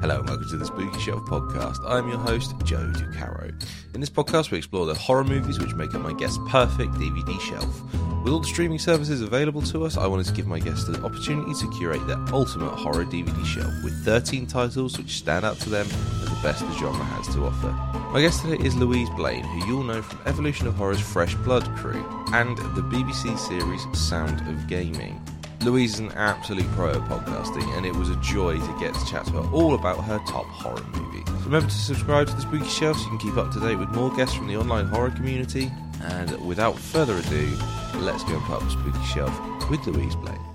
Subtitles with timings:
[0.00, 1.78] Hello and welcome to the Spooky Shelf podcast.
[1.86, 3.52] I'm your host, Joe Ducarreaux.
[3.92, 7.38] In this podcast, we explore the horror movies which make up my guest's perfect DVD
[7.38, 7.82] shelf.
[8.24, 10.98] With all the streaming services available to us, I wanted to give my guests the
[11.04, 15.68] opportunity to curate their ultimate horror DVD shelf with 13 titles which stand out to
[15.68, 17.70] them as the best the genre has to offer.
[18.10, 21.64] My guest today is Louise Blain, who you'll know from Evolution of Horror's Fresh Blood
[21.76, 25.20] crew and the BBC series Sound of Gaming.
[25.62, 29.06] Louise is an absolute pro at podcasting, and it was a joy to get to
[29.06, 31.22] chat to her all about her top horror movie.
[31.44, 33.90] Remember to subscribe to the Spooky Shelf so you can keep up to date with
[33.90, 35.70] more guests from the online horror community.
[36.02, 37.58] And without further ado,
[37.96, 40.49] let's go and put up the Spooky Shelf with Louise Blain.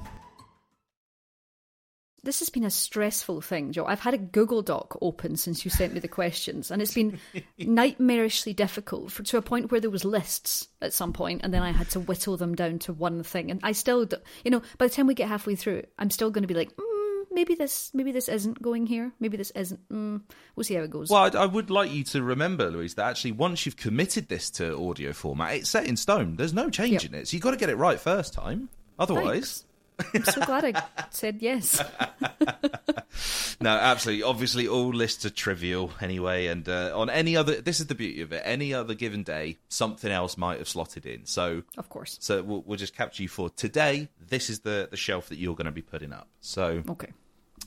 [2.26, 3.86] This has been a stressful thing, Joe.
[3.86, 7.20] I've had a Google Doc open since you sent me the questions, and it's been
[7.60, 11.62] nightmarishly difficult for, to a point where there was lists at some point, and then
[11.62, 13.52] I had to whittle them down to one thing.
[13.52, 14.08] And I still,
[14.44, 16.76] you know, by the time we get halfway through, I'm still going to be like,
[16.76, 19.12] mm, maybe this, maybe this isn't going here.
[19.20, 19.88] Maybe this isn't.
[19.90, 20.24] Mm,
[20.55, 21.12] we'll see how it goes.
[21.12, 24.49] Well, I, I would like you to remember, Louise, that actually once you've committed this
[24.52, 26.38] to audio format, it's set in stone.
[26.38, 27.27] There's no changing it.
[27.27, 28.70] So you've got to get it right first time.
[28.98, 29.26] Otherwise.
[29.26, 29.66] Thanks.
[30.13, 31.82] I'm so glad I said yes.
[33.62, 34.24] no, absolutely.
[34.24, 38.21] Obviously, all lists are trivial anyway, and uh, on any other, this is the beauty
[38.21, 38.41] of it.
[38.46, 41.26] Any other given day, something else might have slotted in.
[41.26, 42.18] So, Of course.
[42.20, 44.10] so we'll, we'll just capture you for today.
[44.27, 46.27] This is the the shelf that you're going to be putting up.
[46.41, 47.12] So, Okay.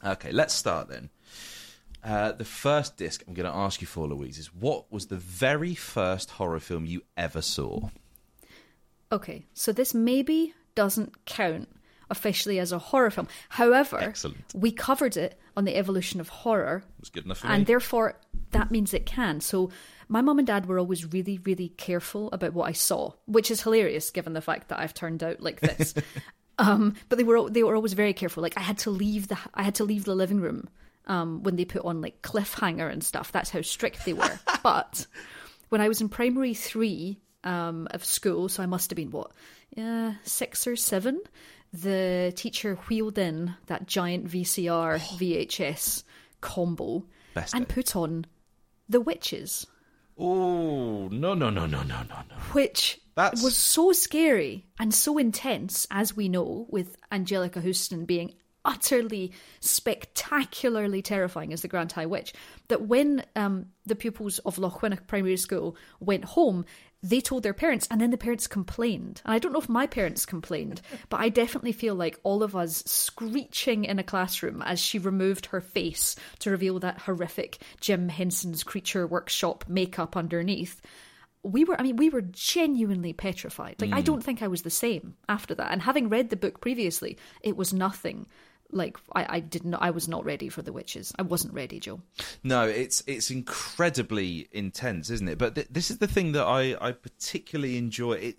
[0.04, 1.10] okay, let's start then.
[2.04, 5.16] Uh, the first disc I'm going to ask you for, Louise, is what was the
[5.16, 7.88] very first horror film you ever saw?
[9.10, 9.46] Okay.
[9.54, 11.68] So this maybe doesn't count
[12.10, 13.28] officially as a horror film.
[13.48, 14.38] However, Excellent.
[14.54, 17.64] we covered it on the evolution of horror, It was good enough for and me.
[17.64, 18.18] therefore
[18.52, 19.40] that means it can.
[19.40, 19.70] So
[20.08, 23.62] my mum and dad were always really, really careful about what I saw, which is
[23.62, 25.94] hilarious given the fact that I've turned out like this.
[26.58, 28.42] um, but they were they were always very careful.
[28.42, 30.68] Like I had to leave the I had to leave the living room
[31.06, 33.32] um, when they put on like cliffhanger and stuff.
[33.32, 34.40] That's how strict they were.
[34.62, 35.06] but
[35.68, 39.30] when I was in primary three um, of school, so I must have been what,
[39.76, 41.20] uh, six or seven.
[41.72, 45.16] The teacher wheeled in that giant VCR oh.
[45.18, 46.02] VHS
[46.40, 47.74] combo Best and day.
[47.74, 48.26] put on
[48.88, 49.66] The Witches,
[50.20, 52.36] Oh no no no no no no no!
[52.52, 58.34] which That's- was so scary and so intense, as we know, with Anjelica Huston being
[58.68, 62.32] utterly spectacularly terrifying as the Grand High Witch,
[62.68, 66.64] that when um, the pupils of Lochwinnock Primary School went home,
[67.02, 69.22] they told their parents, and then the parents complained.
[69.24, 72.54] And I don't know if my parents complained, but I definitely feel like all of
[72.54, 78.08] us screeching in a classroom as she removed her face to reveal that horrific Jim
[78.08, 80.80] Henson's Creature Workshop makeup underneath.
[81.44, 83.76] We were i mean we were genuinely petrified.
[83.80, 85.70] Like i don't think i was the same after that.
[85.70, 88.26] And having read the book previously it was nothing
[88.70, 92.00] like i i didn't i was not ready for the witches i wasn't ready joe
[92.42, 95.38] No, it's it's incredibly intense, isn't it?
[95.38, 98.12] But th- this is the thing that I I particularly enjoy.
[98.14, 98.36] It,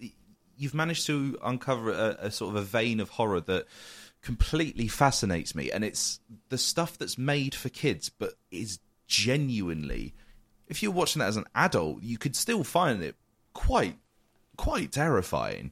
[0.58, 3.66] you've managed to uncover a, a sort of a vein of horror that
[4.22, 6.20] completely fascinates me, and it's
[6.50, 10.14] the stuff that's made for kids, but is genuinely.
[10.68, 13.16] If you're watching that as an adult, you could still find it
[13.54, 13.98] quite
[14.58, 15.72] quite terrifying.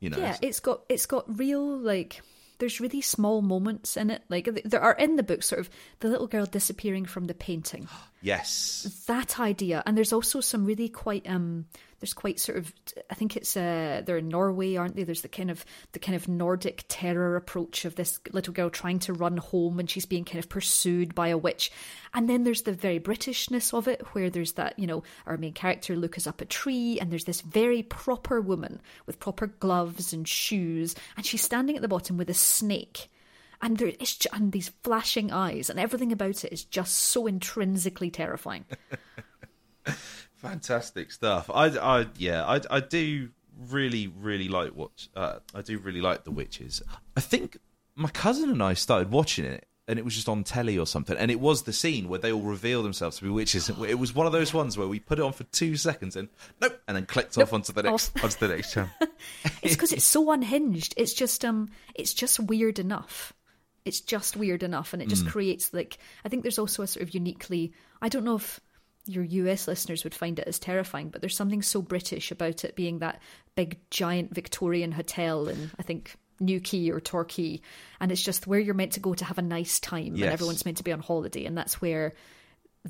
[0.00, 2.22] You know, yeah it's got it's got real like
[2.58, 4.22] there's really small moments in it.
[4.28, 7.88] Like there are in the book sort of the little girl disappearing from the painting.
[8.22, 9.84] Yes, that idea.
[9.86, 11.66] And there's also some really quite um
[12.00, 12.72] there's quite sort of
[13.10, 15.04] i think it's uh they're in norway aren't they?
[15.04, 18.98] There's the kind of the kind of nordic terror approach of this little girl trying
[19.00, 21.70] to run home and she's being kind of pursued by a witch.
[22.14, 25.52] And then there's the very britishness of it where there's that you know our main
[25.52, 30.26] character lucas up a tree and there's this very proper woman with proper gloves and
[30.26, 33.08] shoes and she's standing at the bottom with a snake.
[33.62, 38.10] And there is and these flashing eyes and everything about it is just so intrinsically
[38.10, 38.66] terrifying.
[40.48, 41.50] Fantastic stuff.
[41.52, 43.30] I, I yeah, I, I do
[43.70, 46.82] really, really like what uh, I do really like the witches.
[47.16, 47.58] I think
[47.94, 51.16] my cousin and I started watching it, and it was just on telly or something,
[51.16, 53.70] and it was the scene where they all reveal themselves to be witches.
[53.86, 56.28] It was one of those ones where we put it on for two seconds and
[56.60, 58.90] nope, and then clicked off onto the next onto the next channel.
[59.62, 60.94] It's because it's so unhinged.
[60.96, 63.32] It's just um, it's just weird enough.
[63.84, 67.02] It's just weird enough, and it just creates like I think there's also a sort
[67.02, 67.72] of uniquely.
[68.02, 68.60] I don't know if
[69.06, 72.74] your US listeners would find it as terrifying, but there's something so British about it
[72.76, 73.20] being that
[73.54, 77.60] big giant Victorian hotel in I think Newquay or Torquay,
[78.00, 80.24] and it's just where you're meant to go to have a nice time, Yes.
[80.24, 82.12] and everyone's meant to be on holiday, and that's where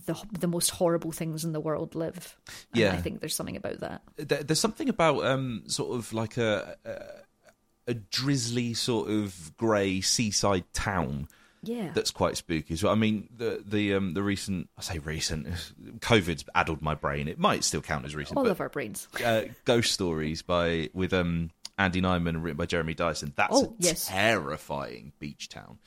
[0.06, 2.36] the the most horrible things in the world live.
[2.72, 2.92] And Yeah.
[2.92, 4.02] I think there's something about that.
[4.16, 10.00] There- There's something about um, sort of like a, a a drizzly sort of grey
[10.00, 11.28] seaside town
[11.66, 11.90] Yeah.
[11.94, 12.76] that's quite spooky.
[12.76, 15.46] So I mean, the the um, the recent I say recent,
[16.00, 17.28] COVID's addled my brain.
[17.28, 18.36] It might still count as recent.
[18.38, 19.08] All but, of our brains.
[19.24, 23.32] uh, Ghost Stories by with um Andy Nyman and written by Jeremy Dyson.
[23.36, 24.06] That's Oh, a yes.
[24.06, 25.78] terrifying beach town.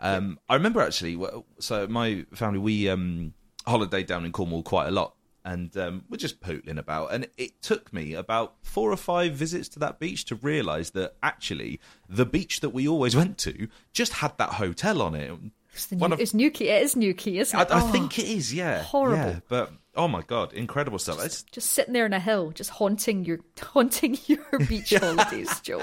[0.00, 1.22] Um, I remember actually.
[1.58, 3.34] So my family we um
[3.66, 5.14] holidayed down in Cornwall quite a lot.
[5.46, 9.68] And um, we're just pootling about, and it took me about four or five visits
[9.70, 14.14] to that beach to realise that actually the beach that we always went to just
[14.14, 15.30] had that hotel on it.
[15.74, 16.68] It's, the One new, of- it's Newquay.
[16.68, 17.70] It is Newquay, isn't I, it?
[17.70, 19.16] I Oh, think it is, yeah, horrible.
[19.18, 21.22] Yeah, but oh my god, incredible stuff!
[21.22, 25.82] It's just sitting there on a hill, just haunting your haunting your beach holidays, Joe.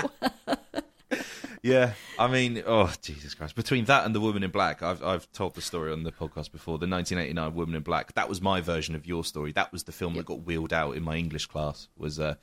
[1.63, 3.55] Yeah, I mean, oh Jesus Christ!
[3.55, 6.51] Between that and the Woman in Black, I've I've told the story on the podcast
[6.51, 6.79] before.
[6.79, 8.13] The 1989 Woman in Black.
[8.13, 9.51] That was my version of your story.
[9.51, 11.87] That was the film that got wheeled out in my English class.
[11.97, 12.35] Was uh,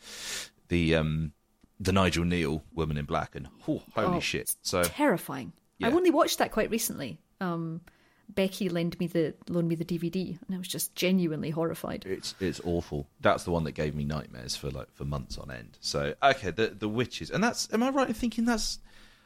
[0.69, 1.33] the um
[1.81, 4.55] the Nigel Kneale Woman in Black, and oh, holy Oh, shit!
[4.63, 5.53] So Terrifying.
[5.79, 5.89] Yeah.
[5.89, 7.21] I've only watched that quite recently.
[7.41, 7.81] Um,
[8.29, 12.05] Becky lent me the loaned me the DVD, and I was just genuinely horrified.
[12.07, 13.09] it's it's awful.
[13.21, 15.79] That's the one that gave me nightmares for like for months on end.
[15.81, 18.79] So okay, the the witches, and that's am I right in thinking that's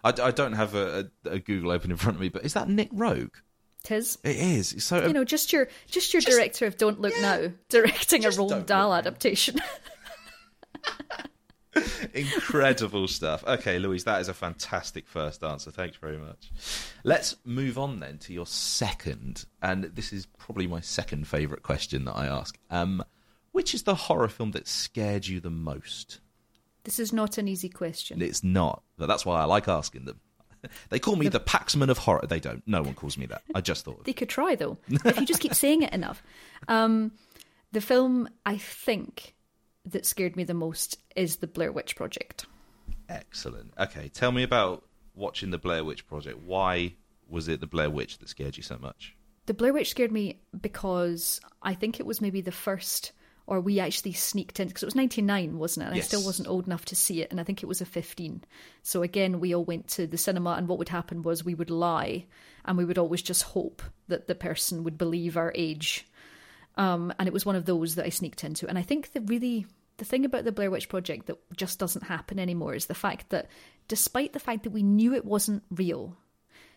[0.04, 2.54] I, I don't have a, a, a Google open in front of me, but is
[2.54, 3.30] that Nic Roeg?
[3.84, 4.18] Tis.
[4.22, 4.72] It is.
[4.74, 8.24] It's so You know, just your just your Just- director of Don't Look Now directing
[8.24, 9.60] a Roald Dahl adaptation.
[12.14, 13.42] Incredible stuff.
[13.46, 15.70] Okay, Louise, that is a fantastic first answer.
[15.70, 16.50] Thanks very much.
[17.02, 22.04] Let's move on then to your second, and this is probably my second favourite question
[22.04, 22.58] that I ask.
[22.70, 23.02] Um,
[23.52, 26.20] which is the horror film that scared you the most?
[26.84, 28.20] This is not an easy question.
[28.20, 30.20] It's not, but that's why I like asking them.
[30.90, 32.24] They call me the, Paxman of horror.
[32.24, 32.62] They don't.
[32.68, 33.42] No one calls me that.
[33.52, 34.04] I just thought.
[34.04, 36.22] They could try though, if you just keep saying it enough.
[36.68, 37.10] Um,
[37.72, 39.34] the film I think
[39.86, 42.46] that scared me the most is the Blair Witch Project.
[43.08, 43.72] Excellent.
[43.76, 46.38] Okay, tell me about watching the Blair Witch Project.
[46.38, 46.94] Why
[47.28, 49.16] was it the Blair Witch that scared you so much?
[49.46, 53.12] The Blair Witch scared me because I think it was maybe the first,
[53.46, 55.88] or we actually sneaked in because it was ninety nine, wasn't it?
[55.88, 56.06] And Yes.
[56.06, 58.42] I still wasn't old enough to see it, and I think it was a fifteen.
[58.82, 61.70] So again, we all went to the cinema, and what would happen was we would
[61.70, 62.26] lie,
[62.64, 66.06] and we would always just hope that the person would believe our age.
[66.76, 68.66] Um, and it was one of those that I sneaked into.
[68.68, 69.66] And I think the really
[69.98, 73.28] the thing about the Blair Witch Project that just doesn't happen anymore is the fact
[73.30, 73.48] that
[73.88, 76.16] despite the fact that we knew it wasn't real,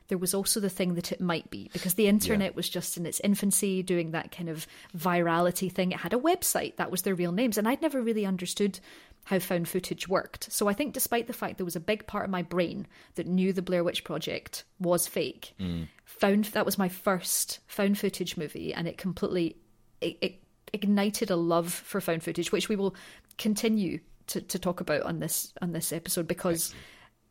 [0.08, 3.06] there was also the thing that it might be because the internet was just in
[3.06, 4.68] its infancy doing that kind of
[4.98, 5.92] virality thing.
[5.92, 8.80] It had a website that was their real names and i'd never really understood
[9.26, 10.52] how found footage worked.
[10.52, 13.28] So i think despite the fact there was a big part of my brain that
[13.28, 15.84] knew the blair witch project was fake hmm.
[16.06, 19.58] found that was my first found footage movie and it completely
[20.02, 20.42] it, it
[20.74, 22.96] ignited a love for found footage which we will
[23.38, 26.74] continue to, to talk about on this on this episode because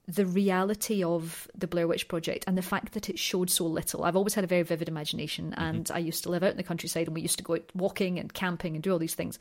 [0.07, 4.05] the reality of the Blair Witch Project and the fact that it showed so little.
[4.05, 5.63] I've always had a very vivid imagination, mm-hmm.
[5.63, 7.65] and I used to live out in the countryside, and we used to go out
[7.75, 9.39] walking and camping and do all these things.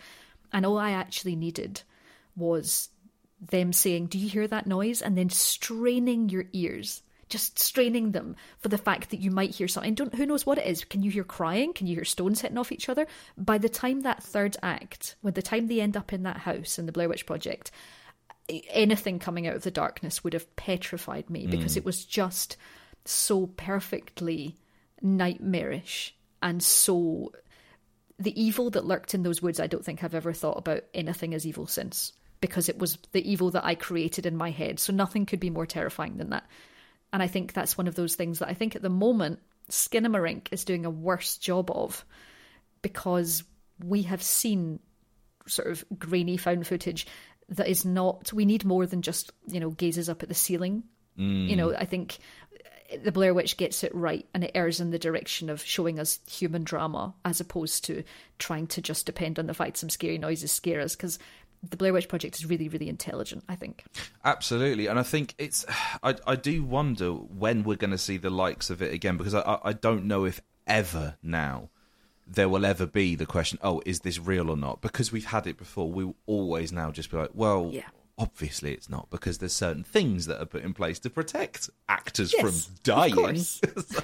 [0.53, 1.81] And all I actually needed
[2.35, 2.89] was
[3.41, 5.01] them saying, Do you hear that noise?
[5.01, 7.01] And then straining your ears.
[7.29, 9.95] Just straining them for the fact that you might hear something.
[9.95, 10.83] Don't who knows what it is?
[10.83, 11.73] Can you hear crying?
[11.73, 13.07] Can you hear stones hitting off each other?
[13.37, 16.77] By the time that third act, by the time they end up in that house
[16.77, 17.71] in the Blair Witch Project,
[18.49, 21.77] anything coming out of the darkness would have petrified me because mm.
[21.77, 22.57] it was just
[23.05, 24.57] so perfectly
[25.01, 27.31] nightmarish and so
[28.19, 31.33] the evil that lurked in those woods i don't think i've ever thought about anything
[31.33, 32.13] as evil since
[32.43, 34.77] because it was the evil that i created in my head.
[34.77, 36.45] So nothing could be more terrifying than that.
[37.13, 39.39] And i think that's one of those things that i think at the moment
[39.71, 42.03] skinamarink is doing a worse job of
[42.81, 43.43] because
[43.81, 44.79] we have seen
[45.47, 47.07] sort of grainy found footage
[47.49, 50.83] that is not we need more than just you know gazes up at the ceiling.
[51.17, 51.47] Mm.
[51.47, 52.17] You know i think
[53.03, 56.19] the blair witch gets it right and it errs in the direction of showing us
[56.29, 58.03] human drama as opposed to
[58.39, 61.19] trying to just depend on the fact some scary noises scare us because
[61.69, 63.83] the blair witch project is really really intelligent i think.
[64.25, 65.65] Absolutely, and I think it's.
[66.01, 69.35] I I do wonder when we're going to see the likes of it again because
[69.35, 71.69] I- I don't know if ever now
[72.27, 73.59] there will ever be the question.
[73.61, 74.81] Oh, is this real or not?
[74.81, 75.89] Because we've had it before.
[75.91, 77.69] We will always now just be like, well.
[77.71, 77.83] Yeah.
[78.19, 82.31] Obviously, it's not because there's certain things that are put in place to protect actors
[82.31, 83.37] Yes, from dying.
[83.37, 84.03] So-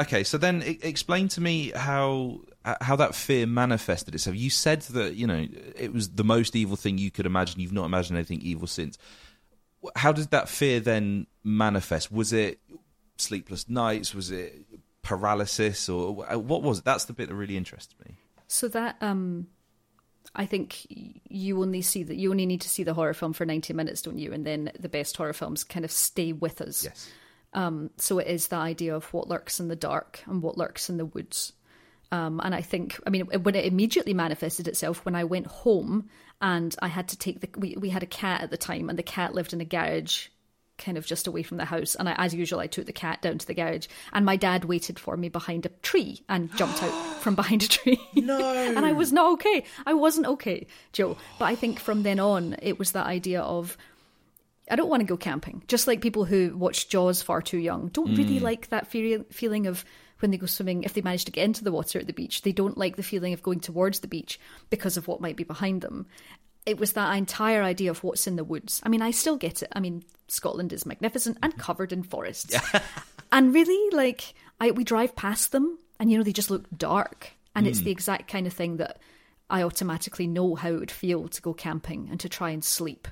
[0.00, 4.34] okay, so then explain to me how uh, how that fear manifested itself.
[4.34, 5.46] You said that you know
[5.78, 7.60] it was the most evil thing you could imagine.
[7.60, 8.98] You've not imagined anything evil since.
[9.94, 12.10] How did that fear then manifest?
[12.10, 12.58] Was it
[13.16, 14.12] sleepless nights?
[14.12, 14.73] Was it
[15.04, 16.84] paralysis, or what was it?
[16.84, 18.16] That's the bit that really interests me.
[18.48, 19.46] So that um
[20.34, 20.86] I think
[21.28, 24.02] you only see that you only need to see the horror film for 90 minutes,
[24.02, 24.32] don't you?
[24.32, 26.84] And then the best horror films kind of stay with us.
[26.84, 27.10] Yes.
[27.52, 30.90] Um, so it is the idea of what lurks in the dark and what lurks
[30.90, 31.52] in the woods.
[32.10, 36.08] Um, and I think, I mean, when it immediately manifested itself when I went home
[36.40, 38.98] and I had to take the, we, we had a cat at the time and
[38.98, 40.28] the cat lived in a garage
[40.78, 41.94] kind of just away from the house.
[41.94, 44.64] And I, as usual, I took the cat down to the garage and my dad
[44.64, 46.90] waited for me behind a tree and jumped out
[47.20, 48.00] from behind a tree.
[48.14, 48.38] No.
[48.54, 49.64] and I was not okay.
[49.86, 51.16] I wasn't okay, Joe.
[51.38, 53.76] But I think from then on, it was that idea of,
[54.70, 55.62] I don't want to go camping.
[55.68, 58.42] Just like people who watch Jaws far too young don't really mm.
[58.42, 59.84] like that fe- feeling of
[60.20, 62.42] when they go swimming, if they manage to get into the water at the beach,
[62.42, 64.40] they don't like the feeling of going towards the beach
[64.70, 66.06] because of what might be behind them.
[66.64, 68.80] It was that entire idea of what's in the woods.
[68.82, 69.68] I mean, I still get it.
[69.72, 70.02] I mean,
[70.34, 71.60] Scotland is magnificent and mm-hmm.
[71.60, 72.54] covered in forests.
[73.32, 77.32] and really, like, I, we drive past them and, you know, they just look dark.
[77.56, 77.84] And it's mm.
[77.84, 78.98] the exact kind of thing that
[79.48, 83.06] I automatically know how it would feel to go camping and to try and sleep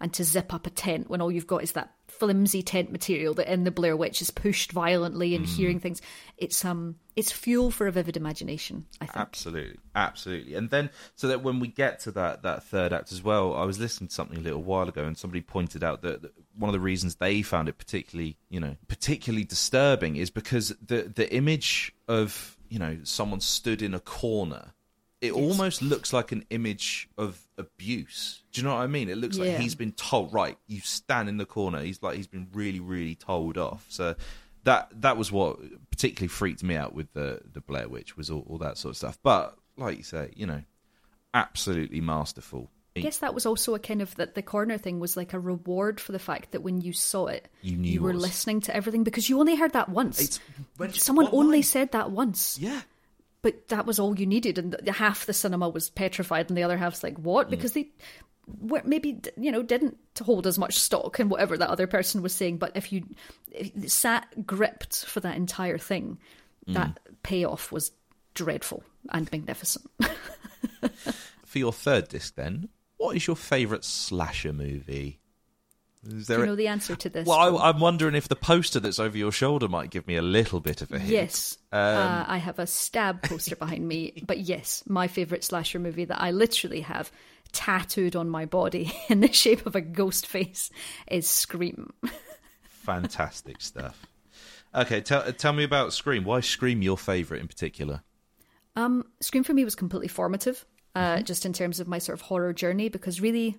[0.00, 3.34] and to zip up a tent when all you've got is that flimsy tent material
[3.34, 6.00] that in the Blair Witch is pushed violently and hearing things.
[6.36, 9.16] It's um it's fuel for a vivid imagination, I think.
[9.16, 10.54] Absolutely, absolutely.
[10.54, 13.64] And then, so that when we get to that that third act as well, I
[13.64, 16.68] was listening to something a little while ago, and somebody pointed out that, that one
[16.68, 21.32] of the reasons they found it particularly, you know, particularly disturbing is because the the
[21.34, 24.72] image of you know someone stood in a corner.
[25.20, 28.42] It almost looks like an image of abuse.
[28.52, 29.08] Do you know what I mean?
[29.08, 31.80] It looks like he's been told, right, you stand in the corner.
[31.82, 33.86] He's like he's been really, really told off.
[33.88, 34.14] So
[34.64, 35.58] that that was what
[35.90, 38.96] particularly freaked me out with the the Blair Witch was all, all that sort of
[38.98, 39.18] stuff.
[39.22, 40.62] But like you say, you know,
[41.34, 42.70] absolutely masterful.
[42.96, 45.38] I guess that was also a kind of that the corner thing was like a
[45.38, 49.04] reward for the fact that when you saw it, You knew were listening to everything
[49.04, 50.18] because you only heard that once.
[50.18, 50.40] It's
[50.78, 52.58] when- Someone one only said that once.
[52.58, 52.80] Yeah,
[53.46, 56.76] but that was all you needed and half the cinema was petrified and the other
[56.76, 57.22] half's like Mm.
[57.22, 57.90] what because they
[58.60, 62.34] were maybe you know didn't hold as much stock in whatever that other person was
[62.34, 63.04] saying but if you,
[63.86, 66.18] sat gripped for that entire thing
[66.68, 66.74] Mm.
[66.74, 67.92] that payoff was
[68.34, 69.86] dreadful and magnificent
[71.44, 75.20] for your third disc, then, what is your favourite slasher movie?
[76.06, 76.38] Is do there?
[76.38, 78.98] you a- know the answer to this well, I, I'm wondering if the poster that's
[78.98, 81.10] over your shoulder might give me a little bit of a hint.
[81.10, 84.22] Yes, Um, uh, I have a stab poster behind me.
[84.26, 87.10] But yes, my favourite slasher movie that I literally have
[87.52, 90.70] tattooed on my body in the shape of a ghost face
[91.08, 91.92] is Scream.
[92.62, 94.06] Fantastic stuff.
[94.74, 96.24] Okay, tell tell me about Scream.
[96.24, 98.02] Why Scream your favourite in particular?
[98.74, 102.20] Um, Scream for me was completely formative, uh, just in terms of my sort of
[102.22, 103.56] horror journey, because really,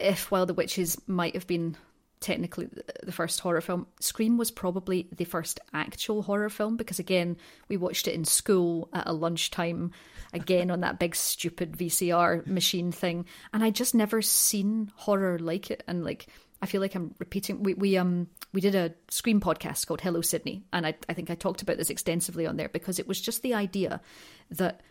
[0.00, 1.76] if While the Witches might have been
[2.20, 2.68] technically
[3.02, 7.36] the first horror film, Scream was probably the first actual horror film, because again,
[7.68, 9.92] we watched it in school at a lunchtime,
[10.32, 15.70] again on that big stupid VCR machine thing, and I just never seen horror like
[15.70, 16.26] it, and like.
[16.62, 17.62] I feel like I'm repeating.
[17.62, 21.30] We we um we did a Scream podcast called Hello Sidney, and I I think
[21.30, 24.02] I talked about this extensively on there because it was just the idea
[24.50, 24.82] that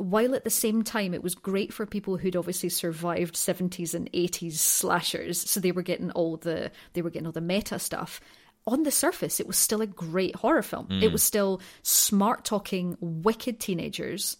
[0.00, 4.10] while at the same time it was great for people who'd obviously survived 70s and
[4.12, 5.38] 80s slashers.
[5.38, 8.20] So they were getting all the they were getting all the meta stuff.
[8.66, 10.88] On the surface it was still a great horror film.
[11.02, 14.38] It was still smart talking wicked teenagers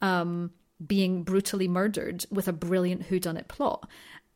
[0.00, 0.52] um,
[0.84, 3.88] being brutally murdered with a brilliant whodunit plot.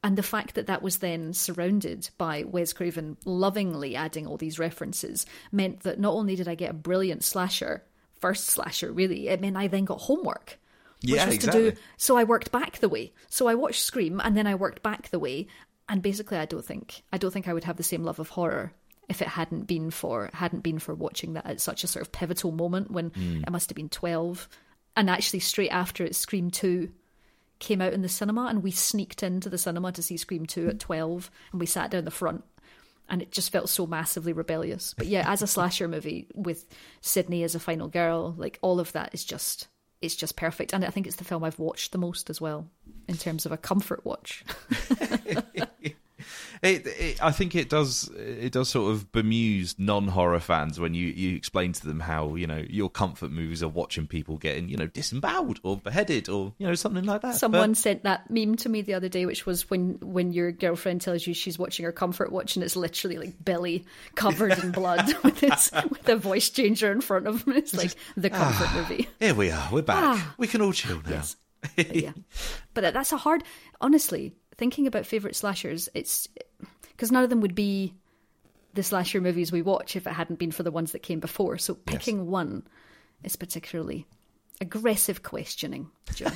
[0.05, 4.59] And the fact that that was then surrounded by Wes Craven lovingly adding all these
[4.59, 7.83] references meant that not only did I get a brilliant slasher,
[8.21, 10.59] first slasher really, it meant I then got homework.
[11.03, 11.63] Which Yeah, was exactly.
[11.63, 13.13] to do so I worked back the way.
[13.29, 15.47] So I watched Scream and then I worked back the way.
[15.89, 18.31] And basically I don't think I don't think I would have the same love of
[18.31, 18.73] horror
[19.09, 22.13] if it hadn't been for hadn't been for watching that at such a sort of
[22.13, 23.43] pivotal moment when Hmm.
[23.47, 24.49] it must have been twelve.
[24.97, 26.91] And actually straight after it Scream two
[27.61, 30.69] came out in the cinema and we sneaked into the cinema to see Scream 2
[30.69, 32.45] at 12 and we sat down the front
[33.09, 34.95] and it just felt so massively rebellious.
[34.97, 36.67] But yeah, as a slasher movie with
[37.01, 39.69] Sidney as a final girl, like all of that is just
[40.01, 40.73] it's just perfect.
[40.73, 42.69] And I think it's the film I've watched the most as well
[43.09, 44.45] in terms of a comfort watch.
[46.63, 48.11] It, it, I think it does.
[48.17, 52.47] It does sort of bemuse non-horror fans when you, you explain to them how you
[52.47, 56.67] know your comfort movies are watching people getting you know disemboweled or beheaded or you
[56.67, 57.37] know something like that.
[57.37, 60.51] Someone But- sent that meme to me the other day, which was when when your
[60.53, 63.85] girlfriend tells you she's watching her comfort watch and it's literally like Billy
[64.15, 67.53] covered in blood with his with a voice changer in front of him.
[67.55, 69.09] It's like the comfort movie.
[69.21, 69.69] here we are.
[69.71, 70.03] We're back.
[70.03, 70.35] Ah.
[70.39, 71.11] we can all chill now.
[71.11, 71.37] Yes.
[71.77, 72.13] But yeah,
[72.75, 73.43] but that's a hard.
[73.81, 76.29] Honestly, thinking about favorite slashers, it's
[76.91, 77.95] because none of them would be
[78.75, 81.57] the slasher movies we watch if it hadn't been for the ones that came before.
[81.59, 82.65] So picking one
[83.25, 84.07] is particularly
[84.61, 85.91] aggressive questioning.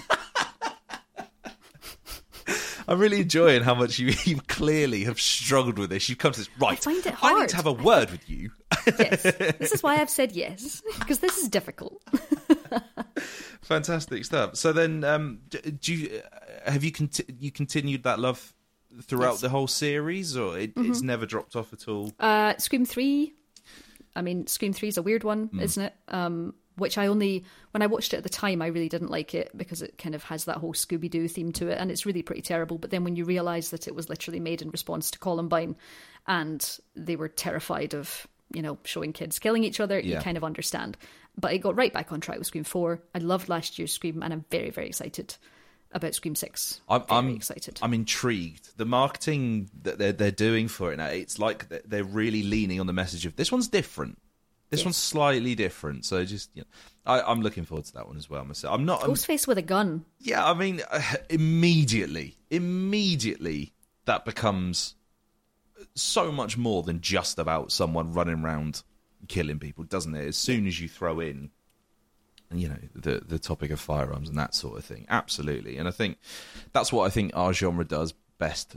[2.89, 6.09] I'm really enjoying how much you, you clearly have struggled with this.
[6.09, 6.73] You've come to this right.
[6.73, 7.35] I find it hard.
[7.35, 8.51] I need to have a word with you.
[8.99, 12.03] yes, this is why I've said yes because this is difficult.
[13.63, 14.57] Fantastic stuff.
[14.57, 15.41] So then, um,
[15.81, 16.21] do you
[16.67, 18.55] have you conti- you continued that love
[19.03, 19.37] throughout Yes.
[19.37, 19.43] Mm-hmm.
[19.47, 22.13] the whole series, or it, it's never dropped off at all?
[22.19, 23.35] Uh, Scream three.
[24.15, 25.95] I mean, Scream three is a weird one, isn't it?
[26.09, 29.35] Um, which I only when I watched it at the time, I really didn't like
[29.35, 32.05] it because it kind of has that whole Scooby Doo theme to it, and it's
[32.05, 32.79] really pretty terrible.
[32.79, 35.77] But then when you realise that it was literally made in response to Columbine,
[36.27, 40.43] and they were terrified of you know showing kids killing each other, you kind of
[40.45, 40.97] understand.
[41.39, 43.03] But it got right back on track with Scream four.
[43.15, 45.35] I loved last year's Scream, and I'm very very excited
[45.93, 46.81] about Scream six.
[46.89, 47.79] I'm, very I'm excited.
[47.83, 48.77] I'm intrigued.
[48.79, 52.87] The marketing that they're they're doing for it now, it's like they're- really leaning on
[52.87, 54.19] the message of this one's different.
[54.71, 54.87] This Yes.
[54.87, 56.07] one's slightly different.
[56.07, 56.69] So just, you know,
[57.05, 58.43] I, I'm looking forward to that one as well.
[58.45, 59.05] Myself, I'm not.
[59.05, 60.07] I'm, Ghostface with a gun.
[60.19, 63.73] yeah, I mean, uh, immediately, immediately,
[64.07, 64.95] that becomes
[65.95, 68.83] so much more than just about someone running around
[69.29, 70.27] killing people, doesn't it?
[70.27, 71.51] As soon as you throw in,
[72.53, 75.77] you know, the the topic of firearms and that sort of thing, absolutely.
[75.79, 76.19] And I think
[76.73, 78.77] that's what I think our genre does best,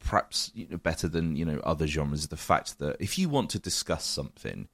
[0.00, 2.28] perhaps you know, better than you know other genres.
[2.28, 4.68] The fact that if you want to discuss something,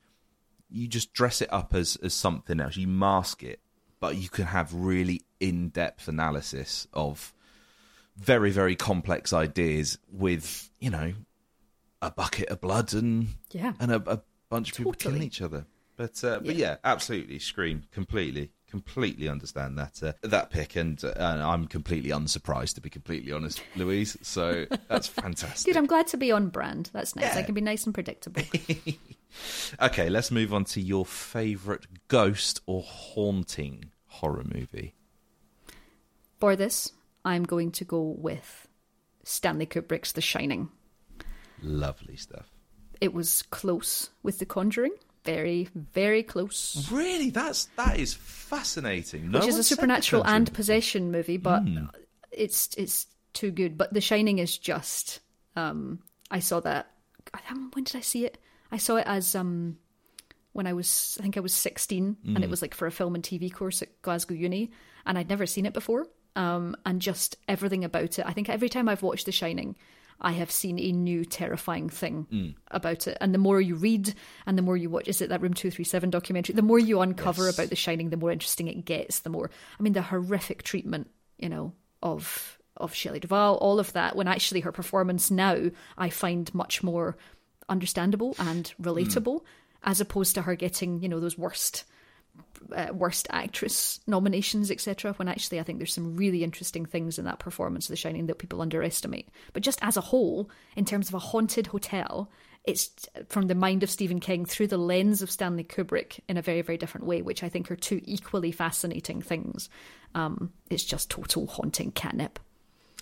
[0.71, 2.77] you just dress it up as as something else.
[2.77, 3.61] You mask it,
[4.01, 7.33] but you can have really in depth analysis of
[8.17, 11.15] very very complex ideas with you know
[12.03, 13.73] a bucket of blood and Yeah.
[13.81, 14.21] and a, a
[14.53, 15.67] bunch of people killing each other.
[15.97, 21.13] But uh, but yeah, absolutely, scream completely, completely understand that uh, that pick, and, uh,
[21.17, 24.17] and I'm completely unsurprised to be completely honest, Louise.
[24.23, 25.73] So that's fantastic.
[25.73, 26.91] Good, I'm glad to be on brand.
[26.93, 27.37] That's nice.
[27.37, 28.43] I can be nice and predictable.
[29.81, 34.95] Okay, let's move on to your favourite ghost or haunting horror movie.
[36.39, 36.93] For this,
[37.25, 38.69] I'm going to go with
[39.25, 40.69] Stanley Kubrick's The Shining.
[41.63, 42.51] Lovely stuff.
[43.03, 44.95] It was close with The Conjuring.
[45.25, 46.89] Very, very close.
[46.89, 49.33] Really, that's that is fascinating.
[49.33, 51.65] No which is a supernatural and possession movie, but
[52.31, 53.77] it's it's too good.
[53.77, 55.19] But The Shining is just.
[55.57, 55.99] Um,
[56.31, 56.93] I saw that.
[57.35, 57.41] I
[57.73, 58.39] When did I see it?
[58.71, 59.79] I saw it as um,
[60.53, 61.17] when I was.
[61.19, 63.83] I think I was sixteen, and it was like for a film and TV course
[63.83, 64.71] at Glasgow Uni,
[65.05, 66.07] and I'd never seen it before.
[66.35, 68.25] Um, and just everything about it.
[68.27, 69.77] I think every time I've watched The Shining,
[70.21, 73.19] I have seen a new terrifying thing about it.
[73.21, 74.15] And the more you read
[74.47, 76.55] and the more you watch, is it that Room 237 documentary?
[76.55, 77.55] The more you uncover Yes.
[77.55, 79.21] about The Shining, the more interesting it gets.
[79.21, 83.93] The more, I mean, the horrific treatment, you know, of of Shelley Duvall, all of
[83.93, 84.17] that.
[84.17, 87.17] When actually her performance now, I find much more
[87.69, 89.43] understandable and relatable,
[89.83, 91.85] as opposed to her getting, you know, those worst
[92.75, 95.13] uh, worst actress nominations, etc.
[95.15, 98.27] When actually, I think there's some really interesting things in that performance of The Shining
[98.27, 99.29] that people underestimate.
[99.53, 102.31] But just as a whole, in terms of a haunted hotel,
[102.65, 106.43] it's from the mind of Stephen King through the lens of Stanley Kubrick in a
[106.43, 109.69] very, very different way, which I think are two equally fascinating things.
[110.15, 112.39] Um, it's just total haunting catnip.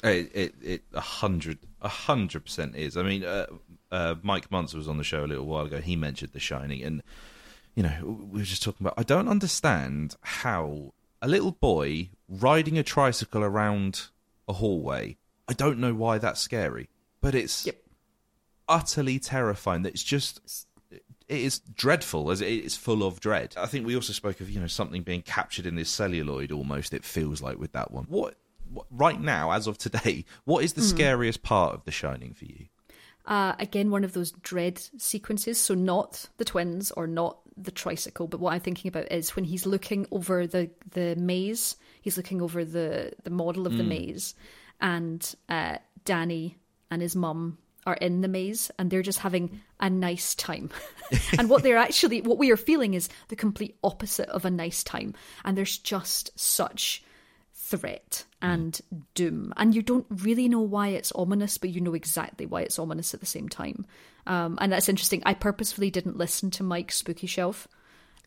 [0.02, 2.96] It it it a hundred a hundred percent is.
[2.96, 3.46] I mean, uh,
[3.92, 5.80] uh, Mike Muncer was on the show a little while ago.
[5.80, 7.02] He mentioned The Shining, and
[7.74, 8.94] you know, we were just talking about.
[8.98, 14.08] I don't understand how a little boy riding a tricycle around
[14.48, 15.16] a hallway.
[15.48, 16.88] I don't know why that's scary,
[17.20, 17.76] but it's Yep.
[18.68, 19.82] utterly terrifying.
[19.82, 23.54] That it's just it is dreadful as it is full of dread.
[23.56, 26.92] I think we also spoke of you know something being captured in this celluloid almost.
[26.92, 28.04] It feels like with that one.
[28.08, 28.34] What,
[28.72, 32.44] what right now, as of today, what is the scariest part of The Shining for
[32.46, 32.66] you?
[33.26, 35.60] Uh, again, one of those dread sequences.
[35.60, 39.44] So not the twins or not the tricycle, but what I'm thinking about is when
[39.44, 41.76] he's looking over the the maze.
[42.02, 44.34] He's looking over the the model of the maze,
[44.80, 46.56] and uh, Danny
[46.90, 50.70] and his mum are in the maze, and they're just having a nice time.
[51.38, 54.84] and what they're actually, what we are feeling is the complete opposite of a nice
[54.84, 55.14] time.
[55.44, 57.02] And there's just such
[57.54, 58.80] threat and
[59.14, 59.52] doom.
[59.56, 63.14] And you don't really know why it's ominous, but you know exactly why it's ominous
[63.14, 63.86] at the same time.
[64.26, 65.22] Um, and that's interesting.
[65.26, 67.68] I purposefully didn't listen to Mike's spooky shelf.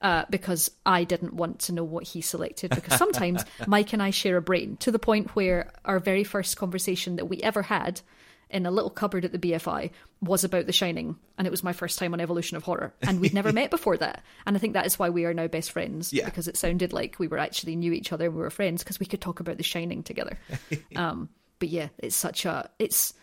[0.01, 2.71] Uh, because I didn't want to know what he selected.
[2.75, 6.58] Because sometimes Mike and I share a brain to the point where our very first
[6.58, 8.01] conversation that we ever had
[8.49, 11.71] in a little cupboard at the BFI was about The Shining, and it was my
[11.71, 14.21] first time on Evolution of Horror, and we'd never met before that.
[14.45, 16.25] And I think that is why we are now best friends Yeah.
[16.25, 19.06] because it sounded like we were actually knew each other we were friends because we
[19.06, 20.38] could talk about The Shining together.
[20.97, 21.29] um,
[21.60, 23.13] but yeah, it's such a it's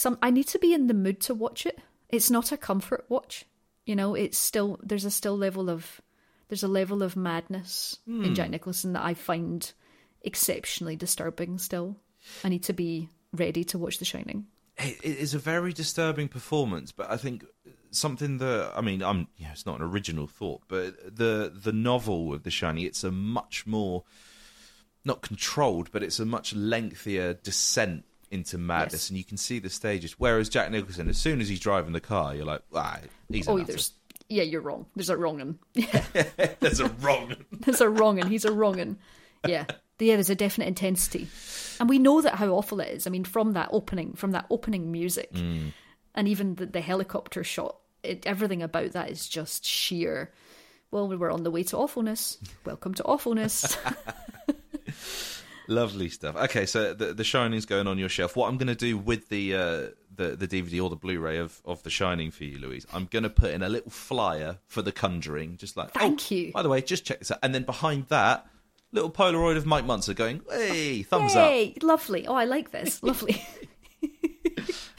[0.00, 0.18] some.
[0.22, 1.78] I need to be in the mood to watch it.
[2.08, 3.44] It's not a comfort watch,
[3.86, 4.14] you know.
[4.14, 6.00] It's still there's a still level of
[6.48, 8.34] there's a level of madness in hmm.
[8.34, 9.72] Jack Nicholson that I find
[10.22, 11.96] exceptionally disturbing still.
[12.44, 14.46] I need to be ready to watch The Shining.
[14.78, 17.44] it, it is a very disturbing performance, but I think
[17.90, 21.72] something that I mean, I'm you know, it's not an original thought, but the the
[21.72, 24.04] novel of The Shining, it's a much more
[25.04, 29.08] not controlled, but it's a much lengthier descent into madness, Yes.
[29.10, 30.14] and you can see the stages.
[30.18, 33.50] Whereas Jack Nicholson, as soon as he's driving the car, you're like, ah, he's a
[33.50, 33.92] Oh, there's
[34.28, 34.86] yeah, you're wrong.
[34.94, 35.58] There's a wrong un.
[35.74, 36.04] Yeah,
[36.60, 37.34] there's a wrong.
[37.52, 38.28] there's a wrong un.
[38.30, 38.98] He's a wrong un.
[39.46, 39.64] Yeah,
[39.98, 40.14] yeah.
[40.14, 41.26] There's a definite intensity,
[41.80, 43.06] and we know that how awful it is.
[43.06, 47.76] I mean, from that opening, from that opening music, and even the, the helicopter shot,
[48.04, 50.30] it, everything about that is just sheer.
[50.92, 52.36] Well, we were on the way to awfulness.
[52.64, 53.76] Welcome to awfulness.
[55.70, 56.34] Lovely stuff.
[56.34, 58.34] Okay, so the the Shining's going on your shelf.
[58.34, 61.62] What I'm going to do with the uh, the the DVD or the Blu-ray of,
[61.64, 64.82] of The Shining for you, Louise, I'm going to put in a little flyer for
[64.82, 66.52] The Conjuring, just like Thank oh, you.
[66.52, 68.48] By the way, just check this out, and then behind that,
[68.90, 72.26] little Polaroid of Mike Muncer going, "Hey, thumbs up." Lovely.
[72.26, 73.00] Oh, I like this.
[73.04, 73.40] Lovely.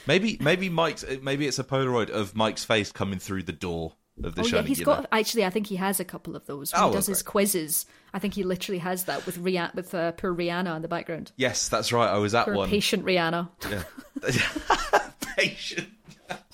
[0.06, 4.34] Maybe maybe Mike's maybe it's a Polaroid of Mike's face coming through the door of
[4.34, 5.06] The oh yeah, he's you got.
[5.12, 6.72] Actually, I think he has a couple of those.
[6.72, 9.94] When Oh, he does his quizzes, I think he literally has that with Rih- with
[9.94, 11.32] uh, poor Rihanna in the background.
[11.36, 12.08] Yes, that's right.
[12.08, 12.68] I was at Poor one.
[12.68, 13.48] patient Rihanna.
[13.70, 13.82] Yeah.
[15.36, 15.88] Patient.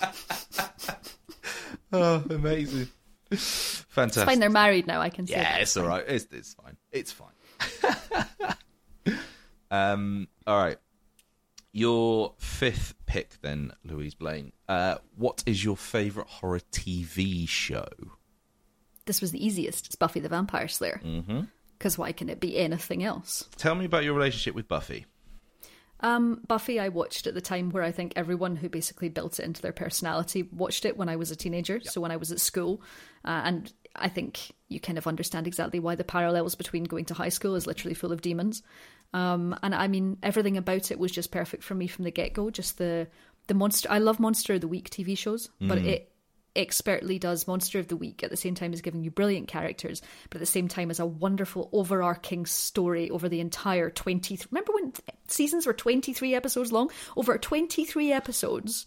[1.92, 2.88] oh, amazing.
[3.30, 4.22] Fantastic.
[4.22, 5.00] It's fine, they're married now.
[5.00, 5.34] I can say.
[5.34, 5.62] yeah, that.
[5.62, 6.04] it's all right.
[6.06, 6.76] It's, it's fine.
[6.92, 8.54] It's fine.
[9.70, 10.76] um, all right.
[11.78, 14.50] Your fifth pick, then, Louise Blain.
[14.68, 17.86] Uh, what is your favourite horror TV show?
[19.06, 19.86] This was the easiest.
[19.86, 21.00] It's Buffy the Vampire Slayer.
[21.04, 21.42] Mm-hmm.
[21.78, 23.48] Because why can it be anything else?
[23.58, 25.06] Tell me about your relationship with Buffy.
[26.00, 29.44] Um, Buffy, I watched at the time where I think everyone who basically built it
[29.44, 31.80] into their personality watched it when I was a teenager.
[31.84, 32.82] So when I was at school,
[33.24, 37.14] uh, and I think you kind of understand exactly why the parallels between going to
[37.14, 38.62] high school is literally full of demons.
[39.14, 42.34] Um, and I mean, everything about it was just perfect for me from the get
[42.34, 42.50] go.
[42.50, 43.08] Just the
[43.46, 43.90] the monster.
[43.90, 46.12] I love Monster of the Week TV shows, but it
[46.54, 50.02] expertly does Monster of the Week at the same time as giving you brilliant characters,
[50.28, 54.38] but at the same time as a wonderful overarching story over the entire 20.
[54.50, 54.92] Remember when
[55.28, 56.90] seasons were 23 episodes long?
[57.16, 58.86] Over 23 episodes,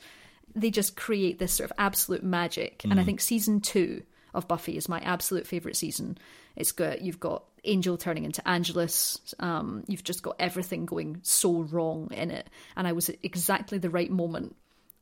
[0.54, 2.84] they just create this sort of absolute magic.
[2.84, 4.04] And I think season two
[4.34, 6.18] of Buffy is my absolute favorite season.
[6.56, 9.20] It's got you've got Angel turning into Angelus.
[9.40, 13.78] Um, you've just got everything going so wrong in it, and I was at exactly
[13.78, 14.56] the right moment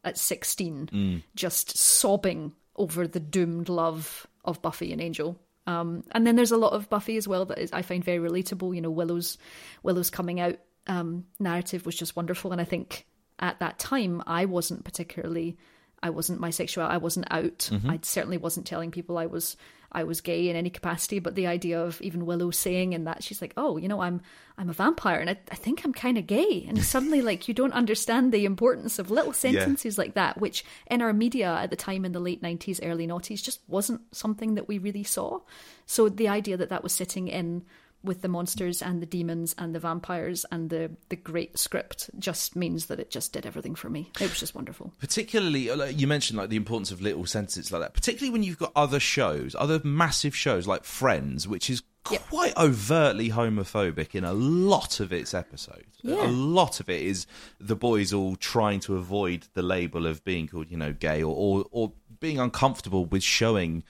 [0.03, 0.89] at 16
[1.35, 5.37] just sobbing over the doomed love of Buffy and Angel.
[5.67, 8.17] Um, and then there's a lot of Buffy as well that is, I find very
[8.17, 8.73] relatable.
[8.73, 9.37] You know, Willow's
[9.83, 13.05] Willow's coming out um, narrative was just wonderful, and I think
[13.39, 15.57] at that time I wasn't particularly,
[16.01, 17.69] I wasn't my sexual, I wasn't out.
[17.89, 19.57] I certainly wasn't telling people I was
[19.91, 21.19] I was gay in any capacity.
[21.19, 24.21] But the idea of even Willow saying in that she's like, oh, you know, I'm
[24.57, 27.53] I'm a vampire, and I, I think I'm kind of gay, and suddenly like you
[27.53, 31.75] don't understand the importance of little sentences like that, which in our media at the
[31.75, 35.39] time in the late '90s, early noughties, just wasn't something that we really saw.
[35.85, 37.63] So the idea that that was sitting in
[38.03, 42.55] with the monsters and the demons and the vampires and the the great script just
[42.55, 44.09] means that it just did everything for me.
[44.21, 44.93] It was just wonderful.
[44.99, 48.43] particularly uh, like, you mentioned like the importance of little sentences like that particularly when
[48.43, 52.29] you've got other shows other massive shows like friends which is Yep.
[52.29, 56.25] quite overtly homophobic in a lot of its episodes Yeah.
[56.25, 57.27] a lot of it is
[57.59, 61.35] the boys all trying to avoid the label of being called you know gay or
[61.35, 63.83] or, or being uncomfortable with showing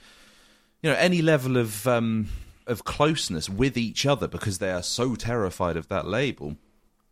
[0.82, 2.28] you know any level of um
[2.70, 6.56] of closeness with each other because they are so terrified of that label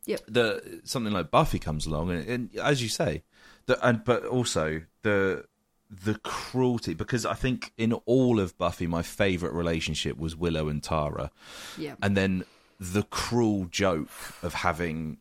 [0.06, 0.22] Yep.
[0.30, 3.24] the something like Buffy comes along, and, and as you say,
[3.66, 5.44] the, and but also the
[5.90, 10.82] the cruelty because I think in all of Buffy, my favorite relationship was Willow and
[10.82, 11.30] Tara,
[11.78, 11.96] Yeah.
[12.02, 12.46] and then
[12.80, 14.10] the cruel joke
[14.44, 15.18] of having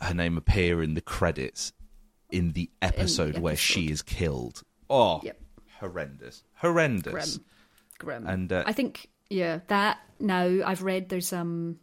[0.00, 1.72] her name appear in the credits
[2.30, 4.62] in the episode where she is killed.
[4.88, 5.40] Oh, Yep.
[5.80, 7.38] horrendous, horrendous.
[7.98, 11.78] grim grim And, uh, i think yeah that now i've read there's um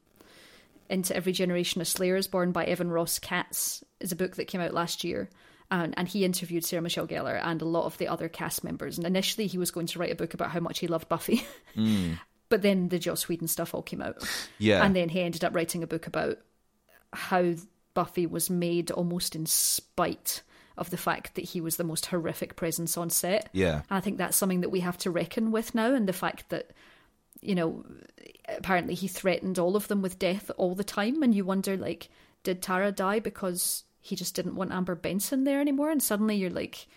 [0.89, 4.61] into every generation of slayers born by evan ross katz is a book that came
[4.61, 5.29] out last year
[5.71, 8.97] and, and he interviewed sarah michelle gellar and a lot of the other cast members
[8.97, 11.45] and initially he was going to write a book about how much he loved buffy
[12.49, 14.23] but then the joss whedon stuff all came out
[14.59, 16.37] Yeah, and then he ended up writing a book about
[17.15, 17.53] how
[17.95, 20.43] Buffy was made almost in spite
[20.77, 23.49] of the fact that he was the most horrific presence on set.
[23.53, 23.75] Yeah.
[23.89, 26.49] And I think that's something that we have to reckon with now, and the fact
[26.49, 26.71] that,
[27.45, 27.85] you know,
[28.47, 32.09] apparently he threatened all of them with death all the time, and you wonder, like,
[32.43, 35.89] did Tara die because he just didn't want Amber Benson there anymore?
[35.91, 36.87] And suddenly you're like,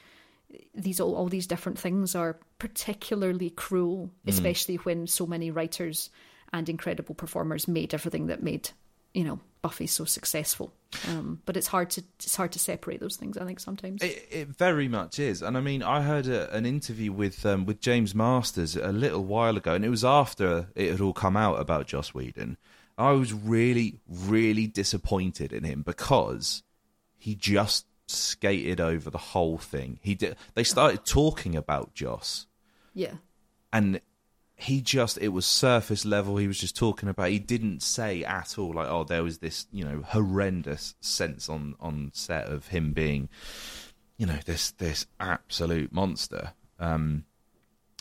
[0.75, 4.29] these all, all these different things are particularly cruel, mm-hmm.
[4.29, 6.11] especially when so many writers
[6.53, 8.71] and incredible performers made everything that made
[9.15, 10.73] you know Buffy's so successful.
[11.07, 13.37] Um, but it's hard to it's hard to separate those things.
[13.37, 14.03] I think sometimes.
[14.03, 17.67] It, it very much is, and I mean, I heard a, an interview with um,
[17.67, 21.37] with James Marsters a little while ago, and it was after it had all come
[21.37, 22.57] out about Joss Whedon.
[22.97, 26.63] I was really, really disappointed in him because
[27.17, 30.01] he just skated over the whole thing.
[30.03, 30.37] He did.
[30.55, 32.47] They started talking about Joss,
[32.95, 33.15] yeah.
[33.73, 34.01] and
[34.59, 38.59] he just it was surface level he was just talking about he didn't say at
[38.59, 42.93] all like oh there was this you know horrendous sense on on set of him
[42.93, 43.29] being
[44.17, 47.25] you know this this absolute monster um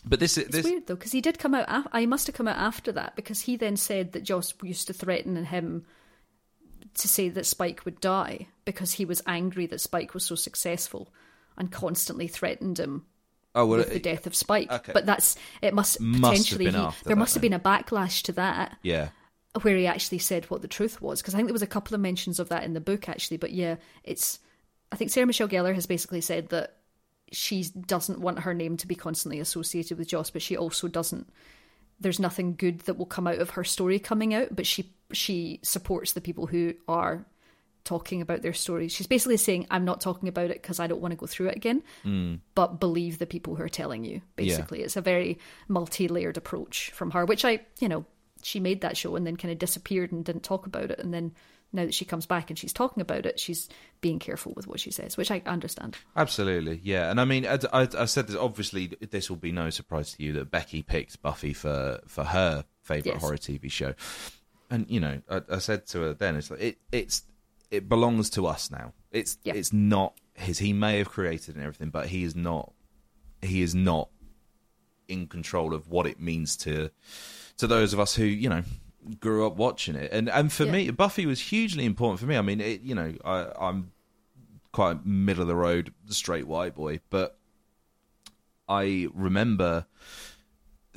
[0.04, 1.66] but this this weird though because he did come out.
[1.68, 4.88] Af- I must have come out after that because he then said that Joss used
[4.88, 5.86] to threaten him
[6.96, 11.10] to say that Spike would die because he was angry that Spike was so successful
[11.58, 13.06] and constantly threatened him
[13.58, 14.72] oh well with the death of Spike.
[14.72, 14.92] okay.
[14.94, 15.74] But that's it.
[15.74, 17.52] Must, Must have potentially been he, after there that must have then.
[17.52, 19.10] been a backlash to that yeah
[19.62, 21.96] where he actually said what the truth was because I think there was a couple
[21.96, 23.38] of mentions of that in the book actually.
[23.38, 24.40] But yeah, it's
[24.92, 26.78] I think Sarah Michelle Gellar has basically said that
[27.32, 31.30] she doesn't want her name to be constantly associated with Joss, but she also doesn't.
[32.00, 35.60] There's nothing good that will come out of her story coming out, but she she
[35.64, 37.26] supports the people who are
[37.88, 38.92] talking about their stories.
[38.92, 41.48] She's basically saying, "I'm not talking about it because I don't want to go through
[41.48, 42.40] it again, mm.
[42.54, 47.12] but believe the people who are telling you." Basically, it's a very multi-layered approach from
[47.12, 48.06] her, which I, you know,
[48.44, 51.14] she made that show and then kind of disappeared and didn't talk about it, and
[51.14, 51.34] then
[51.74, 53.68] now that she comes back and she's talking about it, she's
[54.02, 55.98] being careful with what she says, which I understand.
[56.16, 57.10] Absolutely, yeah.
[57.10, 58.36] And I mean, I, I, I said this.
[58.36, 62.66] Obviously, this will be no surprise to you that Becky picked Buffy for for her
[62.84, 63.22] favorite Yes.
[63.22, 63.94] horror TV show.
[64.70, 67.24] And you know, I, I said to her then, it's like it it's
[67.72, 68.94] it belongs to us now.
[69.12, 69.54] It's Yeah.
[69.56, 70.60] it's not his.
[70.60, 72.74] He may have created and everything, but he is not.
[73.42, 74.10] He is not
[75.08, 76.90] in control of what it means to
[77.58, 78.64] to those of us who you know
[79.20, 80.12] grew up watching it.
[80.12, 80.72] And and for Yeah.
[80.72, 82.36] me, Buffy was hugely important for me.
[82.38, 83.92] I mean, it, you know, I, I'm
[84.74, 87.38] quite middle of the road straight white boy, but
[88.68, 89.86] I remember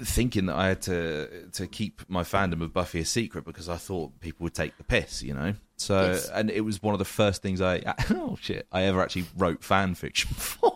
[0.02, 3.76] thinking that I had to to keep my fandom of Buffy a secret because I
[3.76, 5.54] thought people would take the piss, you know.
[5.76, 6.28] So Yes.
[6.28, 9.62] and it was one of the first things I oh shit I ever actually wrote
[9.64, 10.72] fan fiction for.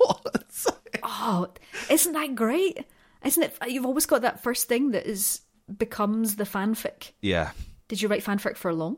[0.50, 0.70] So-
[1.02, 1.48] Oh,
[1.90, 2.84] isn't that great?
[3.24, 3.56] Isn't it?
[3.66, 5.40] You've always got that first thing that is
[5.78, 7.12] becomes the fanfic.
[7.20, 7.50] yeah.
[7.88, 8.96] Did you write fanfic for long?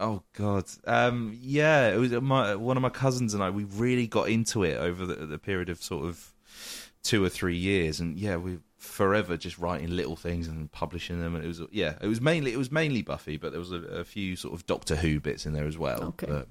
[0.00, 1.88] Oh God, um, yeah.
[1.92, 3.50] It was my one of my cousins and I.
[3.50, 6.32] We really got into it over the, the period of sort of
[7.04, 11.34] two or three years, and yeah, we forever just writing little things and publishing them.
[11.34, 13.76] And it was yeah, it was mainly it was mainly Buffy, but there was a,
[13.76, 16.04] a few sort of Doctor Who bits in there as well.
[16.04, 16.26] Okay.
[16.26, 16.48] But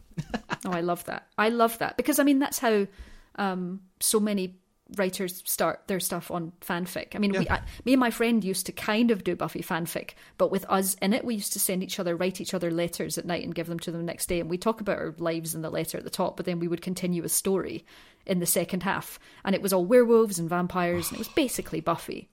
[0.65, 1.27] Oh, I love that.
[1.37, 2.87] I love that because I mean that's how
[3.35, 4.55] um, so many
[4.97, 7.15] writers start their stuff on fanfic.
[7.15, 10.11] I mean, we, I, me and my friend used to kind of do Buffy fanfic,
[10.37, 13.17] but with us in it, we used to send each other, write each other letters
[13.17, 14.39] at night and give them to them the next day.
[14.39, 16.67] And we talk about our lives in the letter at the top, but then we
[16.67, 17.85] would continue a story
[18.25, 21.81] in the second half, and it was all werewolves and vampires, and it was basically
[21.81, 22.29] Buffy,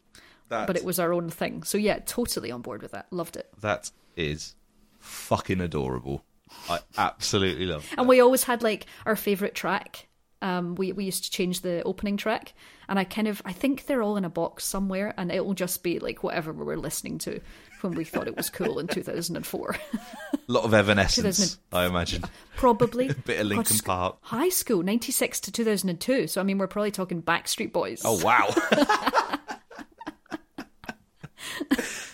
[0.49, 1.63] but it was our own thing.
[1.63, 3.07] So yeah, totally on board with that.
[3.13, 3.49] Loved it.
[3.61, 4.55] that is
[4.99, 6.25] fucking adorable.
[6.69, 7.87] I absolutely love.
[7.93, 7.99] It.
[7.99, 10.09] And we always had like our favorite track.
[10.43, 12.55] Um, we we used to change the opening track,
[12.89, 15.55] and I kind of I think they're all in a box somewhere, and it will
[15.55, 17.41] just be like whatever we were listening to
[17.83, 21.59] when we thought it was cool in two thousand and four, A lot of Evanescence,
[21.73, 22.25] I imagine.
[22.57, 23.09] probably.
[23.11, 24.19] a Bit of Linkin Park.
[24.23, 26.27] High school, ninety six to two thousand and two.
[26.27, 28.03] So I mean, we're probably talking Backstreet Boys.
[28.05, 28.49] Oh wow.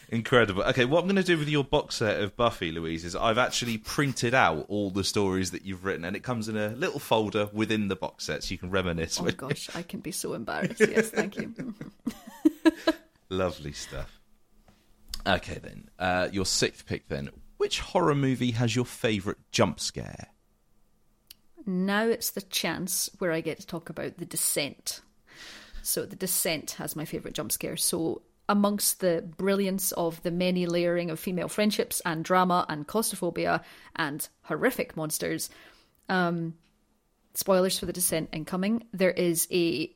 [0.09, 0.63] Incredible.
[0.63, 3.39] Okay, what I'm going to do with your box set of Buffy, Louise, is I've
[3.39, 7.01] actually printed out all the stories that you've written, and it comes in a little
[7.01, 9.21] folder within the box set, so you can reminisce.
[9.21, 10.81] Oh with gosh, I can be so embarrassed.
[10.89, 11.53] Yes, thank you.
[13.29, 14.16] Lovely stuff.
[15.27, 17.09] Okay, then uh, your sixth pick.
[17.09, 20.29] Then, which horror movie has your favourite jump scare?
[21.67, 25.01] Now it's the chance where I get to talk about The Descent.
[25.83, 27.77] So, The Descent has my favourite jump scare.
[27.77, 33.63] So, amongst the brilliance of the many layering of female friendships and drama and claustrophobia
[33.97, 35.51] and horrific monsters,
[36.09, 36.55] um,
[37.35, 39.91] spoilers for The Descent incoming, there is a.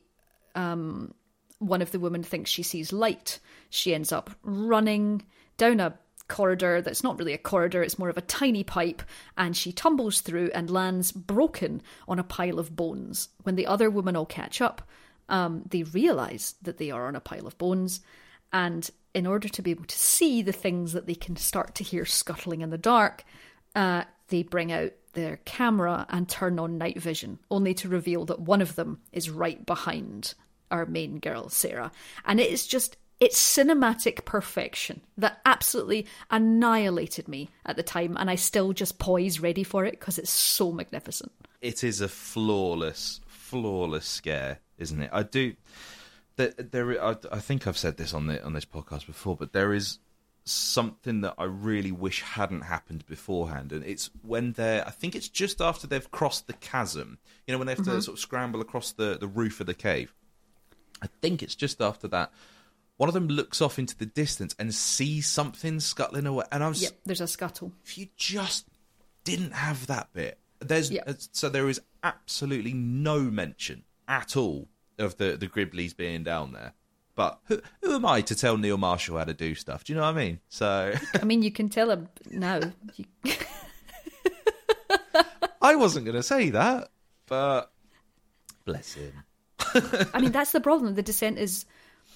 [0.55, 1.13] Um,
[1.61, 3.39] one of the women thinks she sees light.
[3.69, 5.23] She ends up running
[5.57, 5.97] down a
[6.27, 9.01] corridor that's not really a corridor, it's more of a tiny pipe,
[9.37, 13.29] and she tumbles through and lands broken on a pile of bones.
[13.43, 14.81] When the other women all catch up,
[15.29, 18.01] um, they realize that they are on a pile of bones,
[18.51, 21.83] and in order to be able to see the things that they can start to
[21.83, 23.23] hear scuttling in the dark,
[23.75, 28.39] uh, they bring out their camera and turn on night vision, only to reveal that
[28.39, 30.33] one of them is right behind
[30.71, 31.91] our main girl, Sarah.
[32.25, 38.31] And it is just It's cinematic perfection that absolutely annihilated me at the time, and
[38.31, 41.31] I still just poise ready for it because it's so magnificent.
[41.61, 45.11] It is a flawless, flawless scare, isn't it?
[45.13, 45.53] I do.
[46.37, 49.53] There, there I, I think I've said this on the on this podcast before, but
[49.53, 49.99] there is
[50.43, 54.83] something that I really wish hadn't happened beforehand, and it's when they're.
[54.87, 57.19] I think it's just after they've crossed the chasm.
[57.45, 57.99] You know, when they have to mm-hmm.
[57.99, 60.11] sort of scramble across the the roof of the cave.
[61.01, 62.31] I think it's just after that.
[62.97, 66.67] One of them looks off into the distance and sees something scuttling away, and I
[66.69, 67.71] was Yep, there's a scuttle.
[67.83, 68.67] if you just
[69.23, 71.01] didn't have that bit, there's Yeah.
[71.07, 74.67] uh, so there is absolutely no mention at all
[74.99, 76.73] of the the Griblies being down there.
[77.15, 79.83] But who, who am I to tell Neil Marshall how to do stuff?
[79.83, 80.39] Do you know what I mean?
[80.49, 82.59] So I mean, you can tell him now.
[82.95, 83.05] You,
[85.63, 86.89] I wasn't going to say that,
[87.27, 87.71] but
[88.65, 89.13] bless him.
[90.13, 90.95] I mean, that's the problem.
[90.95, 91.65] The Descent is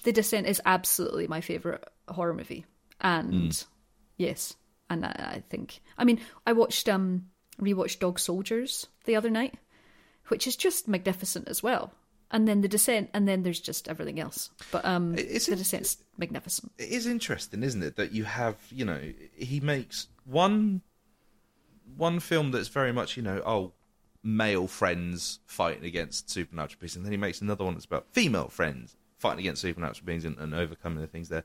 [0.04, 2.64] the Descent is absolutely my favorite horror movie,
[3.00, 3.64] and
[4.16, 4.54] yes,
[4.90, 7.26] and I, I think I mean I watched um
[7.60, 9.54] rewatched Dog Soldiers the other night,
[10.28, 11.92] which is just magnificent as well.
[12.30, 14.50] And then the Descent, and then there's just everything else.
[14.72, 16.72] But um, It's- the Descent's magnificent.
[16.76, 19.00] It is interesting, isn't it, that you have you know
[19.36, 20.82] he makes one
[21.96, 23.72] one film that's very much you know oh
[24.26, 28.48] male friends fighting against supernatural beings, and then he makes another one that's about female
[28.48, 31.44] friends fighting against supernatural beings and, and overcoming the things there.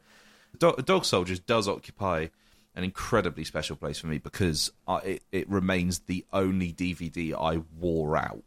[0.58, 2.28] Do- Dog Soldiers does occupy
[2.76, 7.62] an incredibly special place for me because I, it, it remains the only DVD I
[7.80, 8.44] wore out.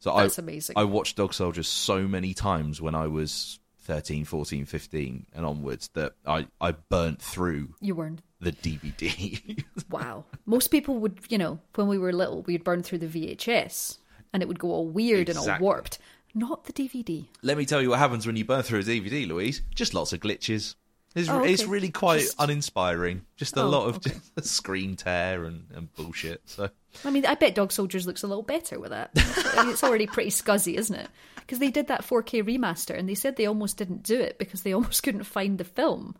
[0.00, 0.74] So That's I, amazing.
[0.76, 5.88] I watched Dog Soldiers so many times when I was 13, 14, 15 and onwards
[5.94, 8.20] that I, I burnt through You weren't.
[8.40, 9.64] the DVD.
[9.90, 10.24] Wow.
[10.46, 13.98] Most people would, you know, when we were little, we'd burn through the VHS,
[14.32, 15.98] and it would go all weird and all warped.
[16.34, 17.26] Not the DVD.
[17.42, 19.62] Let me tell you what happens when you burn through a DVD, Louise.
[19.74, 20.74] Just lots of glitches.
[21.14, 23.22] It's, Oh, it's really quite Just- uninspiring.
[23.36, 24.16] Just a Oh, lot of okay.
[24.42, 26.42] screen tear and, and bullshit.
[26.46, 26.70] So
[27.04, 29.10] I mean, I bet Dog Soldiers looks a little better with that.
[29.56, 31.08] I mean, it's already pretty scuzzy, isn't it?
[31.46, 34.62] Because they did that 4K remaster and they said they almost didn't do it because
[34.62, 36.16] they almost couldn't find the film.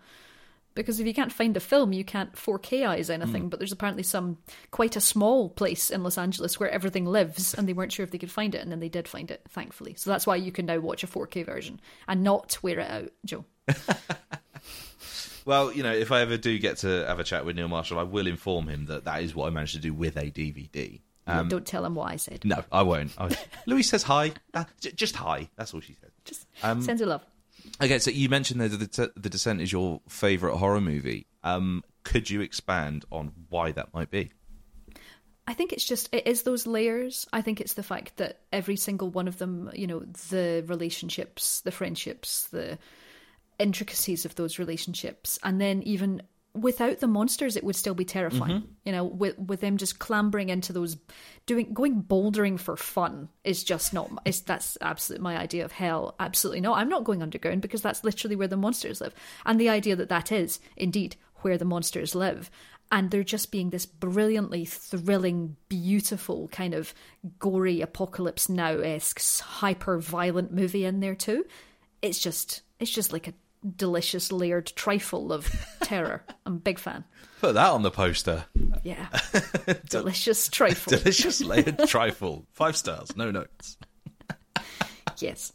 [0.74, 3.42] Because if you can't find the film, you can't 4Kize anything.
[3.44, 3.48] Hmm.
[3.48, 4.38] But there's apparently some
[4.72, 8.10] quite a small place in Los Angeles where everything lives, and they weren't sure if
[8.10, 9.94] they could find it, and then they did find it, thankfully.
[9.96, 13.12] So that's why you can now watch a 4K version and not wear it out,
[13.24, 13.44] Joe.
[15.44, 17.98] Well, you know, if I ever do get to have a chat with Neil Marshall,
[17.98, 21.02] I will inform him that that is what I managed to do with a DVD.
[21.26, 22.44] Um, Don't tell him what I said.
[22.44, 23.12] no, I won't.
[23.18, 23.34] I,
[23.66, 24.32] Louise says hi.
[24.52, 25.48] Uh, j- just hi.
[25.56, 26.10] That's all she said.
[26.24, 27.24] Just Um, sends you love.
[27.82, 31.26] Okay, so you mentioned that the, the Descent is your favourite horror movie.
[31.42, 34.32] Um, could you expand on why that might be?
[35.46, 37.26] I think it's just it is those layers.
[37.32, 41.60] I think it's the fact that every single one of them, you know, the relationships,
[41.62, 42.78] the friendships, the
[43.58, 46.22] intricacies of those relationships, and then even
[46.54, 48.60] without the monsters, it would still be terrifying.
[48.60, 48.72] Mm-hmm.
[48.84, 50.96] You know, with with them just clambering into those,
[51.46, 54.10] doing going bouldering for fun is just not.
[54.24, 56.14] Is that's absolutely my idea of hell.
[56.20, 56.78] Absolutely not.
[56.78, 59.14] I'm not going underground because that's literally where the monsters live,
[59.44, 62.50] and the idea that that is indeed where the monsters live.
[62.92, 66.94] And they're just being this brilliantly thrilling, beautiful kind of
[67.38, 71.44] gory apocalypse now esque hyper violent movie in there too.
[72.02, 73.34] It's just it's just like a
[73.77, 75.48] delicious layered trifle of
[75.83, 76.24] terror.
[76.46, 77.05] I'm a big fan.
[77.40, 78.44] Put that on the poster.
[78.83, 79.09] Yeah.
[79.88, 80.90] delicious trifle.
[80.96, 82.46] Delicious layered trifle.
[82.53, 83.77] Five stars, no notes.
[85.18, 85.53] yes.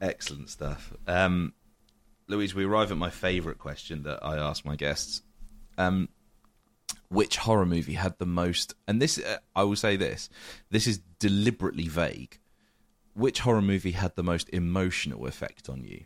[0.00, 0.92] Excellent stuff.
[1.06, 1.52] Um,
[2.28, 5.22] Louise, we arrive at my favourite question that I ask my guests.
[5.78, 6.08] Um,
[7.08, 8.74] which horror movie had the most?
[8.88, 10.28] And this, uh, I will say this:
[10.70, 12.38] this is deliberately vague.
[13.14, 16.04] Which horror movie had the most emotional effect on you?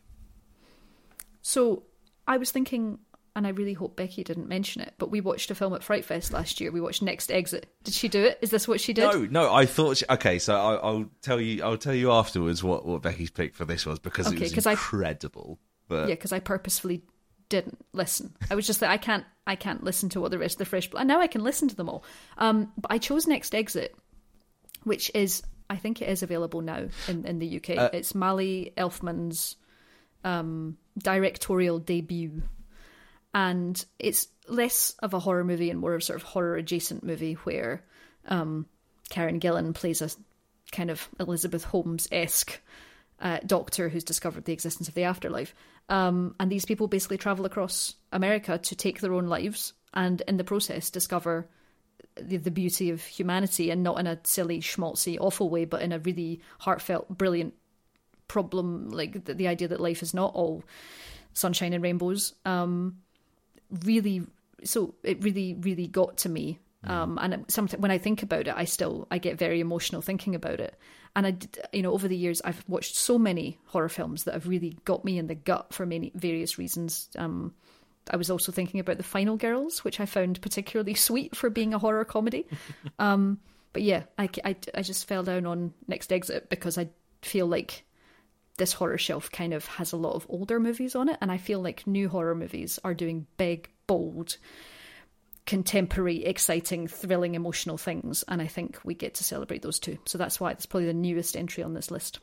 [1.43, 1.85] So
[2.27, 2.99] I was thinking,
[3.37, 6.05] and I really hope Becky didn't mention it, but we watched a film at Fright
[6.05, 6.71] Fest last year.
[6.71, 7.67] We watched Next Exit.
[7.85, 8.39] Did she do it?
[8.43, 9.05] Is this what she did?
[9.13, 9.53] No, no.
[9.53, 9.97] I thought.
[9.99, 11.63] She, okay, so I, I'll tell you.
[11.63, 14.55] I'll tell you afterwards what, what Becky's pick for this was because Okay, it was
[14.55, 15.59] 'cause I- incredible.
[15.89, 17.03] But Yeah, because I purposefully
[17.49, 18.33] didn't listen.
[18.49, 20.65] I was just like, I can't, I can't listen to what the rest of the
[20.67, 20.89] fresh.
[20.97, 22.05] And now I can listen to them all.
[22.39, 23.93] Um, but I chose Next Exit,
[24.85, 27.71] which is, I think it is available now in in the UK.
[27.77, 29.57] Uh, it's Mali Elfman's
[30.23, 32.43] um, directorial debut,
[33.35, 37.05] and it's less of a horror movie and more of a sort of horror adjacent
[37.05, 37.85] movie where
[38.27, 38.67] um,
[39.09, 40.11] Karen Gillan plays a
[40.73, 42.61] kind of Elizabeth Holmes esque
[43.21, 45.55] uh, doctor who's discovered the existence of the afterlife.
[45.89, 50.37] Um, and these people basically travel across America to take their own lives and in
[50.37, 51.49] the process discover
[52.17, 55.93] the, the beauty of humanity and not in a silly, schmaltzy, awful way, but in
[55.93, 57.55] a really heartfelt, brilliant,
[58.31, 60.63] problem, like the, the idea that life is not all
[61.33, 62.33] sunshine and rainbows.
[62.45, 62.99] Um,
[63.85, 64.23] really,
[64.63, 66.61] so it really, really got to me.
[66.85, 70.37] Um, and sometimes when I think about it, I still I get very emotional thinking
[70.37, 70.77] about it.
[71.17, 74.35] And I, did- you know, over the years, I've watched so many horror films that
[74.35, 77.11] have really got me in the gut for many various reasons.
[77.19, 77.53] Um,
[78.13, 81.75] I was also thinking about the Final Girls, which I found particularly sweet for being
[81.75, 82.47] a horror comedy.
[83.01, 83.41] um,
[83.73, 86.89] but yeah, I, I, I just fell down on Next Exit because I
[87.23, 87.85] feel like
[88.61, 91.39] this horror shelf kind of has a lot of older movies on it, and I
[91.39, 94.37] feel like new horror movies are doing big, bold,
[95.47, 99.99] contemporary, exciting, thrilling, emotional things, and I think we get to celebrate those too.
[100.05, 102.21] So that's why it's probably the newest entry on this list.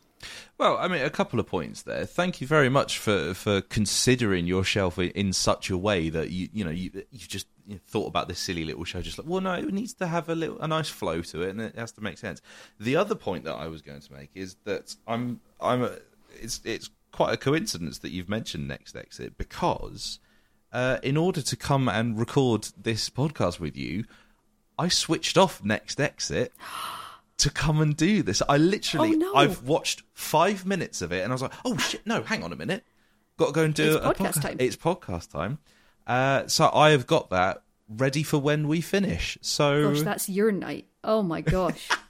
[0.60, 2.06] Well, I mean, a couple of points there.
[2.06, 6.50] Thank you very much for for considering your shelf in, such a way that you
[6.54, 7.48] you know you you just
[7.88, 9.02] thought about this silly little show.
[9.02, 11.50] Just like, well, no, it needs to have a little a nice flow to it,
[11.50, 12.42] and it has to make sense.
[12.80, 15.98] The other point that I was going to make is that I'm I'm a,
[16.42, 20.20] it's it's quite a coincidence that you've mentioned Next Exit because
[20.72, 24.06] uh, in order to come and record this podcast with you,
[24.78, 26.54] I switched off Next Exit
[27.38, 28.42] to come and do this.
[28.48, 29.36] I literally, Oh, no.
[29.36, 32.52] I've watched five minutes of it, and I was like, "Oh shit, no, hang on
[32.54, 32.84] a minute,
[33.38, 34.42] got to go and do It's a podcast podcast.
[34.42, 34.56] time.
[34.60, 35.60] It's podcast time."
[36.06, 39.38] Uh, so I have got that ready for when we finish.
[39.42, 40.88] So Gosh, that's your night.
[41.04, 41.90] Oh my gosh.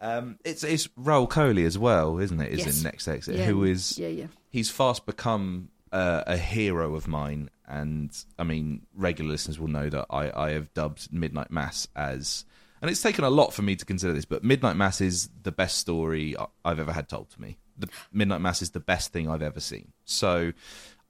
[0.00, 2.52] um, it's it's Rahul Kohli as well, isn't it?
[2.52, 2.78] Is Yes.
[2.78, 4.26] in Next Exit, Yeah, who is yeah, yeah.
[4.50, 9.88] he's fast become uh, a hero of mine, and I mean, regular listeners will know
[9.88, 12.44] that I, I have dubbed Midnight Mass as,
[12.82, 15.52] and it's taken a lot for me to consider this, but Midnight Mass is the
[15.52, 16.34] best story
[16.64, 17.56] I've ever had told to me.
[17.78, 19.92] The Midnight Mass is the best thing I've ever seen.
[20.04, 20.52] So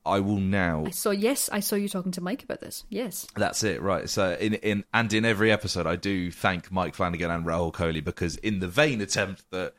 [0.06, 0.84] I will now.
[0.86, 1.10] I saw.
[1.10, 2.84] Yes, I saw you talking to Mike about this.
[2.88, 3.26] Yes.
[3.34, 4.08] That's it, right?
[4.08, 8.02] So in in and in every episode, I do thank Mike Flanagan and Rahul Kohli
[8.02, 9.74] because in the vain attempt that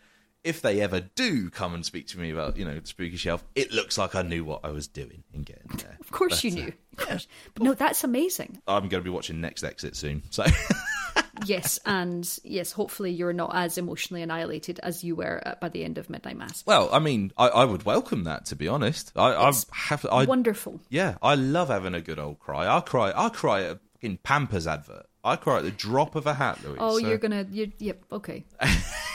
[0.48, 3.44] if they ever do come and speak to me about you know the spooky shelf,
[3.56, 5.98] it looks like I knew what I was doing in getting there.
[6.00, 6.74] Of course you uh, knew.
[6.98, 7.28] Of course.
[7.54, 8.62] But no, that's amazing.
[8.68, 10.44] I'm going to be watching Next Exit soon, so
[11.46, 15.84] Yes, and yes, hopefully you're not as emotionally annihilated as you were at, by the
[15.84, 16.64] end of Midnight Mass.
[16.66, 19.12] well, I mean, I, I would welcome that to be honest.
[19.16, 20.82] I, I It's have, I Wonderful.
[20.90, 22.68] yeah, I love having a good old cry.
[22.68, 25.06] I cry, I cry at a fucking Pampers advert.
[25.28, 26.78] I cry at the drop of a hat, Louis.
[26.80, 27.46] Oh, so- you're gonna.
[27.52, 28.04] You, yep.
[28.12, 28.46] Okay.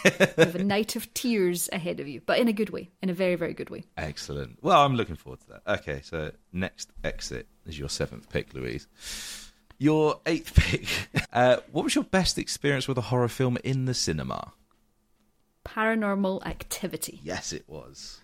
[0.04, 3.10] you have a night of tears ahead of you, but in a good way, in
[3.10, 3.84] a very, very good way.
[3.96, 4.58] Excellent.
[4.62, 5.78] Well, I'm looking forward to that.
[5.80, 8.86] Okay, so next exit is your seventh pick, Louise.
[9.78, 10.86] Your eighth pick.
[11.32, 14.52] Uh, what was your best experience with a horror film in the cinema?
[15.64, 18.20] Paranormal Activity, Yes, it was.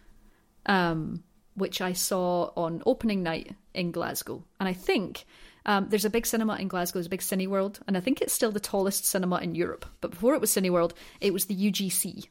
[0.67, 1.23] um,
[1.55, 5.25] which I saw on opening night in Glasgow, and I think.
[5.67, 8.33] Um, there's a big cinema in Glasgow, there's a big Cineworld, and I think it's
[8.33, 9.87] still the tallest cinema in Europe.
[10.01, 12.27] But before it was Cineworld, it was the UGC,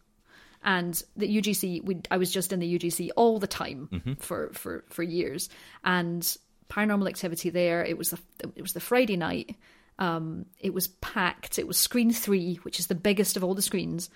[0.64, 1.84] and the UGC.
[1.84, 5.50] We, I was just in the UGC all the time for, for for years,
[5.84, 6.22] and
[6.70, 7.84] Paranormal Activity there.
[7.84, 8.20] It was the
[8.56, 9.56] it was the Friday night.
[10.00, 11.58] Um, it was packed.
[11.58, 14.10] It was screen three, which is the biggest of all the screens,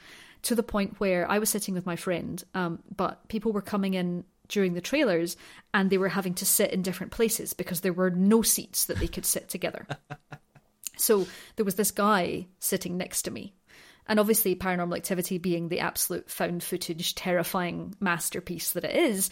[0.43, 3.93] to the point where I was sitting with my friend, um, but people were coming
[3.93, 5.35] in during the trailers
[5.73, 8.99] and they were having to sit in different places because there were no seats that
[8.99, 9.87] they could sit together.
[11.01, 13.53] So there was this guy sitting next to me.
[14.07, 19.29] And obviously, Paranormal Activity being the absolute found footage, terrifying masterpiece that it is,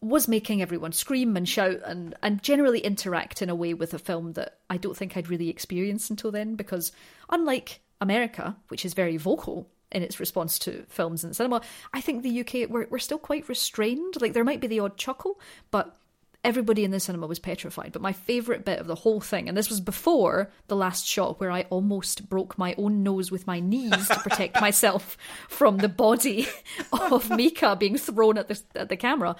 [0.00, 3.98] was making everyone scream and shout and, and generally interact in a way with a
[3.98, 6.56] film that I don't think I'd really experienced until then.
[6.56, 6.92] Because
[7.30, 11.62] unlike America, which is very vocal in its response to films in the cinema,
[11.92, 14.20] I think the UK, we're, we're still quite restrained.
[14.20, 15.38] Like, there might be the odd chuckle,
[15.70, 15.96] but
[16.44, 17.92] everybody in the cinema was petrified.
[17.92, 21.38] But my favourite bit of the whole thing, and this was before the last shot
[21.38, 25.16] where I almost broke my own nose with my knees to protect myself
[25.48, 26.48] from the body
[26.92, 29.36] of Micah being thrown at the at the camera.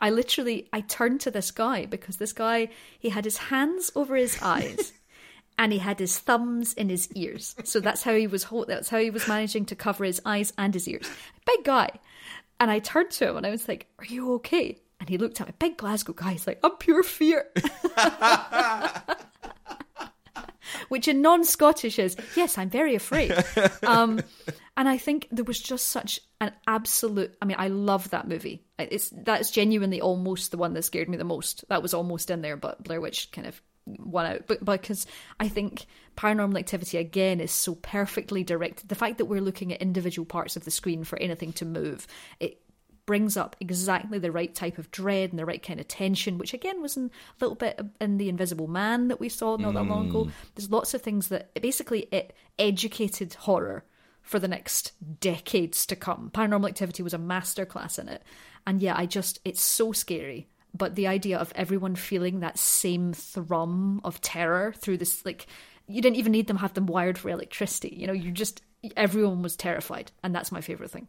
[0.00, 4.16] I literally I turned to this guy because this guy he had his hands over
[4.16, 4.92] his eyes.
[5.58, 8.46] And he had his thumbs in his ears, so that's how he was.
[8.66, 11.08] That's how he was managing to cover his eyes and his ears.
[11.46, 11.90] Big guy,
[12.62, 14.78] and I turned to him and I was like, Are you okay?
[15.00, 16.30] And he looked at me, big Glasgow guy.
[16.30, 17.46] He's like, I'm pure fear.
[20.88, 23.34] Which in non Scottish is, Yes, I'm very afraid.
[23.82, 24.20] Um,
[24.76, 27.36] and I think there was just such an absolute.
[27.42, 28.62] I mean, I love that movie.
[28.78, 31.64] It's That's genuinely almost the one that scared me the most.
[31.68, 34.46] That was almost in there, but Blair Witch kind of won out.
[34.46, 35.06] But because
[35.40, 38.88] I think Paranormal Activity again is so perfectly directed.
[38.88, 42.06] The fact that we're looking at individual parts of the screen for anything to move,
[42.40, 42.60] it
[43.04, 46.54] brings up exactly the right type of dread and the right kind of tension, which
[46.54, 49.84] again was in, a little bit in the Invisible Man that we saw not that
[49.84, 50.24] long ago.
[50.26, 50.30] Mm.
[50.54, 53.84] There's lots of things that basically it educated horror
[54.22, 56.30] for the next decades to come.
[56.32, 58.22] Paranormal Activity was a masterclass in it.
[58.66, 60.48] And yeah, I just, it's so scary.
[60.74, 65.46] But the idea of everyone feeling that same thrum of terror through this, like,
[65.86, 67.94] you didn't even need them have them wired for electricity.
[67.98, 68.62] You know, you just,
[68.96, 70.12] everyone was terrified.
[70.22, 71.08] And that's my favourite thing.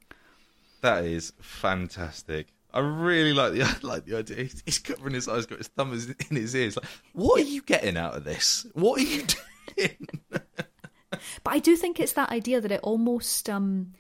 [0.82, 2.48] That is fantastic.
[2.74, 4.50] I really like the like the idea.
[4.66, 5.94] He's, covering his eyes, got his thumb
[6.30, 6.76] in his ears.
[6.76, 8.66] Like, what are you getting out of this?
[8.74, 9.24] What are you
[9.78, 10.10] doing?
[10.30, 13.94] But I do think it's that idea that it almost um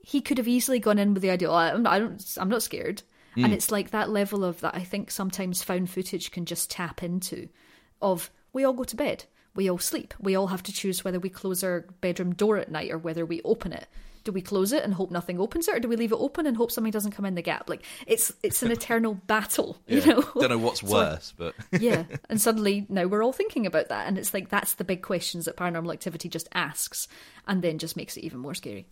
[0.00, 2.62] he could have easily gone in with the idea, oh, I'm, I don't, I'm not
[2.62, 3.02] scared,
[3.34, 3.44] Hmm.
[3.46, 7.02] and it's like that level of that I think sometimes found footage can just tap
[7.02, 7.48] into,
[8.00, 9.24] of we all go to bed,
[9.54, 12.70] we all sleep, we all have to choose whether we close our bedroom door at
[12.70, 13.86] night or whether we open it.
[14.24, 16.46] Do we close it and hope nothing opens it, or do we leave it open
[16.46, 17.68] and hope something doesn't come in the gap?
[17.68, 20.22] Like it's it's an eternal battle, you know.
[20.36, 24.06] Don't know what's So worse, but yeah and suddenly now we're all thinking about that
[24.06, 27.08] and it's like that's the big questions that paranormal activity just asks
[27.48, 28.86] and then just makes it even more scary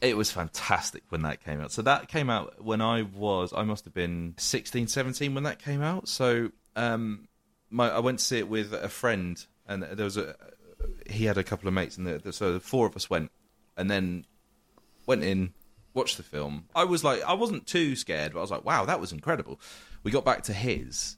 [0.00, 1.72] it was fantastic when that came out.
[1.72, 5.58] So that came out when I was, I must have been 16, 17 when that
[5.58, 6.08] came out.
[6.08, 7.28] So um,
[7.70, 10.34] my, I went to see it with a friend, and there was a,
[11.08, 13.30] he had a couple of mates, and the, the, so the four of us went,
[13.76, 14.24] and then
[15.06, 15.52] went in,
[15.94, 16.66] watched the film.
[16.74, 19.60] I was like, I wasn't too scared, but I was like, wow, that was incredible.
[20.02, 21.16] We got back to his,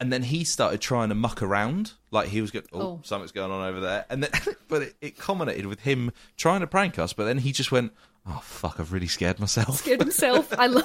[0.00, 3.00] and then he started trying to muck around, like he was going, oh, Oh.
[3.04, 4.30] something's going on over there, and then,
[4.68, 7.92] but it, it culminated with him trying to prank us, but then he just went,
[8.26, 9.76] oh fuck, I've really scared myself.
[9.78, 10.84] scared himself i love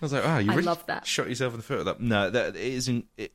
[0.00, 1.06] I was like, wow, you I really love that.
[1.06, 2.00] shot yourself in the foot with that.
[2.00, 3.06] No, that it isn't.
[3.16, 3.32] It,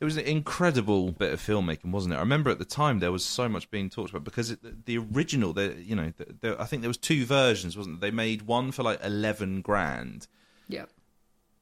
[0.00, 2.18] it was an incredible bit of filmmaking, wasn't it?
[2.18, 4.98] I remember at the time there was so much being talked about because it, the
[4.98, 8.10] original, the, you know, the, the, I think there was two versions, wasn't there?
[8.12, 10.28] They made one for like eleven grand,
[10.68, 10.84] yeah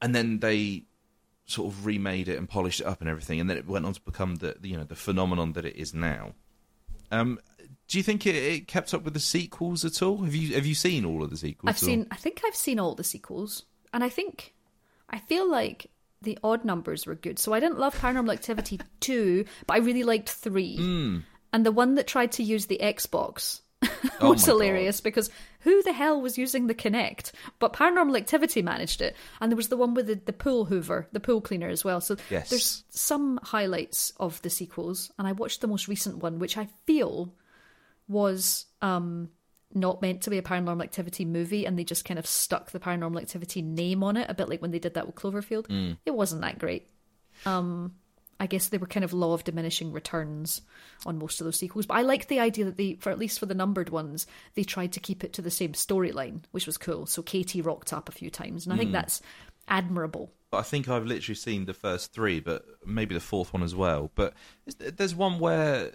[0.01, 0.83] and then they
[1.47, 3.93] sort of remade it and polished it up and everything, and then it went on
[3.93, 6.33] to become the you know the phenomenon that it is now.
[7.11, 7.39] Um,
[7.87, 10.17] do you think it, it kept up with the sequels at all?
[10.17, 11.69] Have you have you seen all of the sequels?
[11.69, 14.53] i've seen i think i've seen all the sequels and i think
[15.09, 15.89] i feel like
[16.21, 20.03] the odd numbers were good so i didn't love paranormal activity 2 but i really
[20.03, 21.17] liked 3 Hmm.
[21.53, 23.61] and the one that tried to use the xbox
[24.19, 24.53] Oh was my God.
[24.53, 25.29] hilarious because
[25.61, 27.31] who the hell was using the Kinect?
[27.59, 31.07] But Paranormal Activity managed it, and there was the one with the, the pool hoover,
[31.11, 32.01] the pool cleaner as well.
[32.01, 32.49] So Yes.
[32.49, 36.67] there's some highlights of the sequels, and I watched the most recent one, which I
[36.87, 37.33] feel
[38.07, 39.29] was um,
[39.73, 42.79] not meant to be a Paranormal Activity movie, and they just kind of stuck the
[42.79, 45.67] Paranormal Activity name on it, a bit like when they did that with Cloverfield.
[45.67, 45.97] Mm.
[46.05, 46.87] It wasn't that great.
[47.45, 47.93] Um,
[48.39, 50.61] I guess they were kind of law of diminishing returns
[51.05, 51.85] on most of those sequels.
[51.85, 54.63] But I liked the idea that they, for at least for the numbered ones, they
[54.63, 57.05] tried to keep it to the same storyline, which was cool.
[57.05, 58.93] So Katie rocked up a few times, and I think hmm.
[58.93, 59.21] that's
[59.67, 60.31] admirable.
[60.53, 64.11] I think I've literally seen the first three, but maybe the fourth one as well.
[64.15, 64.33] But
[64.77, 65.91] there's one where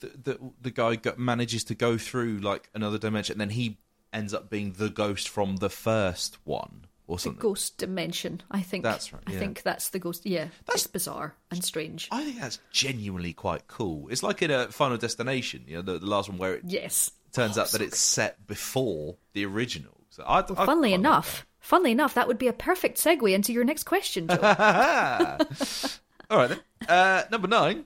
[0.00, 3.78] the the, the guy manages to go through like another dimension, and then he
[4.12, 8.82] ends up being the ghost from the first one or The ghost dimension, I think.
[8.84, 10.24] That's right, I think that's the ghost.
[10.26, 12.08] Yeah, That's- bizarre and strange.
[12.10, 14.08] I think that's genuinely quite cool.
[14.10, 17.10] It's like in a Final Destination, you know, the, the last one where it Yes.
[17.32, 19.92] turns Oh, out that so it's set before the original.
[20.10, 23.64] So I, Well, funnily enough, funnily enough, that would be a perfect segue into your
[23.64, 24.36] next question, Joe.
[26.30, 26.60] All right then.
[26.88, 27.84] Uh, number nine.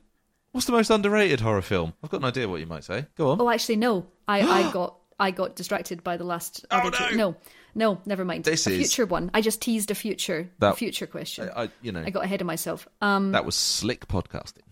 [0.52, 1.92] What's the most underrated horror film?
[2.02, 3.06] I've got an idea what you might say.
[3.16, 3.40] Go on.
[3.40, 4.06] oh, actually, no.
[4.26, 6.64] I, I got I got distracted by the last.
[6.70, 7.16] Oh, no.
[7.16, 7.36] no,
[7.78, 8.44] no, never mind.
[8.44, 9.30] This a is- future one.
[9.32, 11.48] I just teased a future That- a future question.
[11.54, 12.86] I, I- you know, I got ahead of myself.
[13.00, 14.62] Um, that was slick podcasting.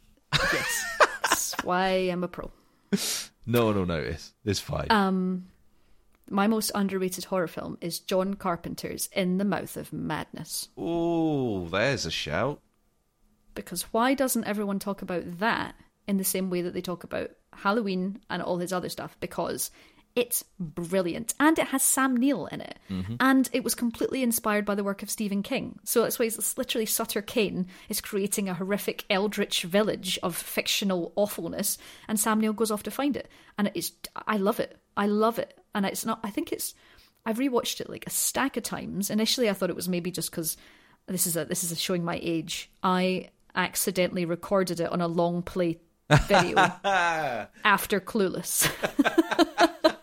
[0.53, 0.85] yes,
[1.23, 2.51] that's why I'm a pro.
[3.47, 4.35] No one will notice.
[4.45, 4.89] It's fine.
[4.91, 5.47] Um,
[6.29, 10.69] my most underrated horror film is John Carpenter's In the Mouth of Madness.
[10.77, 12.61] oh, there's a shout.
[13.55, 15.75] Because why doesn't everyone talk about that
[16.07, 19.17] in the same way that they talk about Halloween and all his other stuff?
[19.21, 19.71] Because
[20.17, 22.79] it's brilliant and it has Sam Neill in it.
[22.91, 23.17] Mm-hmm.
[23.21, 25.79] And it was completely inspired by the work of Stephen King.
[25.85, 31.13] So that's why it's literally Sutter Kane is creating a horrific eldritch village of fictional
[31.17, 31.77] awfulness
[32.09, 33.29] and Sam Neill goes off to find it.
[33.59, 33.93] And it's
[34.27, 34.79] I love it.
[34.97, 35.57] I love it.
[35.75, 36.75] And it's not I think it's
[37.27, 39.11] I've rewatched it like a stack of times.
[39.11, 40.57] Initially I thought it was maybe just because
[41.07, 42.71] this is a this is a showing my age.
[42.83, 45.79] I accidentally recorded it on a long play
[46.11, 46.57] video
[47.65, 48.71] after Clueless.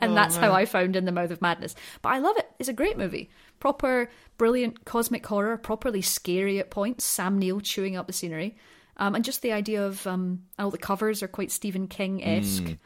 [0.00, 1.74] and that's how I found In the Mouth of Madness.
[2.02, 2.48] But I love it.
[2.58, 3.30] It's a great movie.
[3.60, 7.04] Proper, brilliant cosmic horror, properly scary at points.
[7.04, 8.56] Sam Neill chewing up the scenery.
[8.96, 12.76] Um, and just the idea of um, all the covers are quite Stephen King esque.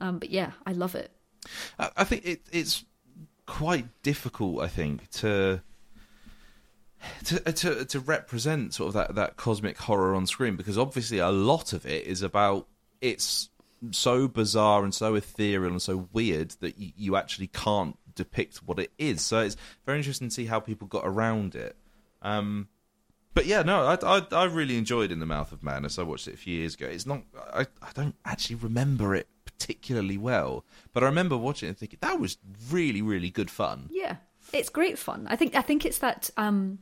[0.00, 1.10] Um, but yeah, I love it.
[1.78, 2.84] I, I think it, it's
[3.46, 4.62] quite difficult.
[4.62, 5.62] I think to.
[7.24, 11.30] To, to to represent sort of that, that cosmic horror on screen because obviously a
[11.30, 12.66] lot of it is about
[13.00, 13.50] it's
[13.90, 18.78] so bizarre and so ethereal and so weird that you, you actually can't depict what
[18.78, 19.22] it is.
[19.22, 21.76] So it's very interesting to see how people got around it.
[22.22, 22.68] Um,
[23.34, 25.98] but yeah, no, I, I, I really enjoyed In the Mouth of Madness.
[25.98, 26.86] I watched it a few years ago.
[26.86, 27.22] It's not,
[27.52, 31.98] I, I don't actually remember it particularly well, but I remember watching it and thinking
[32.00, 32.38] that was
[32.70, 33.88] really, really good fun.
[33.92, 34.16] Yeah,
[34.52, 35.26] it's great fun.
[35.28, 36.78] I think I think it's that um,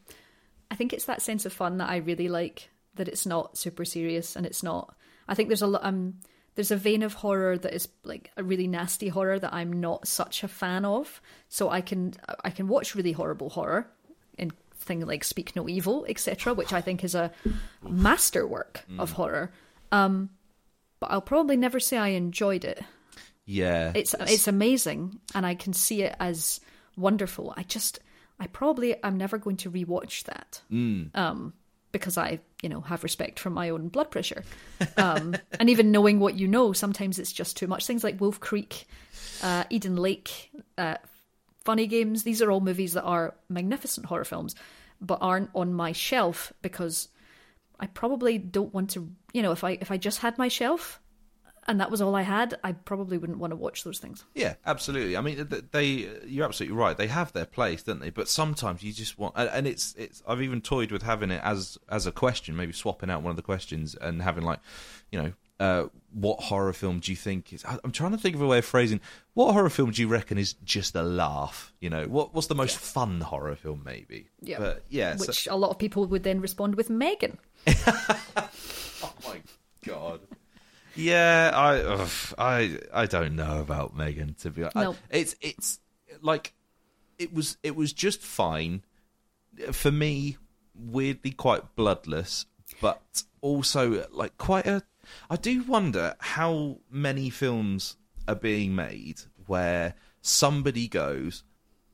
[0.71, 2.71] I think it's that sense of fun that I really like.
[2.95, 4.95] That it's not super serious and it's not.
[5.27, 5.85] I think there's a lot.
[5.85, 6.21] Um,
[6.55, 10.07] there's a vein of horror that is like a really nasty horror that I'm not
[10.07, 11.21] such a fan of.
[11.49, 13.91] So I can I can watch really horrible horror
[14.39, 17.31] in thing like Speak No Evil, etc., which I think is a
[17.83, 19.53] masterwork of horror.
[19.93, 20.31] Um,
[21.01, 22.83] but I'll probably never say I enjoyed it.
[23.47, 26.61] Yeah, It's it's amazing, and I can see it as
[26.97, 27.53] wonderful.
[27.57, 27.99] I just
[28.41, 30.63] I probably I'm never going to rewatch that.
[31.15, 31.53] Um,
[31.95, 34.43] because I, you know, have respect for my own blood pressure.
[34.97, 37.87] Um, and even knowing what you know, sometimes it's just too much.
[37.87, 38.87] Things like Wolf Creek,
[39.45, 40.97] uh, Eden Lake, uh,
[41.65, 44.57] Funny Games, these are all movies that are magnificent horror films,
[45.01, 47.09] but aren't on my shelf because
[47.79, 51.01] I probably don't want to, you know, if I if I just had my shelf
[51.67, 54.25] and that was all I had, I probably wouldn't want to watch those things.
[54.35, 55.17] Yeah, absolutely.
[55.17, 56.97] I mean, they you're absolutely right.
[56.97, 58.11] They have their place, don't they?
[58.11, 60.23] But sometimes you just want, and- it's it's.
[60.27, 63.37] I've even toyed with having it as as a question, maybe swapping out one of
[63.37, 64.61] the questions and having like,
[65.11, 67.65] you know, uh, what horror film do you think is?
[67.85, 69.01] I'm trying to think of a way of phrasing.
[69.35, 71.73] What horror film do you reckon is just a laugh?
[71.81, 73.83] You know, what what's the most fun horror film?
[73.85, 74.29] Maybe.
[74.41, 74.59] Yeah.
[74.59, 75.17] But yeah.
[75.17, 77.39] so- Which a lot of people would then respond with Megan.
[79.07, 79.41] Oh my
[79.87, 80.21] god.
[80.97, 84.77] Yeah, I, ugh, I, I don't know about Megan to be honest.
[84.77, 84.97] No.
[85.11, 85.81] It's, it's
[86.21, 86.55] like,
[87.19, 88.85] it was, it was just fine
[89.73, 90.37] for me.
[90.77, 92.47] Weirdly, quite bloodless,
[92.81, 94.83] but also like quite a.
[95.31, 101.45] I do wonder how many films are being made where somebody goes,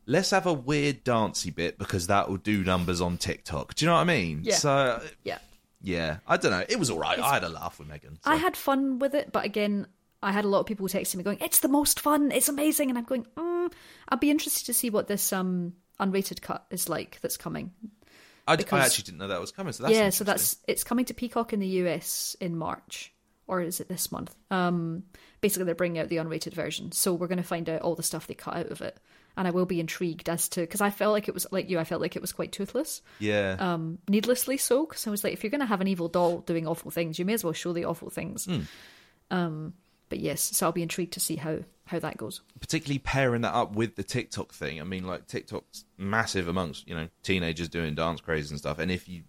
[0.07, 3.90] "Let's have a weird dancey bit because that will do numbers on TikTok." Do you
[3.90, 4.40] know what I mean?
[4.44, 4.55] Yeah.
[4.55, 5.38] So Yeah.
[5.83, 6.64] Yeah, I don't know.
[6.68, 7.18] It was all right.
[7.18, 8.18] I had a laugh with Megan.
[8.22, 9.87] so- I had fun with it, but again,
[10.22, 12.31] I had a lot of people texting me going, "It's the most fun.
[12.33, 13.72] It's amazing," and I'm going, mm,
[14.09, 17.72] "I'd be interested to see what this um unrated cut is like that's coming."
[18.49, 19.72] I, I actually didn't know that was coming.
[19.72, 23.12] So that's yeah, so that's it's coming to Peacock in the US in March,
[23.47, 24.35] or is it this month?
[24.51, 25.05] Um,
[25.41, 28.03] basically, they're bringing out the unrated version, so we're going to find out all the
[28.03, 28.99] stuff they cut out of it,
[29.37, 31.78] and I will be intrigued as to because I felt like it was like you,
[31.78, 33.03] I felt like it was quite toothless.
[33.18, 33.57] yeah.
[33.59, 34.87] um, needlessly so.
[34.87, 37.18] Because I was like, if you're going to have an evil doll doing awful things,
[37.18, 38.45] you may as well show the awful things.
[38.45, 38.61] Hmm.
[39.31, 39.74] Um,
[40.09, 42.41] but yes, so I'll be intrigued to see how how that goes.
[42.61, 44.81] Particularly pairing that up with the TikTok thing.
[44.81, 48.78] I mean, like TikTok's massive amongst you know teenagers doing dance crazes and stuff.
[48.78, 49.22] And if you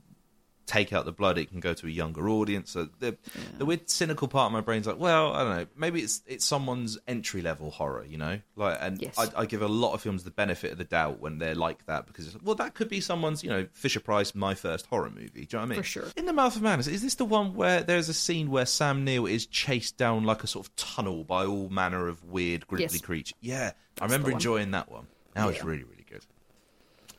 [0.71, 2.71] take out the blood, it can go to a younger audience.
[2.71, 3.17] So the
[3.57, 5.65] the weird cynical part of my brain's like, well, I don't know.
[5.75, 8.39] Maybe it's it's someone's entry level horror, you know.
[8.55, 9.17] Like, and Yes.
[9.17, 11.85] I, I give a lot of films the benefit of the doubt when they're like
[11.87, 15.09] that because it's, well, that could be someone's, you know, Fisher Price, my first horror
[15.09, 15.29] movie.
[15.29, 15.77] Do you know what I mean?
[15.79, 16.05] For sure.
[16.15, 19.03] In the Mouth of Madness, is this the one where there's a scene where Sam
[19.03, 22.97] Neill is chased down like a sort of tunnel by all manner of weird, grizzly
[22.99, 23.01] Yes.
[23.01, 23.33] creatures?
[23.41, 25.07] Yeah, I remember enjoying that one.
[25.33, 26.25] That was really, really good.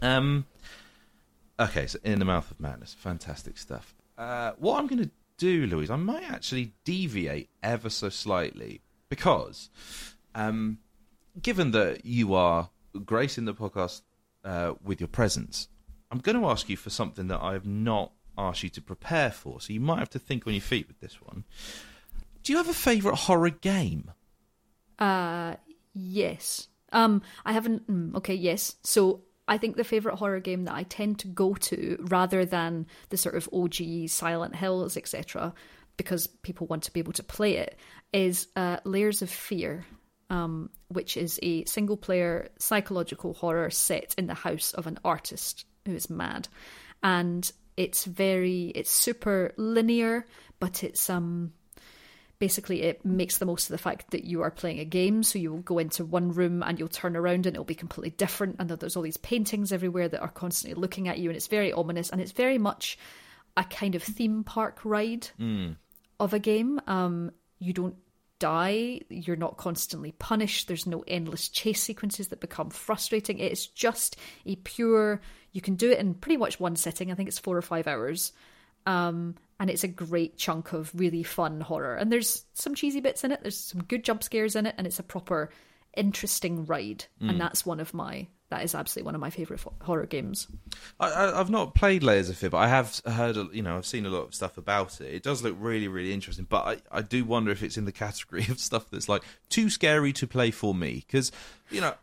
[0.00, 0.46] Um,
[1.64, 3.94] okay, so In the Mouth of Madness, fantastic stuff.
[4.16, 9.70] Uh, what I'm going to do, Louise, I might actually deviate ever so slightly because,
[10.34, 10.78] um,
[11.40, 12.70] given that you are
[13.04, 14.02] gracing the podcast
[14.44, 15.68] uh, with your presence,
[16.10, 19.30] I'm going to ask you for something that I have not asked you to prepare
[19.30, 19.60] for.
[19.60, 21.44] So you might have to think on your feet with this one.
[22.42, 24.10] Do you have a favourite horror game?
[24.98, 25.54] Uh,
[25.94, 26.68] yes.
[26.92, 27.90] Um, I haven't.
[27.90, 28.76] Mm, okay, yes.
[28.82, 29.22] So
[29.52, 33.18] I think the favorite horror game that I tend to go to, rather than the
[33.18, 35.52] sort of OG Silent Hills, etc.,
[35.98, 37.76] because people want to be able to play it,
[38.14, 39.84] is uh, Layers of Fear.
[40.30, 45.66] Um, which is a single player psychological horror set in the house of an artist
[45.84, 46.48] who is mad.
[47.02, 50.24] And it's very, it's super linear,
[50.58, 51.52] but it's, um,
[52.42, 55.22] basically it makes the most of the fact that you are playing a game.
[55.22, 58.56] So you'll go into one room and you'll turn around and it'll be completely different.
[58.58, 61.72] And there's all these paintings everywhere that are constantly looking at you and it's very
[61.72, 62.98] ominous and it's very much
[63.56, 65.28] a kind of theme park ride
[66.18, 66.80] of a game.
[66.88, 67.30] Um
[67.60, 67.94] you don't
[68.40, 69.02] die.
[69.08, 70.66] You're not constantly punished.
[70.66, 73.38] There's no endless chase sequences that become frustrating.
[73.38, 74.16] It's just
[74.46, 75.20] a pure
[75.52, 77.12] you can do it in pretty much one sitting.
[77.12, 78.32] I think it's 4 or 5 hours.
[78.84, 81.94] Um, and it's a great chunk of really fun horror.
[81.94, 83.42] And there's some cheesy bits in it.
[83.42, 85.50] There's some good jump scares in it, and it's a proper
[85.96, 87.04] interesting ride.
[87.20, 87.38] And mm.
[87.38, 90.48] that's one of my that is absolutely one of my favorite horror games.
[90.98, 94.04] I, I've not played Layers of Fear, but I have heard, you know, I've seen
[94.04, 95.14] a lot of stuff about it.
[95.14, 97.92] It does look really, really interesting, but I, I do wonder if it's in the
[97.92, 101.04] category of stuff that's like too scary to play for me.
[101.06, 101.30] Because,
[101.70, 101.94] you know,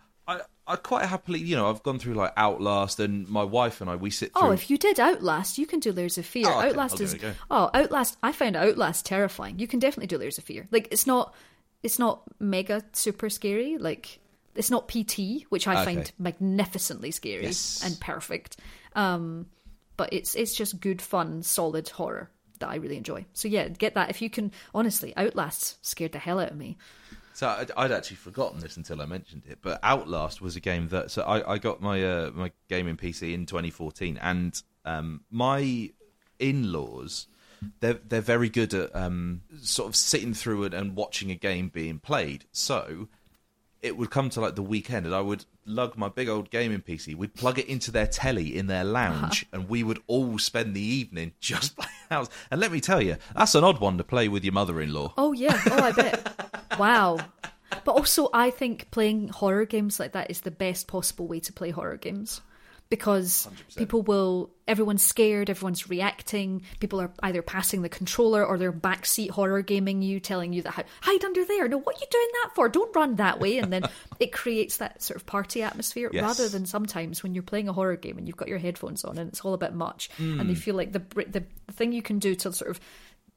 [0.70, 3.96] I, quite happily, you know, I've gone through like Outlast, and my wife and I,
[3.96, 4.42] we sit through.
[4.50, 6.46] Oh, if you did Outlast, you can do Layers of Fear.
[6.48, 6.70] Oh, okay.
[6.70, 7.34] Outlast is it a go.
[7.52, 8.18] oh Outlast.
[8.24, 9.60] I found Outlast terrifying.
[9.60, 10.68] You can definitely do Layers of Fear.
[10.72, 11.34] Like it's not
[11.84, 13.78] it's not mega super scary.
[13.78, 14.20] Like
[14.56, 15.96] it's not PT, which I Okay.
[15.96, 17.82] find magnificently scary Yes.
[17.84, 18.58] and perfect.
[18.96, 19.48] Um,
[19.98, 23.26] but it's it's just good fun, solid horror that I really enjoy.
[23.34, 24.52] So yeah, get that if you can.
[24.76, 26.78] Honestly, Outlast scared the hell out of me.
[27.40, 30.90] So I'd, I'd actually forgotten this until I mentioned it, but Outlast was a game
[30.90, 35.90] that so I, I got my uh, my gaming PC in 2014, and um, my
[36.38, 37.28] in-laws
[37.80, 41.70] they're they're very good at um, sort of sitting through it and watching a game
[41.70, 42.44] being played.
[42.52, 43.08] So
[43.82, 46.82] it would come to like the weekend, and I would lug my big old gaming
[46.82, 47.16] PC.
[47.16, 48.92] We'd plug it into their telly in their uh-huh.
[48.92, 52.32] lounge, and we would all spend the evening just playing Outlast.
[52.52, 55.14] And let me tell you, that's an odd one to play with your mother-in-law.
[55.18, 55.60] Oh yeah.
[55.70, 56.60] Oh, I bet.
[56.80, 57.20] wow.
[57.86, 61.54] But also, I think playing horror games like that is the best possible way to
[61.54, 62.42] play horror games
[62.90, 64.50] because people will.
[64.68, 65.50] Everyone's scared.
[65.50, 66.64] Everyone's reacting.
[66.80, 70.86] People are either passing the controller or they're backseat horror gaming you, telling you that
[71.02, 71.68] hide under there.
[71.68, 72.70] No, what are you doing that for?
[72.70, 73.58] Don't run that way.
[73.60, 73.84] And then
[74.20, 76.24] it creates that sort of party atmosphere Yes.
[76.24, 79.18] rather than sometimes when you're playing a horror game and you've got your headphones on
[79.18, 80.54] and it's all a bit much and they hmm.
[80.54, 82.80] feel like the the thing you can do to sort of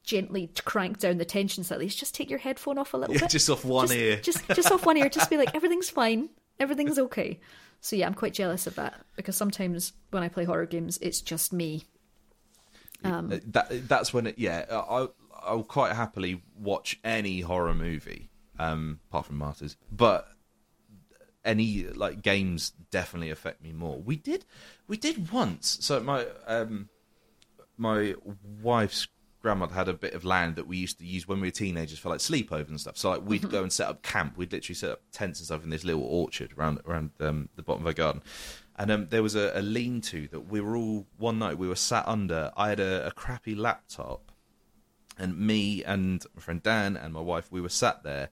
[0.04, 3.20] gently crank down the tension slightly is just take your headphone off a little Yeah,
[3.22, 4.16] bit just off one just, ear.
[4.16, 6.28] just just off one ear just be like everything's fine
[6.58, 7.38] everything's okay
[7.82, 11.20] so yeah i'm quite jealous of that because sometimes when i play horror games it's
[11.20, 11.84] just me.
[13.04, 15.08] Um, Uh, that that's when it yeah I
[15.44, 19.76] I'll quite happily watch any horror movie um apart from Martyrs.
[19.90, 20.28] But
[21.44, 23.98] any like games definitely affect me more.
[24.00, 24.44] We did
[24.86, 26.88] we did once so my um
[27.76, 28.14] my
[28.62, 29.08] wife's
[29.42, 31.98] grandmother had a bit of land that we used to use when we were teenagers
[31.98, 34.74] for like sleepovers and stuff so like we'd go and set up camp we'd literally
[34.74, 37.86] set up tents and stuff in this little orchard around around um, the bottom of
[37.86, 38.22] our garden
[38.76, 41.76] and um, there was a, a lean-to that we were all one night we were
[41.76, 44.32] sat under i had a, a crappy laptop
[45.18, 48.30] and me and my friend Dan and my wife, we were sat there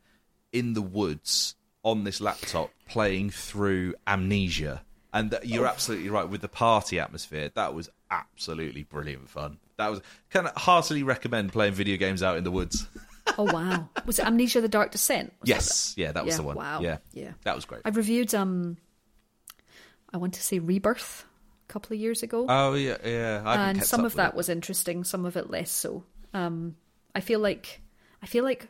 [0.53, 4.83] in the woods on this laptop playing through Amnesia.
[5.13, 7.51] And you're absolutely right with the party atmosphere.
[7.55, 9.59] That was absolutely brilliant fun.
[9.81, 10.01] That was
[10.31, 12.87] kind of heartily recommend playing video games out in the woods.
[13.39, 16.37] oh wow was it amnesia the dark descent Was that yes, yeah, that was Yeah,
[16.39, 16.57] the one.
[16.57, 16.81] wow.
[16.81, 17.33] yeah, Yeah.
[17.45, 17.83] that was great.
[17.85, 18.77] I've reviewed um
[20.13, 21.25] I want to say Rebirth
[21.69, 22.47] a couple of years ago.
[22.49, 23.69] Oh yeah, yeah.
[23.71, 24.37] And some of that it.
[24.37, 26.05] was interesting, some of it less so.
[26.35, 26.77] Um
[27.15, 27.81] I feel like
[28.23, 28.69] I feel like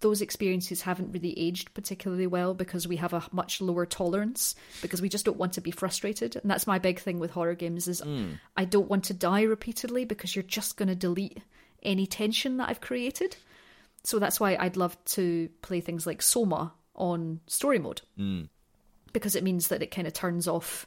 [0.00, 5.00] those experiences haven't really aged particularly well because we have a much lower tolerance because
[5.00, 7.88] we just don't want to be frustrated and that's my big thing with horror games
[7.88, 8.38] is Mm.
[8.56, 11.38] I don't want to die repeatedly because you're just going to delete
[11.82, 13.36] any tension that I've created.
[14.04, 18.02] So that's why I'd love to play things like Soma on story mode.
[18.18, 18.48] Mm.
[19.12, 20.86] Because it means that it kind of turns off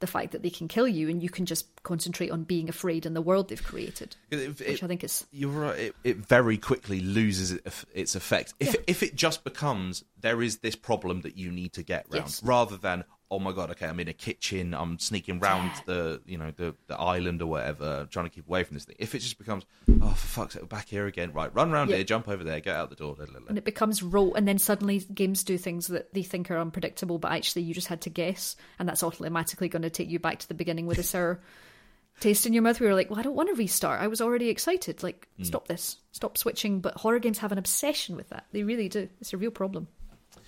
[0.00, 3.06] the fact that they can kill you and you can just concentrate on being afraid
[3.06, 4.16] in the world they've created.
[4.30, 5.78] It- Which I think is You're right.
[5.78, 7.58] It, it very quickly loses
[7.94, 8.54] its effect.
[8.60, 8.80] If Yeah.
[8.86, 12.42] if it just becomes there is this problem that you need to get round, Yes.
[12.42, 15.80] rather than oh my god, okay, I'm in a kitchen, I'm sneaking round Yeah.
[15.86, 18.96] the you know the the island or whatever, trying to keep away from this thing.
[18.98, 19.64] If it just becomes
[20.02, 21.52] oh for fuck's sake, we're back here again, right?
[21.54, 21.96] Run round Yeah.
[21.96, 23.16] here, jump over there, get out the door.
[23.18, 23.46] la, la, la.
[23.48, 27.18] and it becomes rote and then suddenly games do things that they think are unpredictable
[27.18, 30.38] but actually you just had to guess and that's automatically going to take you back
[30.38, 31.40] to the beginning with a sour
[32.20, 34.20] taste in your mouth We you're like well i don't want to restart i was
[34.20, 38.46] already excited like stop this stop switching but horror games have an obsession with that
[38.52, 39.88] they really do it's a real problem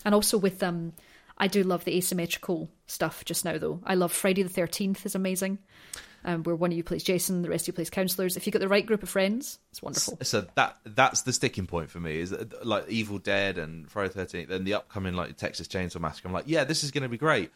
[0.04, 0.92] and also with um
[1.38, 5.14] i do love the asymmetrical stuff just now though i love friday the 13th is
[5.14, 5.58] amazing
[6.24, 8.52] um, where one of you plays jason the rest of you plays counselors if you
[8.52, 12.00] got the right group of friends it's wonderful So that that's the sticking point for
[12.00, 15.68] me is that, like Evil Dead and Friday the Thirteenth and the upcoming like Texas
[15.68, 16.26] Chainsaw Massacre.
[16.28, 17.52] I'm like, yeah, this is going to be great.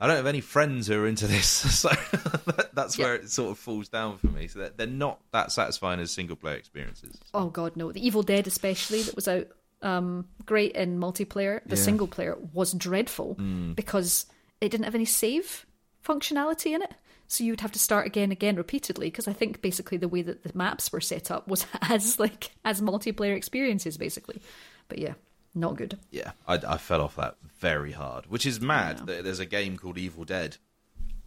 [0.00, 1.46] I don't have any friends who are into this,
[1.78, 3.04] so that, that's Yeah.
[3.04, 4.48] where it sort of falls down for me.
[4.48, 7.16] So they're, they're not that satisfying as single player experiences.
[7.32, 7.92] Oh god, no!
[7.92, 9.46] The Evil Dead, especially that was out,
[9.82, 11.60] um, great in multiplayer.
[11.66, 11.82] The Yeah.
[11.82, 13.34] single player was dreadful
[13.74, 14.26] because
[14.60, 15.66] it didn't have any save
[16.04, 16.92] functionality in it.
[17.28, 19.06] So you'd have to start again, again, repeatedly.
[19.06, 22.50] Because I think basically the way that the maps were set up was as like
[22.64, 24.40] as multiplayer experiences, basically.
[24.88, 25.14] But yeah,
[25.54, 25.98] not good.
[26.10, 29.76] Yeah, I, I fell off that very hard, which is mad that there's a game
[29.78, 30.58] called Evil Dead,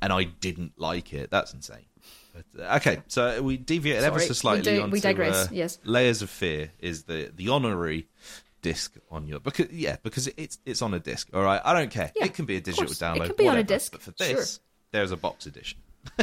[0.01, 1.31] and I didn't like it.
[1.31, 1.85] That's insane.
[2.33, 5.49] But, uh, okay, so we deviated ever so we slightly do- onto we digress, uh,
[5.53, 5.79] yes.
[5.85, 8.07] Layers of Fear is the the honorary
[8.65, 11.29] disc on your because yeah because it's it's on a disc.
[11.35, 12.11] All right, I don't care.
[12.15, 12.99] Yeah, it can be a digital course.
[12.99, 14.35] It can be on a disc, but for sure.
[14.37, 14.59] this,
[14.91, 15.77] there's a box edition.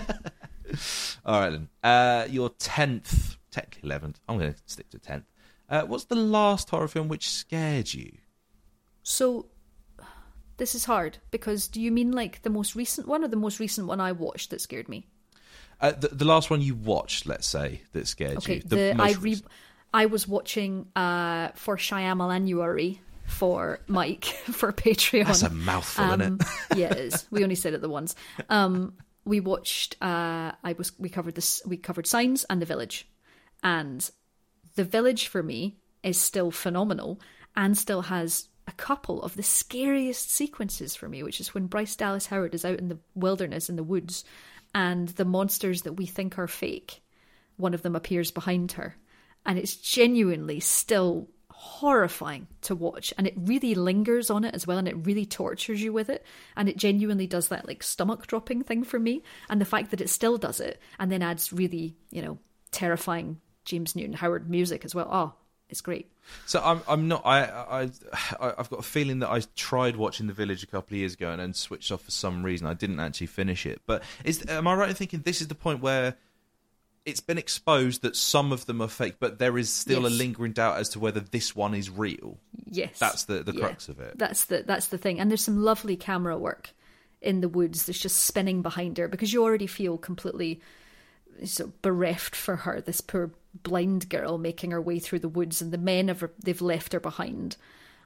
[1.25, 1.69] all right then.
[1.85, 4.19] Uh, your tenth, technically eleventh.
[4.29, 5.25] I'm going to stick to tenth.
[5.71, 8.11] Uh, what's the last horror film which scared you?
[9.05, 9.47] So
[10.57, 13.61] this is hard because do you mean like the most recent one or the most
[13.61, 15.07] recent one I watched that scared me?
[15.81, 18.63] Uh, the, the last one you watched, let's say, that scared Okay, you.
[18.65, 19.49] the, I most re- recent.
[19.95, 25.27] I was watching uh for Shyamalanuary for Mike for Patreon.
[25.27, 26.47] That's a mouthful, isn't Um, it?
[26.79, 27.27] yeah, it is.
[27.31, 28.15] We only said it the once.
[28.49, 29.97] Um, we watched.
[30.03, 30.93] Uh, I was.
[30.99, 31.63] We covered this.
[31.67, 33.09] We covered Signs and The Village,
[33.63, 34.09] and
[34.75, 37.21] The Village for me is still phenomenal,
[37.57, 41.95] and still has a couple of the scariest sequences for me, which is when Bryce
[41.97, 44.25] Dallas Howard is out in the wilderness in the woods,
[44.75, 47.03] and the monsters that we think are fake,
[47.57, 48.97] one of them appears behind her,
[49.47, 54.79] and it's genuinely still horrifying to watch and it really lingers on it as well
[54.79, 56.25] and it really tortures you with it
[56.57, 60.01] and it genuinely does that like stomach dropping thing for me and the fact that
[60.01, 62.37] it still does it and then adds really you know
[62.73, 65.35] terrifying James Newton Howard music as well oh
[65.69, 66.11] it's great
[66.47, 67.91] So I'm I'm not I I
[68.41, 71.15] I- I've got a feeling that I tried watching The Village a couple of years
[71.15, 72.67] ago and then switched off for some reason.
[72.67, 73.81] I didn't actually finish it.
[73.87, 76.17] But is am I right in thinking this is the point where
[77.05, 80.53] it's been exposed that some of them are fake, but there is still a lingering
[80.53, 82.39] doubt as to whether this one is real.
[82.67, 83.61] yes That's the the Yeah.
[83.61, 84.19] crux of it.
[84.19, 85.19] That's the that's the thing.
[85.21, 86.71] And there's some lovely camera work
[87.21, 90.61] in the woods that's just spinning behind her because you already feel completely
[91.45, 93.33] sort of bereft for her, this poor
[93.63, 97.01] blind girl making her way through the woods and the men have they've left her
[97.01, 97.57] behind.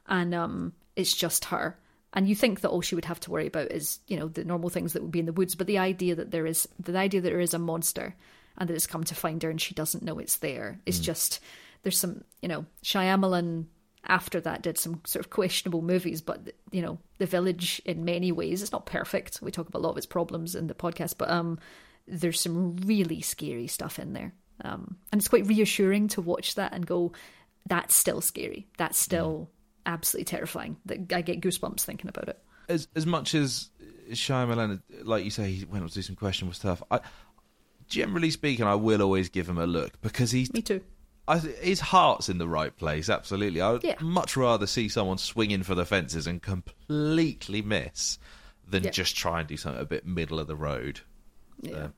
[0.07, 1.77] And um it's just her.
[2.13, 4.43] And you think that all she would have to worry about is, you know, the
[4.43, 6.97] normal things that would be in the woods, but the idea that there is the
[6.97, 8.15] idea that there is a monster
[8.57, 10.79] and that it's come to find her and she doesn't know it's there.
[10.85, 11.39] Is just
[11.83, 13.65] there's some you know Shyamalan
[14.07, 18.31] after that did some sort of questionable movies but you know the village in many
[18.31, 19.39] ways it's not perfect.
[19.41, 21.59] We talk about a lot of its problems in the podcast but um
[22.07, 24.33] there's some really scary stuff in there.
[24.63, 27.11] Um and it's quite reassuring to watch that and go
[27.67, 28.67] that's still scary.
[28.77, 29.49] That's still
[29.85, 30.77] absolutely terrifying.
[30.85, 32.39] That I get goosebumps thinking about it.
[32.69, 33.69] As as much as
[34.11, 36.81] Shyamalan, like you say, he went on to do some questionable stuff.
[36.89, 37.01] I,
[37.87, 40.81] generally speaking, I will always give him a look because he's me too
[41.29, 43.09] I, his heart's in the right place.
[43.09, 43.95] Absolutely, I would Yeah.
[44.01, 48.17] much rather see someone swinging for the fences and completely miss
[48.65, 48.91] than Yeah.
[48.91, 51.01] just try and do something a bit middle of the road.
[51.61, 51.89] yeah Uh,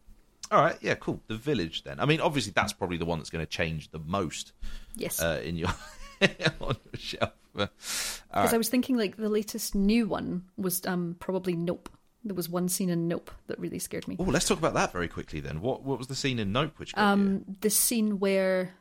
[0.52, 1.22] all right, yeah, cool.
[1.28, 2.00] The village, then.
[2.00, 4.52] I mean, obviously, that's probably the one that's going to change the most
[4.96, 5.70] yes uh, in your
[6.60, 7.34] on your shelf.
[7.56, 8.54] Uh, Because right.
[8.54, 11.90] I was thinking like the latest new one was um probably Nope.
[12.30, 14.16] There was one scene in Nope that really scared me.
[14.20, 15.62] Oh, let's talk about that very quickly then.
[15.62, 17.08] What what was the scene in Nope which got you?
[17.08, 18.76] Um, the scene where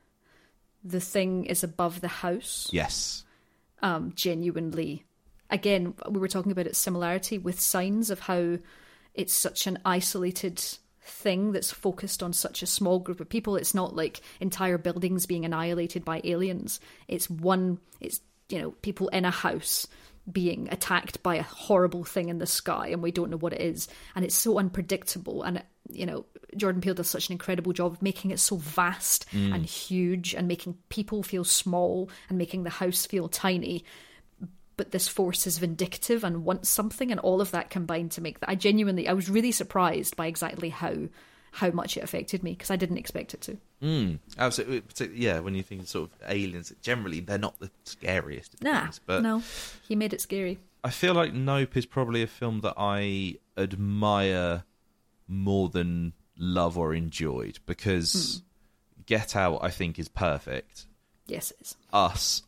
[0.85, 3.25] the thing is above the house, Yes.
[3.83, 5.05] um, genuinely.
[5.51, 8.59] Again, we were talking about its similarity with signs of how
[9.15, 10.63] it's such an isolated
[11.01, 13.57] thing that's focused on such a small group of people.
[13.57, 16.81] It's not like entire buildings being annihilated by aliens.
[17.09, 17.79] It's one.
[17.99, 18.21] It's
[18.51, 19.87] you know people in a house
[20.31, 23.61] being attacked by a horrible thing in the sky and we don't know what it
[23.61, 23.89] is.
[24.15, 25.43] And it's so unpredictable.
[25.43, 26.27] And you know
[26.57, 29.55] Jordan Peele does such an incredible job of making it so vast mm.
[29.55, 33.85] and huge and making people feel small and making the house feel tiny.
[34.77, 38.41] But this force is vindictive and wants something and all of that combined to make
[38.41, 38.51] that.
[38.51, 40.95] I genuinely I was really surprised by exactly how
[41.53, 43.57] how much it affected me because I didn't expect it to.
[43.83, 45.11] Mm, absolutely.
[45.15, 49.01] Yeah, when you think of sort of aliens, generally they're not the scariest Nah, things.
[49.05, 49.43] But no,
[49.87, 50.59] he made it scary.
[50.85, 54.65] I feel like Nope is probably a film that I admire
[55.27, 58.43] more than love or enjoyed because
[59.07, 60.87] Get Out, I think, is perfect.
[61.27, 61.77] Yes, it is.
[61.93, 62.43] Us,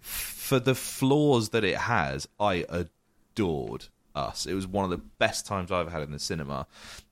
[0.00, 4.46] for the flaws that it has, I adored Us.
[4.46, 6.66] It was one of the best times I've had in the cinema.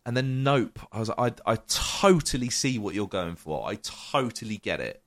[0.07, 3.66] And then Nope, I was like, I I totally see what you're going for.
[3.66, 5.03] I totally get it.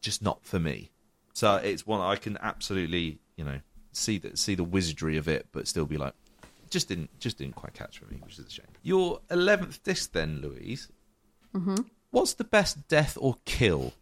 [0.00, 0.90] Just not for me.
[1.34, 3.60] So it's one I can absolutely, you know,
[3.92, 6.14] see the see the wizardry of it, but still be like,
[6.70, 8.66] just didn't just didn't quite catch for me, which is a shame.
[8.82, 10.88] Your eleventh disc, then, Louise.
[11.54, 11.76] Mm-hmm.
[12.10, 13.92] What's the best death or kill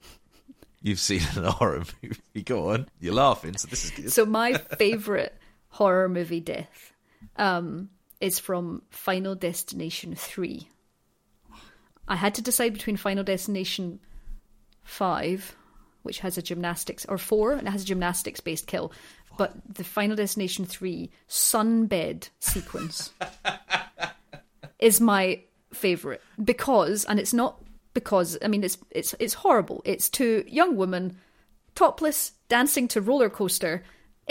[0.82, 2.42] you've seen in a horror movie?
[2.44, 4.12] Go on, you're laughing, so this is good.
[4.12, 5.36] So my favorite
[5.68, 6.91] horror movie death
[7.36, 10.68] um, is from Final Destination Three.
[12.08, 14.00] I had to decide between Final Destination
[14.84, 15.56] Five,
[16.02, 18.92] which has a gymnastics, or Four, and it has a gymnastics based kill.
[19.38, 23.12] But the Final Destination Three sunbed sequence
[24.78, 25.42] is my
[25.72, 27.62] favorite because, and it's not
[27.94, 29.82] because I mean it's it's it's horrible.
[29.84, 31.18] It's two young women
[31.74, 33.82] topless, dancing to roller coaster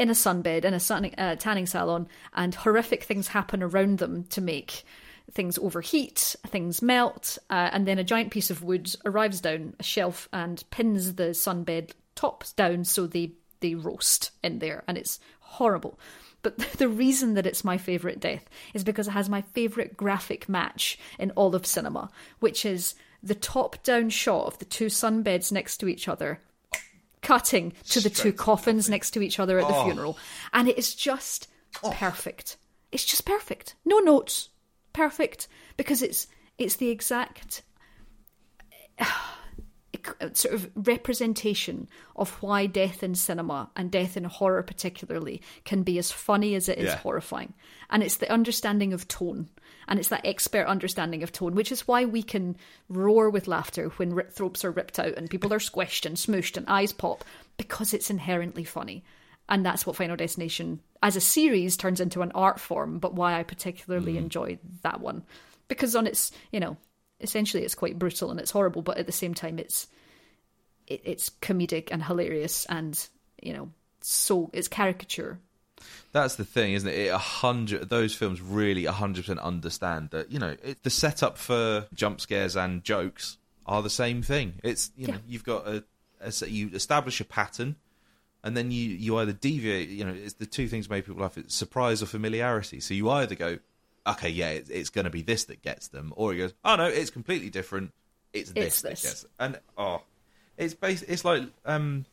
[0.01, 4.23] in a sunbed in a sun, uh, tanning salon, and horrific things happen around them
[4.23, 4.83] to make
[5.31, 9.83] things overheat, things melt, uh, and then a giant piece of wood arrives down a
[9.83, 15.19] shelf and pins the sunbed tops down so they they roast in there, and it's
[15.39, 15.99] horrible.
[16.41, 20.49] But the reason that it's my favourite death is because it has my favourite graphic
[20.49, 25.51] match in all of cinema, which is the top down shot of the two sunbeds
[25.51, 26.39] next to each other,
[27.21, 29.85] cutting to the two coffins next to each other at the oh.
[29.85, 30.17] funeral.
[30.53, 31.47] And it is just
[31.83, 31.91] oh.
[31.91, 32.57] perfect.
[32.91, 33.75] It's just perfect.
[33.85, 34.49] No notes.
[34.93, 35.47] Perfect.
[35.77, 37.63] Because it's it's the exact
[38.99, 45.83] uh, sort of representation of why death in cinema and death in horror particularly can
[45.83, 46.97] be as funny as it is Yeah.
[46.97, 47.53] horrifying
[47.89, 49.49] and it's the understanding of tone
[49.87, 52.55] and it's that expert understanding of tone which is why we can
[52.89, 56.57] roar with laughter when rip throats are ripped out and people are squished and smooshed
[56.57, 57.23] and eyes pop
[57.57, 59.03] because it's inherently funny.
[59.49, 63.39] And that's what final destination as a series turns into an art form but why
[63.39, 64.23] i particularly mm-hmm.
[64.23, 65.23] enjoy that one.
[65.67, 66.77] Because on its you know
[67.19, 69.87] essentially it's quite brutal and it's horrible but at the same time it's
[70.87, 73.07] it, it's comedic and hilarious and
[73.41, 73.69] you know
[74.01, 75.39] so it's caricature
[76.11, 76.97] That's the thing, isn't it?
[76.97, 80.89] It a hundred those films really a hundred percent understand that you know it, the
[80.89, 84.55] setup for jump scares and jokes are the same thing.
[84.63, 85.19] It's you know Yeah.
[85.27, 85.83] you've got a,
[86.21, 87.75] a you establish a pattern,
[88.43, 89.89] and then you you either deviate.
[89.89, 92.79] You know, it's the two things make people laugh: it's surprise or familiarity.
[92.79, 93.59] So you either go,
[94.07, 96.75] okay, yeah, it's, it's going to be this that gets them, or it goes, oh
[96.75, 97.93] no, it's completely different.
[98.33, 99.03] It's this It's that this.
[99.03, 100.01] gets, and oh,
[100.57, 102.05] it's bas It's like um.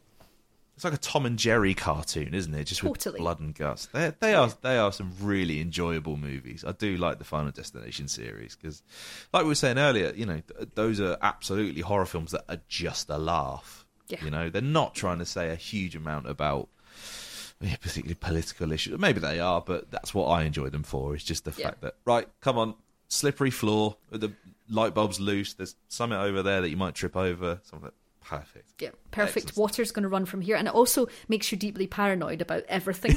[0.79, 2.62] It's like a Tom and Jerry cartoon, isn't it?
[2.62, 3.87] Just with blood and guts.
[3.87, 6.64] They they are they are some really enjoyable movies.
[6.64, 8.85] I do like the Final Destination series because,
[9.33, 12.61] like we were saying earlier, you know th- those are absolutely horror films that are
[12.68, 13.85] just a laugh.
[14.07, 14.24] Yeah.
[14.24, 16.68] You know, they're not trying to say a huge amount about
[17.61, 18.97] yeah, particularly political issues.
[19.01, 21.16] Maybe they are, but that's what I enjoy them for.
[21.16, 21.66] Is just the Yeah.
[21.70, 22.76] fact that right, come on,
[23.09, 24.33] slippery floor, the
[24.70, 25.55] light bulb's loose.
[25.55, 27.59] There's something over there that you might trip over.
[27.64, 27.95] Something like,
[28.29, 28.81] perfect.
[28.81, 29.57] yeah perfect Excellent.
[29.59, 33.16] water's going to run from here and it also makes you deeply paranoid about everything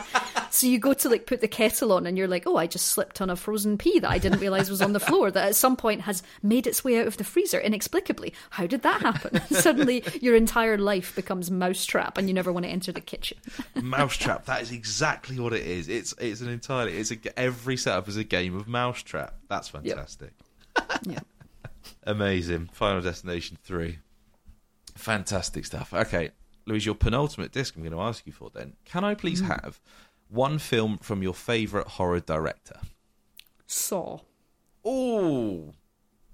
[0.50, 2.86] so you go to like put the kettle on and you're like oh i just
[2.86, 5.56] slipped on a frozen pea that i didn't realize was on the floor that at
[5.56, 9.40] some point has made its way out of the freezer inexplicably how did that happen
[9.50, 13.38] suddenly your entire life becomes mousetrap and you never want to enter the kitchen
[13.82, 14.44] Mousetrap.
[14.44, 15.88] That is exactly what it is.
[15.88, 16.96] It's it's an entirely.
[16.96, 19.34] It's a every setup is a game of Mousetrap.
[19.48, 20.32] That's fantastic.
[21.02, 21.20] yeah
[22.04, 22.70] Amazing.
[22.72, 23.98] Final Destination three.
[25.00, 25.92] Fantastic stuff.
[25.92, 26.30] Okay,
[26.66, 27.74] Louise, your penultimate disc.
[27.74, 28.74] I'm going to ask you for then.
[28.84, 29.52] Can I please mm-hmm.
[29.52, 29.80] have
[30.28, 32.78] one film from your favourite horror director?
[33.66, 34.18] saw
[34.84, 35.72] Oh,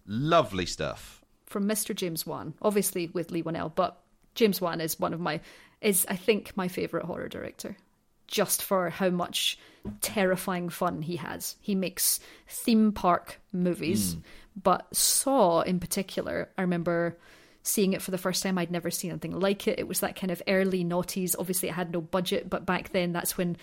[0.07, 1.23] lovely stuff.
[1.47, 1.95] from Mr.
[1.95, 4.01] James Wan, obviously with Leigh Whannell, but
[4.35, 5.41] James Wan is one of my
[5.81, 7.77] is I think my favorite horror director.
[8.27, 9.59] Just for how much
[10.01, 11.55] terrifying fun he has.
[11.61, 14.21] He makes theme park movies, hmm.
[14.61, 17.17] but Saw in particular, I remember
[17.67, 18.59] seeing it for the first time.
[18.59, 19.79] I'd never seen anything like it.
[19.79, 21.35] It was that kind of early noughties.
[21.39, 23.57] Obviously, it had no budget, but back then that's when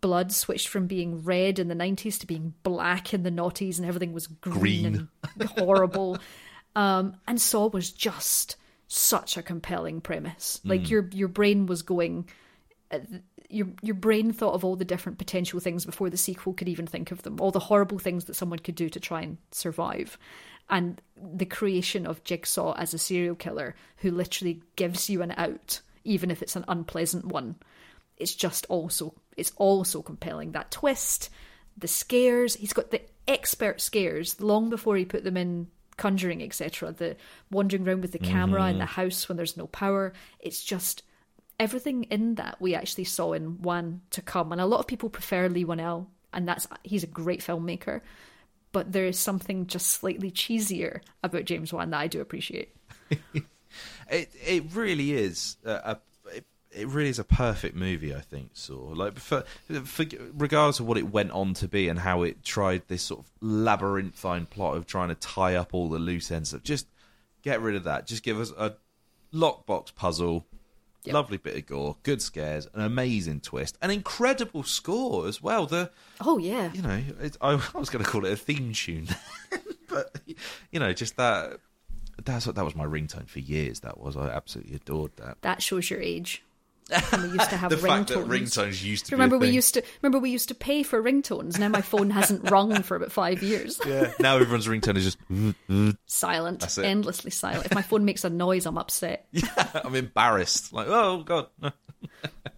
[0.00, 3.86] blood switched from being red in the 90s to being black in the noughties and
[3.86, 6.18] everything was green, and horrible.
[6.74, 8.56] Um, and Saw was just
[8.88, 10.60] such a compelling premise.
[10.64, 12.28] Like your your brain was going,
[12.90, 12.98] uh,
[13.48, 16.86] your your brain thought of all the different potential things before the sequel could even
[16.86, 17.40] think of them.
[17.40, 20.18] All the horrible things that someone could do to try and survive,
[20.68, 25.80] and the creation of Jigsaw as a serial killer who literally gives you an out,
[26.04, 27.56] even if it's an unpleasant one.
[28.16, 31.30] It's just also it's also compelling that twist,
[31.76, 32.54] the scares.
[32.54, 36.90] He's got the expert scares long before he put them in Conjuring, etc.
[36.92, 37.16] The
[37.50, 38.94] wandering around with the camera in the mm-hmm.
[38.94, 40.14] house when there's no power.
[40.40, 41.02] It's just
[41.60, 45.10] everything in that we actually saw in One to come, and a lot of people
[45.10, 48.00] prefer Leigh Whannell, and that's he's a great filmmaker.
[48.72, 52.74] But there is something just slightly cheesier about James Wan that I do appreciate.
[54.10, 55.98] It it really is a, a
[56.34, 58.14] it, it really is a perfect movie.
[58.14, 58.92] I think so.
[58.94, 59.44] Like for,
[59.84, 60.04] for
[60.34, 63.30] regardless of what it went on to be and how it tried this sort of
[63.40, 66.52] labyrinthine plot of trying to tie up all the loose ends.
[66.52, 66.86] Of just
[67.42, 68.06] get rid of that.
[68.06, 68.74] Just give us a
[69.32, 70.46] lockbox puzzle.
[71.04, 71.14] Yep.
[71.14, 75.66] Lovely bit of gore, good scares, an amazing twist, an incredible score as well.
[75.66, 75.90] The
[76.20, 79.08] Oh yeah, you know, it, I, I was going to call it a theme tune,
[79.88, 80.20] but
[80.70, 81.58] you know, just that.
[82.24, 83.80] That's what that was my ringtone for years.
[83.80, 85.38] That was I absolutely adored that.
[85.42, 86.44] that shows your age.
[87.12, 87.88] And we used to have the ringtones.
[87.88, 89.54] fact that ringtones used to remember be a we thing.
[89.54, 91.58] used to remember we used to pay for ringtones.
[91.58, 93.80] Now my phone hasn't rung for about five years.
[93.86, 94.12] Yeah.
[94.20, 95.18] Now everyone's ringtone is just.
[96.06, 97.66] Silent, endlessly silent.
[97.66, 99.26] If my phone makes a noise, I'm upset.
[99.84, 100.72] I'm embarrassed.
[100.72, 101.46] Like, oh god,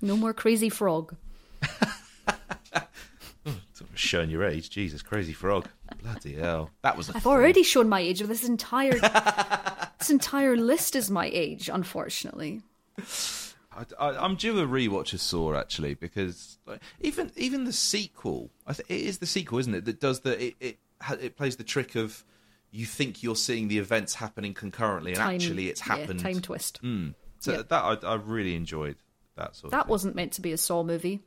[0.01, 1.15] No more crazy frog.
[3.95, 4.71] showing your age.
[4.71, 5.69] Jesus, crazy frog.
[6.03, 7.09] Bloody hell, that was.
[7.11, 8.21] A I've already shown my age.
[8.21, 8.99] This entire
[9.99, 12.63] this entire list is my age, unfortunately.
[13.77, 18.51] I, I, I'm due a rewatch of Saw actually because like, even even the sequel,
[18.67, 19.85] I th- it is the sequel, isn't it?
[19.85, 22.25] That does the it it, ha- it plays the trick of
[22.71, 26.21] you think you're seeing the events happening concurrently, and Time- actually it's yeah, happened.
[26.21, 26.81] time twist.
[26.83, 27.15] Mm.
[27.41, 27.63] So Yeah.
[27.69, 28.97] that I, I really enjoyed
[29.37, 29.67] that sort.
[29.67, 29.91] of That thing.
[29.91, 31.21] wasn't meant to be a Saw movie.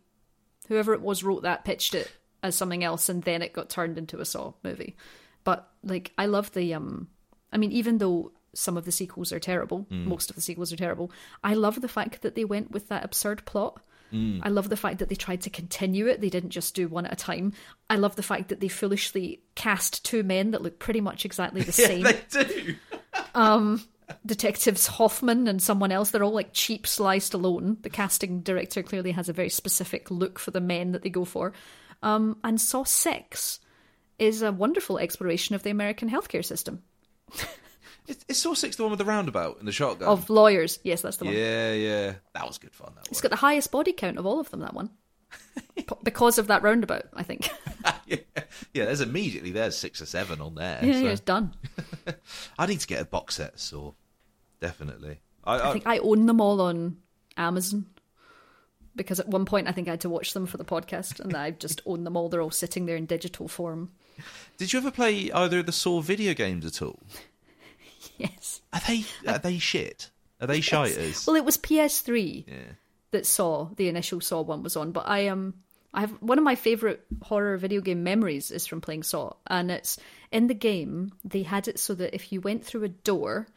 [0.68, 2.12] Whoever it was wrote that, pitched it
[2.44, 4.96] as something else, and then it got turned into a Saw movie.
[5.44, 7.08] But like, I love the um.
[7.54, 10.06] I mean, even though some of the sequels are terrible, mm.
[10.06, 11.12] most of the sequels are terrible.
[11.44, 13.82] I love the fact that they went with that absurd plot.
[14.14, 14.40] Mm.
[14.44, 16.22] I love the fact that they tried to continue it.
[16.22, 17.54] They didn't just do one at a time.
[17.90, 21.62] I love the fact that they foolishly cast two men that look pretty much exactly
[21.62, 22.04] the Yeah, same.
[22.04, 22.76] they do.
[23.34, 23.84] Um,
[24.26, 26.12] detectives Hoffman and someone else.
[26.12, 27.78] They're all like cheap sliced alone.
[27.82, 31.26] The casting director clearly has a very specific look for the men that they go
[31.26, 31.54] for.
[32.04, 33.60] Um, and Saw Six
[34.20, 36.84] is a wonderful exploration of the American healthcare system
[38.08, 40.08] Is, is Saw Six the one with the roundabout and the shotgun?
[40.08, 40.80] of lawyers.
[40.84, 41.34] Yes, that's the one.
[41.34, 42.94] yeah, yeah, that was good fun.
[42.96, 43.24] That It's one.
[43.24, 44.62] got the highest body count of all of them.
[44.62, 44.90] That one.
[45.76, 47.50] P- because of that roundabout, I think.
[48.08, 48.18] yeah,
[48.74, 48.86] yeah.
[48.86, 50.80] There's immediately there's six or seven on there.
[50.82, 51.54] yeah, so- yeah, it's done.
[52.60, 53.92] I need to get a box set of Saw.
[54.62, 55.20] Definitely.
[55.44, 56.98] I, I I, think I own them all on
[57.36, 57.86] Amazon
[58.96, 61.36] because at one point I think I had to watch them for the podcast, and
[61.36, 62.30] I just own them all.
[62.30, 63.92] They're all sitting there in digital form.
[64.58, 67.00] did you ever play either of the Saw video games at all?
[68.32, 68.62] Yes.
[68.74, 70.10] Are they are they shit?
[70.42, 71.26] Are they shiters?
[71.28, 72.56] Well, it was PS3 Yeah.
[73.12, 75.54] that Saw the initial Saw one was on, but I um
[75.94, 79.72] I have one of my favorite horror video game memories is from playing Saw, and
[79.72, 79.98] it's
[80.32, 83.48] in the game they had it so that if you went through a door.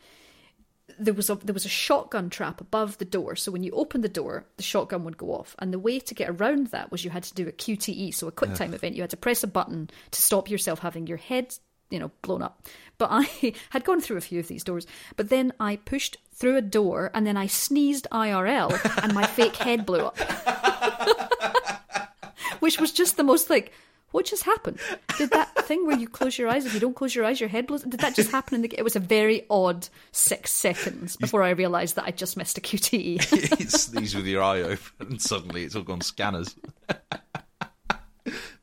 [0.99, 4.03] There was a there was a shotgun trap above the door, so when you opened
[4.03, 5.55] the door, the shotgun would go off.
[5.61, 8.27] And the way to get around that was you had to do a QTE, so
[8.27, 8.97] a quick time event.
[8.97, 11.57] You had to press a button to stop yourself having your head,
[11.91, 12.67] you know, blown up.
[12.99, 14.87] But I had gone through a few of these doors,
[15.17, 19.57] but then I pushed through a door and then I sneezed IRL and my fake
[19.57, 20.19] head blew up.
[22.61, 23.73] Which was just the most like,
[24.13, 24.79] what just happened?
[25.19, 27.49] Did that thing where you close your eyes, if you don't close your eyes, your
[27.49, 27.83] head blows?
[27.83, 31.51] Did that just happen in the It was a very odd six seconds before I
[31.51, 33.31] realised that I just missed a QTE.
[33.61, 36.57] you sneeze with your eye open, and suddenly it's all gone scanners.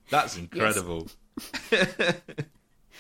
[0.09, 1.07] That's incredible.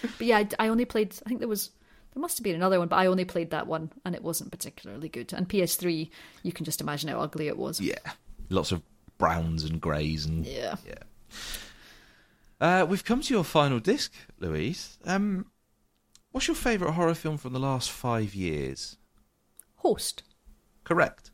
[0.01, 1.15] But yeah, I, I only played.
[1.25, 1.71] I think there was
[2.13, 4.51] there must have been another one, but I only played that one, and it wasn't
[4.51, 5.33] particularly good.
[5.33, 6.09] And PS3,
[6.43, 7.79] you can just imagine how ugly it was.
[7.79, 7.95] Yeah,
[8.49, 8.81] lots of
[9.17, 10.75] browns and greys and Yeah.
[10.85, 10.93] yeah.
[12.59, 14.97] Uh, we've come to your final disc, Louise.
[15.05, 15.45] Um,
[16.31, 18.97] what's your favourite horror film from the last five years?
[19.77, 20.23] Host.
[20.83, 21.31] Correct.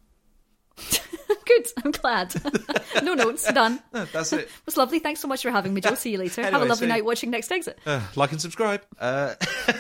[1.56, 1.68] Good.
[1.84, 2.34] I'm glad.
[3.04, 3.52] no notes.
[3.52, 3.80] Done.
[3.92, 4.42] That's it.
[4.42, 5.00] it was lovely.
[5.00, 5.96] Thanks so much for having me, Joe.
[5.96, 6.44] See you later.
[6.44, 7.80] Have a lovely night watching Next Exit.
[7.86, 8.82] Uh, like and subscribe.
[9.00, 9.36] Uh,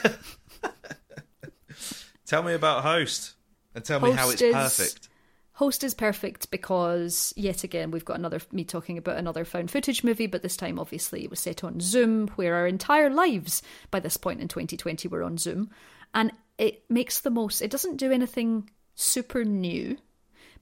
[2.25, 3.33] tell me about Host
[3.75, 5.09] and tell me how it's is- perfect.
[5.57, 10.03] Host is perfect because yet again we've got another me talking about another found footage
[10.03, 13.61] movie, but this time obviously it was set on Zoom, where our entire lives
[13.91, 15.69] by this point in 2020 were on Zoom,
[16.15, 17.61] and it makes the most.
[17.61, 19.95] It doesn't do anything super new,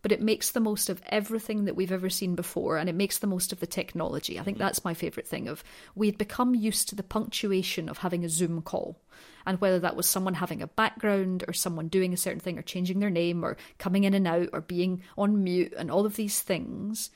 [0.02, 3.20] but it makes the most of everything that we've ever seen before, and it makes
[3.20, 4.40] the most of the technology.
[4.40, 4.66] I think mm-hmm.
[4.66, 5.48] that's my favorite thing.
[5.48, 5.64] Of
[5.96, 9.02] we'd become used to the punctuation of having a Zoom call
[9.46, 12.64] and whether that was someone having a background or someone doing a certain thing or
[12.64, 16.16] changing their name or coming in and out or being on mute and all of
[16.16, 17.10] these things,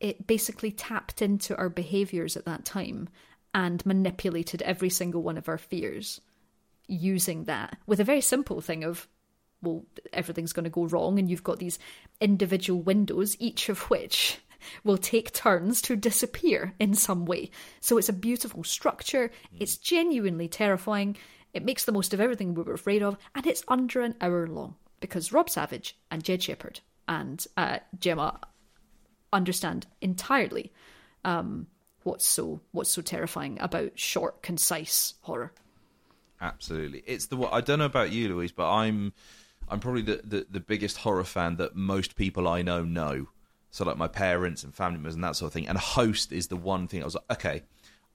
[0.00, 3.08] it basically tapped into our behaviors at that time
[3.54, 6.20] and manipulated every single one of our fears
[6.88, 9.08] using that with a very simple thing of
[9.66, 11.78] well everything's going to go wrong and you've got these
[12.20, 14.38] individual windows each of which
[14.84, 17.50] will take turns to disappear in some way.
[17.80, 19.30] So it's a beautiful structure.
[19.58, 21.16] It's genuinely terrifying.
[21.52, 24.46] It makes the most of everything we were afraid of and it's under an hour
[24.46, 28.40] long because rob savage and jed shepherd and uh, gemma
[29.32, 30.72] understand entirely
[31.24, 31.66] um,
[32.04, 35.52] what's so what's so terrifying about short concise horror.
[36.40, 37.38] Absolutely, it's the.
[37.38, 39.12] I don't know about you, Louise, but I'm,
[39.68, 43.28] I'm probably the, the the biggest horror fan that most people I know know.
[43.70, 45.68] So like my parents and family members and that sort of thing.
[45.68, 47.62] And Host is the one thing I was like, okay,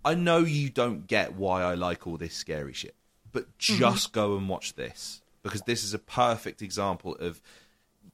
[0.04, 2.96] I know you don't get why I like all this scary shit,
[3.32, 7.42] but just go and watch this because this is a perfect example of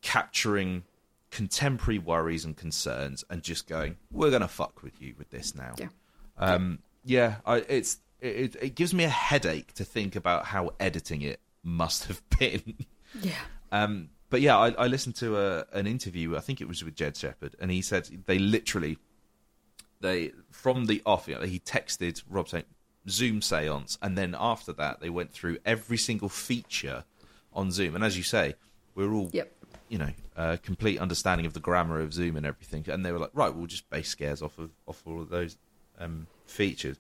[0.02, 0.84] capturing
[1.32, 5.56] contemporary worries and concerns and just going, we're going to fuck with you with this
[5.56, 5.76] now.
[5.78, 5.88] Yeah.
[6.38, 11.22] Um, yeah, I, it's it, it gives me a headache to think about how editing
[11.22, 12.76] it must have been.
[13.22, 13.34] Yeah.
[13.72, 16.36] Um, but yeah, I, I listened to a, an interview.
[16.36, 18.98] I think it was with Jed Shepherd, and he said they literally
[20.02, 21.28] they from the off.
[21.28, 22.66] You know, he texted Rob saying
[23.10, 27.04] Zoom seance, and then after that, they went through every single feature
[27.54, 27.96] on Zoom.
[27.96, 28.56] And as you say,
[28.96, 29.52] we're all Yep.
[29.90, 32.86] you know uh, complete understanding of the grammar of Zoom and everything.
[32.90, 35.58] And they were like, right, we'll just base scares off of off all of those
[36.00, 36.98] um, features.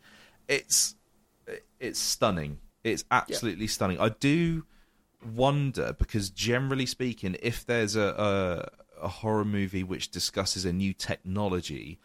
[0.47, 0.95] It's
[1.79, 2.59] it's stunning.
[2.83, 3.99] It's absolutely stunning.
[3.99, 4.63] I do
[5.25, 8.69] wonder because generally speaking, if there's a,
[8.99, 11.99] a a horror movie which discusses a new technology,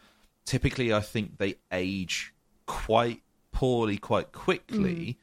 [0.45, 2.35] typically I think they age
[2.67, 3.23] quite
[3.53, 4.95] poorly quite quickly.
[4.95, 5.17] Mm.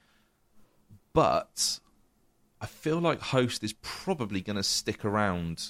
[1.14, 1.80] But
[2.62, 5.70] I feel like Host is probably going to stick around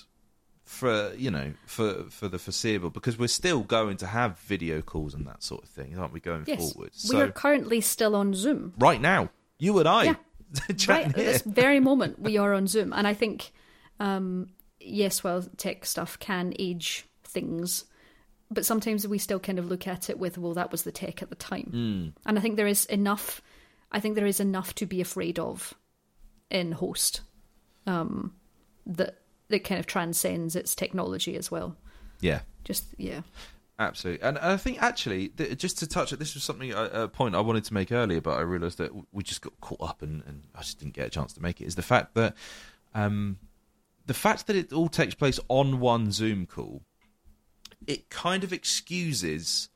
[0.63, 5.15] for you know for for the foreseeable because we're still going to have video calls
[5.15, 6.19] and that sort of thing, aren't we?
[6.19, 6.73] Going Yes.
[6.73, 8.73] forward, we are currently still on Zoom.
[8.77, 10.15] right now, you and I, Yeah.
[10.87, 13.51] right at this very moment we are on zoom and i think
[13.99, 14.49] um
[14.79, 17.85] yes well tech stuff can age things
[18.51, 21.21] but sometimes we still kind of look at it with well that was the tech
[21.21, 21.69] at the time.
[22.25, 23.41] And i think there is enough
[23.91, 25.75] i think there is enough to be afraid of
[26.49, 27.21] in host
[27.85, 28.33] um
[28.87, 29.19] that
[29.49, 31.75] that kind of transcends its technology as well.
[32.21, 33.21] Yeah, just yeah
[33.79, 34.21] absolutely.
[34.21, 37.63] And I think actually, just to touch it, this was something a, point I wanted
[37.65, 40.59] to make earlier, but I realised that we just got caught up and, and I
[40.59, 41.65] just didn't get a chance to make it.
[41.65, 42.35] Is the fact that
[42.93, 43.39] um,
[44.05, 46.83] the fact that it all takes place on one Zoom call,
[47.87, 49.69] it kind of excuses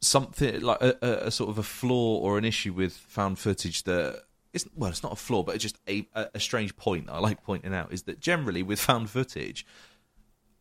[0.00, 3.84] something like a, a, a sort of a flaw or an issue with found footage
[3.84, 4.22] that
[4.52, 7.42] it's well, it's not a flaw, but it's just a, a, strange point I like
[7.42, 9.64] pointing out is that generally with found footage,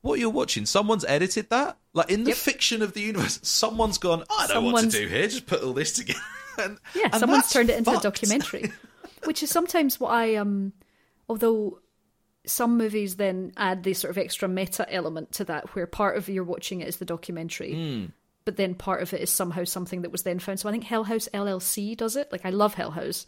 [0.02, 1.78] what you're watching, someone's edited that.
[1.94, 2.38] Like in the Yep.
[2.38, 4.24] fiction of the universe, someone's gone.
[4.30, 5.28] I don't know what to do here.
[5.28, 6.20] Just put all this together.
[6.58, 8.06] and, Yeah, and someone's turned it into fucked.
[8.06, 8.72] a documentary,
[9.26, 10.74] which is sometimes what I um.
[11.30, 11.80] Although
[12.46, 16.28] some movies then add this sort of extra meta element to that, where part of
[16.28, 18.06] you're watching it is the documentary, Hmm.
[18.46, 20.60] but then part of it is somehow something that was then found.
[20.60, 22.32] So I think Hell House LLC does it.
[22.32, 23.28] Like I love Hell House,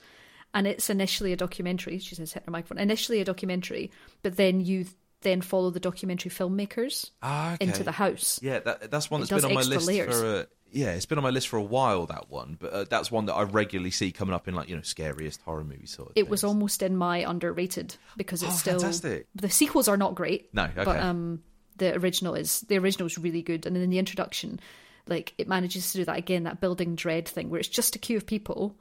[0.54, 2.00] and it's initially a documentary.
[2.00, 2.80] She says hit her microphone.
[2.80, 3.92] Initially a documentary,
[4.24, 4.86] but then you
[5.24, 7.66] then follow the documentary filmmakers Ah, okay.
[7.66, 8.40] into the house.
[8.42, 10.20] Yeah, that, that's one that's been on my list layers.
[10.20, 10.40] for.
[10.42, 12.06] A, yeah, it's been on my list for a while.
[12.08, 14.76] That one, but uh, that's one that I regularly see coming up in like you
[14.76, 16.14] know scariest horror movie sort of.
[16.16, 19.28] It was almost in my underrated because it's Oh, still fantastic.
[19.36, 20.54] the sequels are not great.
[20.54, 20.84] No, okay.
[20.84, 21.44] but um,
[21.78, 24.60] the original is the original is really good, and then in the introduction,
[25.08, 28.00] like it manages to do that again, that building dread thing where it's just a
[28.00, 28.76] queue of people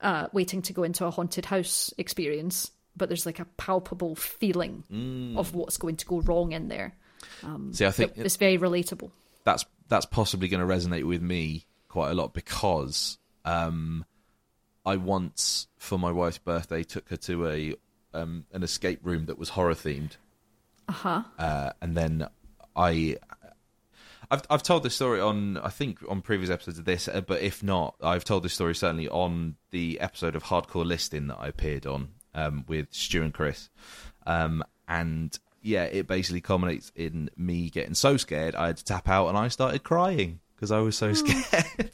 [0.00, 4.84] uh, waiting to go into a haunted house experience, but there's like a palpable feeling
[4.92, 5.36] Mm.
[5.36, 6.94] of what's going to go wrong in there.
[7.72, 9.10] See, I think it's very relatable.
[9.44, 14.04] that's that's possibly going to resonate with me quite a lot because um,
[14.84, 17.74] I once for my wife's birthday took her to a
[18.14, 20.12] um, an escape room that was horror themed,
[20.88, 21.22] Uh-huh.
[21.38, 22.28] uh, and then
[22.74, 23.16] I.
[24.28, 27.42] I've I've told this story on I think on previous episodes of this, uh, but
[27.42, 31.46] if not, I've told this story certainly on the episode of Hardcore Listing that I
[31.46, 33.68] appeared on um, with Stu and Chris,
[34.26, 39.08] um, and yeah, it basically culminates in me getting so scared I had to tap
[39.08, 41.44] out and I started crying because I was so scared.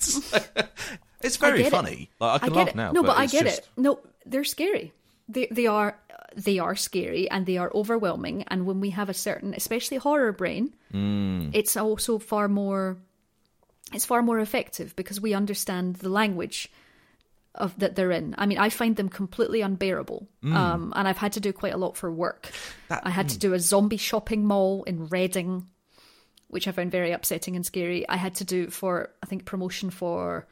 [0.02, 0.38] So,
[1.22, 1.44] it's Hmm.
[1.46, 1.70] I very it.
[1.70, 2.10] funny.
[2.20, 2.76] Like I can get laugh it.
[2.76, 2.92] now.
[2.92, 3.68] No, but, I get just- it.
[3.78, 4.92] No, they're scary.
[5.28, 5.96] They they are
[6.36, 8.42] they are scary and they are overwhelming.
[8.48, 11.50] And when we have a certain, especially horror brain, Mm.
[11.54, 12.98] it's also far more.
[13.94, 16.70] It's far more effective because we understand the language
[17.54, 18.34] of that they're in.
[18.38, 20.54] I mean, I find them completely unbearable, Mm.
[20.54, 22.50] um, and I've had to do quite a lot for work.
[22.88, 25.66] I had to do a zombie shopping mall in Reading,
[26.48, 28.08] which I found very upsetting and scary.
[28.08, 30.46] I had to do for I think promotion for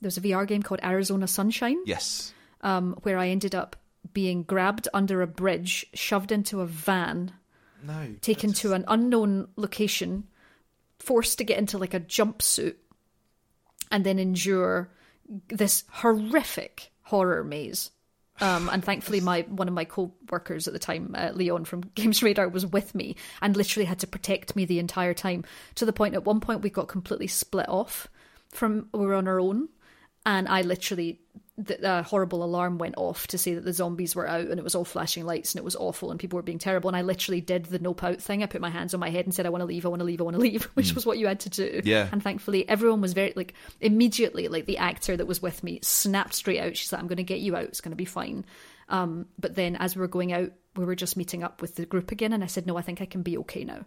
[0.00, 2.32] there's a VR game called Arizona Sunshine, Yes.
[2.62, 3.76] um, where I ended up
[4.12, 7.32] being grabbed under a bridge, shoved into a van,
[7.82, 8.14] No.
[8.20, 10.24] taken to an unknown location,
[10.98, 12.74] forced to get into like a jumpsuit,
[13.90, 14.90] and then endure
[15.48, 17.90] this horrific horror maze.
[18.40, 22.22] Um, and thankfully, my one of my co-workers at the time, uh, Leon from Games
[22.22, 25.44] Radar, was with me and literally had to protect me the entire time.
[25.76, 28.08] To the point, at one point, we got completely split off
[28.50, 29.68] from we were on our own,
[30.26, 31.20] and I literally
[31.56, 34.74] the, horrible alarm went off to say that the zombies were out and it was
[34.74, 37.40] all flashing lights and it was awful and people were being terrible and I literally
[37.40, 38.42] did the nope out thing.
[38.42, 40.00] I put my hands on my head and said I want to leave, I want
[40.00, 41.80] to leave, I want to leave, which was what you had to do.
[41.84, 42.08] Yeah.
[42.10, 46.34] And thankfully everyone was very like immediately like the actor that was with me snapped
[46.34, 46.76] straight out.
[46.76, 47.64] She's like, I'm going to get you out.
[47.64, 48.44] It's going to be fine.
[48.88, 51.86] Um, but then as we were going out, we were just meeting up with the
[51.86, 53.84] group again and I said, no, I think I can be okay now.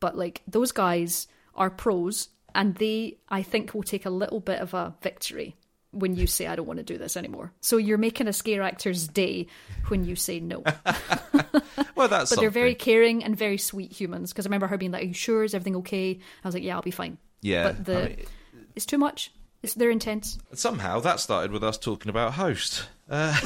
[0.00, 4.60] but like those guys are pros, and they I think will take a little bit
[4.60, 5.56] of a victory
[5.92, 7.52] when you say I don't want to do this anymore.
[7.60, 9.46] So you're making a scare actor's day
[9.88, 10.62] when you say no.
[11.94, 14.32] Well, that's but they're very caring and very sweet humans.
[14.32, 15.42] Because I remember her being like, "Are you sure?
[15.42, 17.64] Is everything okay?" I was like, "Yeah, I'll be fine." yeah.
[17.64, 18.26] but the I mean,
[18.76, 19.32] it's too much.
[19.62, 20.38] It's they're intense.
[20.54, 22.86] somehow that started with us talking about host.
[23.10, 23.36] Uh,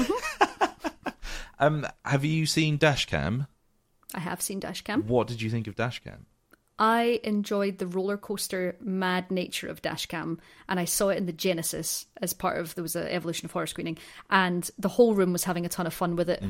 [1.58, 3.46] um, have you seen Dashcam?
[4.14, 5.04] I have seen Dashcam.
[5.06, 6.26] What did you think of Dashcam?
[6.78, 10.38] I enjoyed the roller coaster mad nature of Dashcam,
[10.68, 13.52] and I saw it in the Genesis as part of there was an Evolution of
[13.52, 13.98] Horror screening,
[14.30, 16.42] and the whole room was having a ton of fun with it.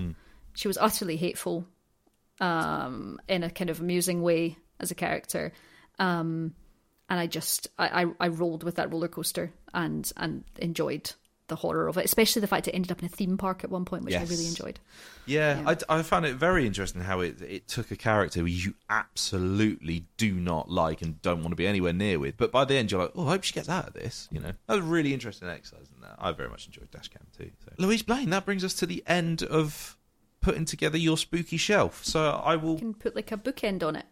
[0.55, 1.67] She was utterly hateful,
[2.41, 5.53] um, in a kind of amusing way as a character,
[5.99, 6.55] um,
[7.09, 11.13] and I just I, I I rolled with that roller coaster and and enjoyed
[11.53, 13.71] the horror of it, especially the fact it ended up in a theme park at
[13.71, 14.81] one point, which I really enjoyed.
[15.27, 15.75] Yeah, Yeah.
[15.89, 20.33] I, I found it very interesting how it it took a character you absolutely do
[20.33, 23.03] not like and don't want to be anywhere near with, but by the end you're
[23.03, 24.29] like, oh, I hope she gets out of this.
[24.33, 26.17] You know, that was a really interesting exercise in that.
[26.19, 27.51] I very much enjoyed Dashcam too.
[27.65, 27.73] So.
[27.79, 29.97] Louise Blain, that brings us to the end of
[30.41, 32.05] putting together your spooky shelf.
[32.05, 32.75] So I will.
[32.75, 34.07] We can put like a bookend on it.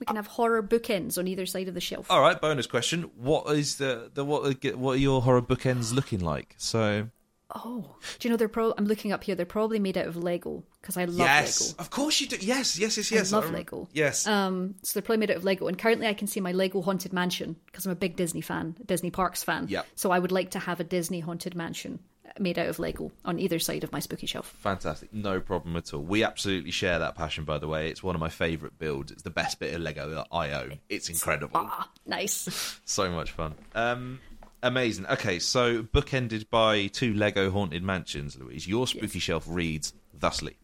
[0.00, 2.10] We can have horror bookends on either side of the shelf.
[2.10, 5.92] All right, bonus question: What is the the what are- what are your horror bookends
[5.92, 6.54] looking like?
[6.58, 7.08] So
[7.54, 8.74] Oh, do you know they're pro?
[8.76, 9.34] I'm looking up here.
[9.34, 11.80] They're probably made out of Lego because I love yes, Lego.
[11.80, 12.36] of course you do.
[12.40, 13.32] Yes, yes, yes, yes.
[13.32, 13.88] I love rem- Lego.
[13.94, 14.26] Yes.
[14.26, 15.66] Um, so they're probably made out of Lego.
[15.66, 18.76] And currently, I can see my Lego haunted mansion because I'm a big Disney fan,
[18.84, 19.64] Disney Parks fan.
[19.70, 19.82] Yeah.
[19.94, 22.00] So I would like to have a Disney haunted mansion
[22.40, 24.54] made out of Lego on either side of my spooky shelf.
[24.60, 25.12] Fantastic.
[25.12, 26.02] No problem at all.
[26.02, 27.88] We absolutely share that passion, by the way.
[27.90, 29.10] It's one of my favourite builds.
[29.12, 30.78] It's the best bit of Lego that I own.
[30.88, 31.52] It's incredible.
[31.56, 32.48] Ah, nice.
[32.84, 33.54] So much fun.
[33.74, 34.18] Um,
[34.62, 35.06] amazing.
[35.06, 38.66] Okay, so bookended by two Lego haunted mansions, Louise.
[38.66, 40.56] Your spooky shelf reads thusly.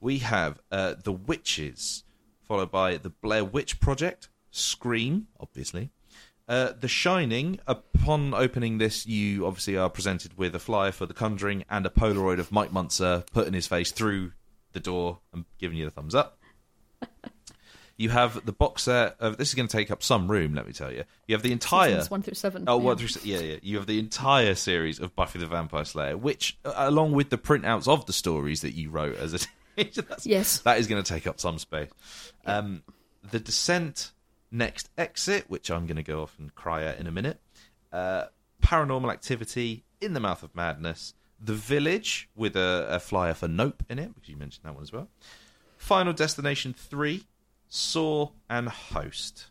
[0.00, 2.04] We have uh, The Witches,
[2.42, 5.90] followed by The Blair Witch Project, Scream, obviously.
[6.46, 7.58] Uh, the Shining.
[7.66, 11.90] Upon opening this, you obviously are presented with a flyer for The Conjuring and a
[11.90, 14.32] Polaroid of Mike Muncer putting his face through
[14.72, 16.38] the door and giving you the thumbs up.
[17.96, 20.52] You have the box set of this is going to take up some room.
[20.52, 21.04] Let me tell you.
[21.28, 22.64] You have the entire Seasons one through seven.
[22.66, 22.84] Oh, yeah.
[22.86, 23.56] one through se- yeah, yeah.
[23.62, 27.38] You have the entire series of Buffy the Vampire Slayer, which, uh, along with the
[27.38, 29.38] printouts of the stories that you wrote as a
[30.24, 30.58] Yes.
[30.62, 31.88] that is going to take up some space.
[32.44, 32.82] Um,
[33.30, 34.10] the Descent,
[34.54, 37.40] Next Exit, which I'm going to go off and cry at in a minute.
[37.92, 38.26] Uh,
[38.62, 43.82] Paranormal Activity, In the Mouth of Madness, The Village with a, a flyer for Nope
[43.90, 45.08] in it, because you mentioned that one as well.
[45.76, 47.24] Final Destination 3,
[47.68, 49.46] Saw, and Host.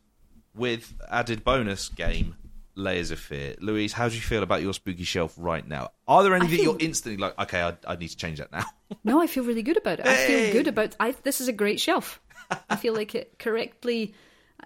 [0.55, 2.35] With added bonus game,
[2.75, 3.55] Layers of Fear.
[3.59, 5.89] Louise, how do you feel about your spooky shelf right now?
[6.07, 8.38] Are there any I that feel- you're instantly like, okay, I, I need to change
[8.39, 8.63] that now?
[9.03, 10.05] No, I feel really good about it.
[10.05, 10.95] I feel good about.
[10.99, 12.21] I this is a great shelf.
[12.69, 14.13] I feel like it correctly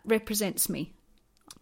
[0.06, 0.94] represents me.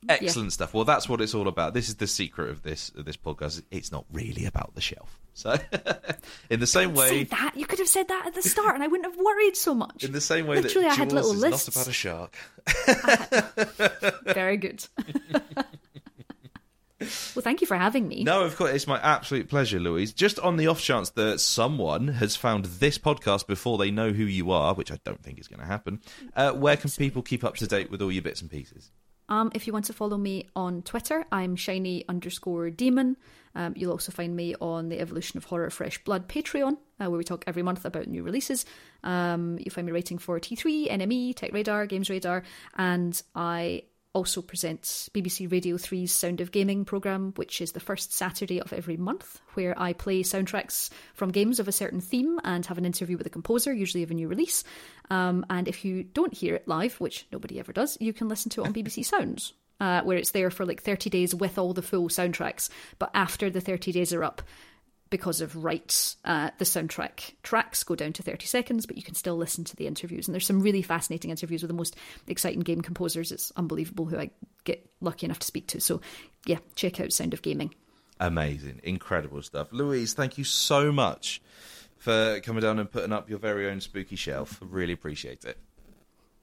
[0.08, 0.74] Excellent stuff.
[0.74, 1.74] Well, that's what it's all about.
[1.74, 3.64] This is the secret of this of this podcast.
[3.72, 5.20] It's not really about the shelf.
[5.34, 5.58] So,
[6.50, 8.88] in the same way, that you could have said that at the start, and I
[8.88, 10.04] wouldn't have worried so much.
[10.04, 11.68] in the same way Literally, that I had little is lists.
[11.68, 12.36] not about a shark.
[14.34, 14.86] Very good.
[17.36, 18.24] well, thank you for having me.
[18.24, 20.14] No, of course, it's my absolute pleasure, Louise.
[20.14, 24.24] Just on the off chance that someone has found this podcast before they know who
[24.24, 26.02] you are, which I don't think is going to happen,
[26.36, 28.92] uh, where can people keep up to date with all your bits and pieces?
[29.28, 33.18] Um, if you want to follow me on Twitter, I'm shiny underscore demon.
[33.56, 37.18] Um, you'll also find me on the Evolution of Horror Fresh Blood Patreon, uh, where
[37.18, 38.66] we talk every month about new releases.
[39.04, 42.44] Um, you'll find me writing for T3, NME, Tech Radar, Games Radar,
[42.78, 43.84] and I
[44.16, 48.72] also presents BBC Radio 3's Sound of Gaming programme, which is the first Saturday of
[48.72, 52.86] every month, where I play soundtracks from games of a certain theme and have an
[52.86, 54.64] interview with a composer, usually of a new release.
[55.12, 58.50] Um, and if you don't hear it live, which nobody ever does, you can listen
[58.52, 59.54] to it on BBC Sounds.
[59.82, 62.70] Uh, where it's there for like 30 days with all the full soundtracks.
[62.98, 64.42] But after the 30 days are up,
[65.16, 69.16] because of rights, uh, the soundtrack tracks go down to 30 seconds, but you can
[69.16, 70.28] still listen to the interviews.
[70.28, 71.96] And there's some really fascinating interviews with the most
[72.28, 73.32] exciting game composers.
[73.32, 74.32] It's unbelievable who I
[74.66, 75.80] get lucky enough to speak to.
[75.80, 76.02] So,
[76.46, 77.74] yeah, check out Sound of Gaming.
[78.20, 79.70] Amazing, incredible stuff.
[79.72, 81.42] Louise, thank you so much
[81.96, 84.60] for coming down and putting up your very own spooky shelf.
[84.62, 85.58] Really appreciate it.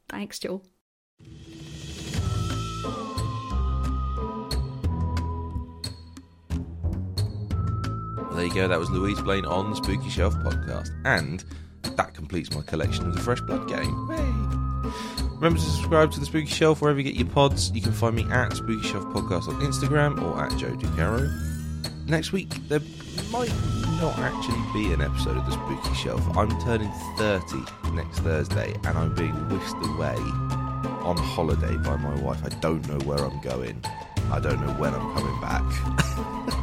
[0.09, 0.62] Thanks, Joe.
[8.43, 8.66] There you go.
[8.66, 11.44] That was Louise Blain on the Spooky Shelf podcast, and
[11.97, 14.09] that completes my collection of the Fresh Blood game.
[15.36, 17.70] Remember to subscribe to the Spooky Shelf wherever you get your pods.
[17.70, 21.31] You can find me at Spooky Shelf Podcast on Instagram or at Joe Ducarreaux.
[22.09, 22.81] Next week there
[23.31, 23.55] might
[24.01, 26.36] not actually be an episode of the Spooky Shelf.
[26.36, 30.16] I'm turning 30 next Thursday, and I'm being whisked away
[31.06, 32.44] on holiday by my wife.
[32.44, 33.81] I don't know where I'm going.
[34.32, 36.59] I don't know when I'm coming back.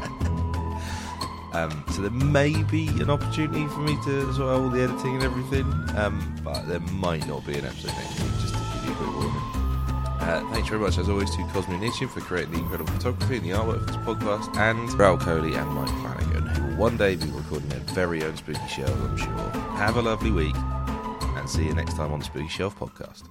[1.53, 5.15] um, so there may be an opportunity for me to sort out all the editing
[5.15, 5.65] and everything,
[5.97, 8.95] um, but there might not be an episode next week, just to give you a
[8.95, 9.41] quick warning.
[10.21, 13.45] Uh, thanks very much, as always, to Cosmic Initiative for creating the incredible photography and
[13.45, 17.15] the artwork for this podcast, and Rahul Kohli and Mike Flanagan, who will one day
[17.15, 19.49] be recording their very own Spooky Shelf, I'm sure.
[19.77, 23.23] Have a lovely week, and see you next time on the Spooky Shelf podcast.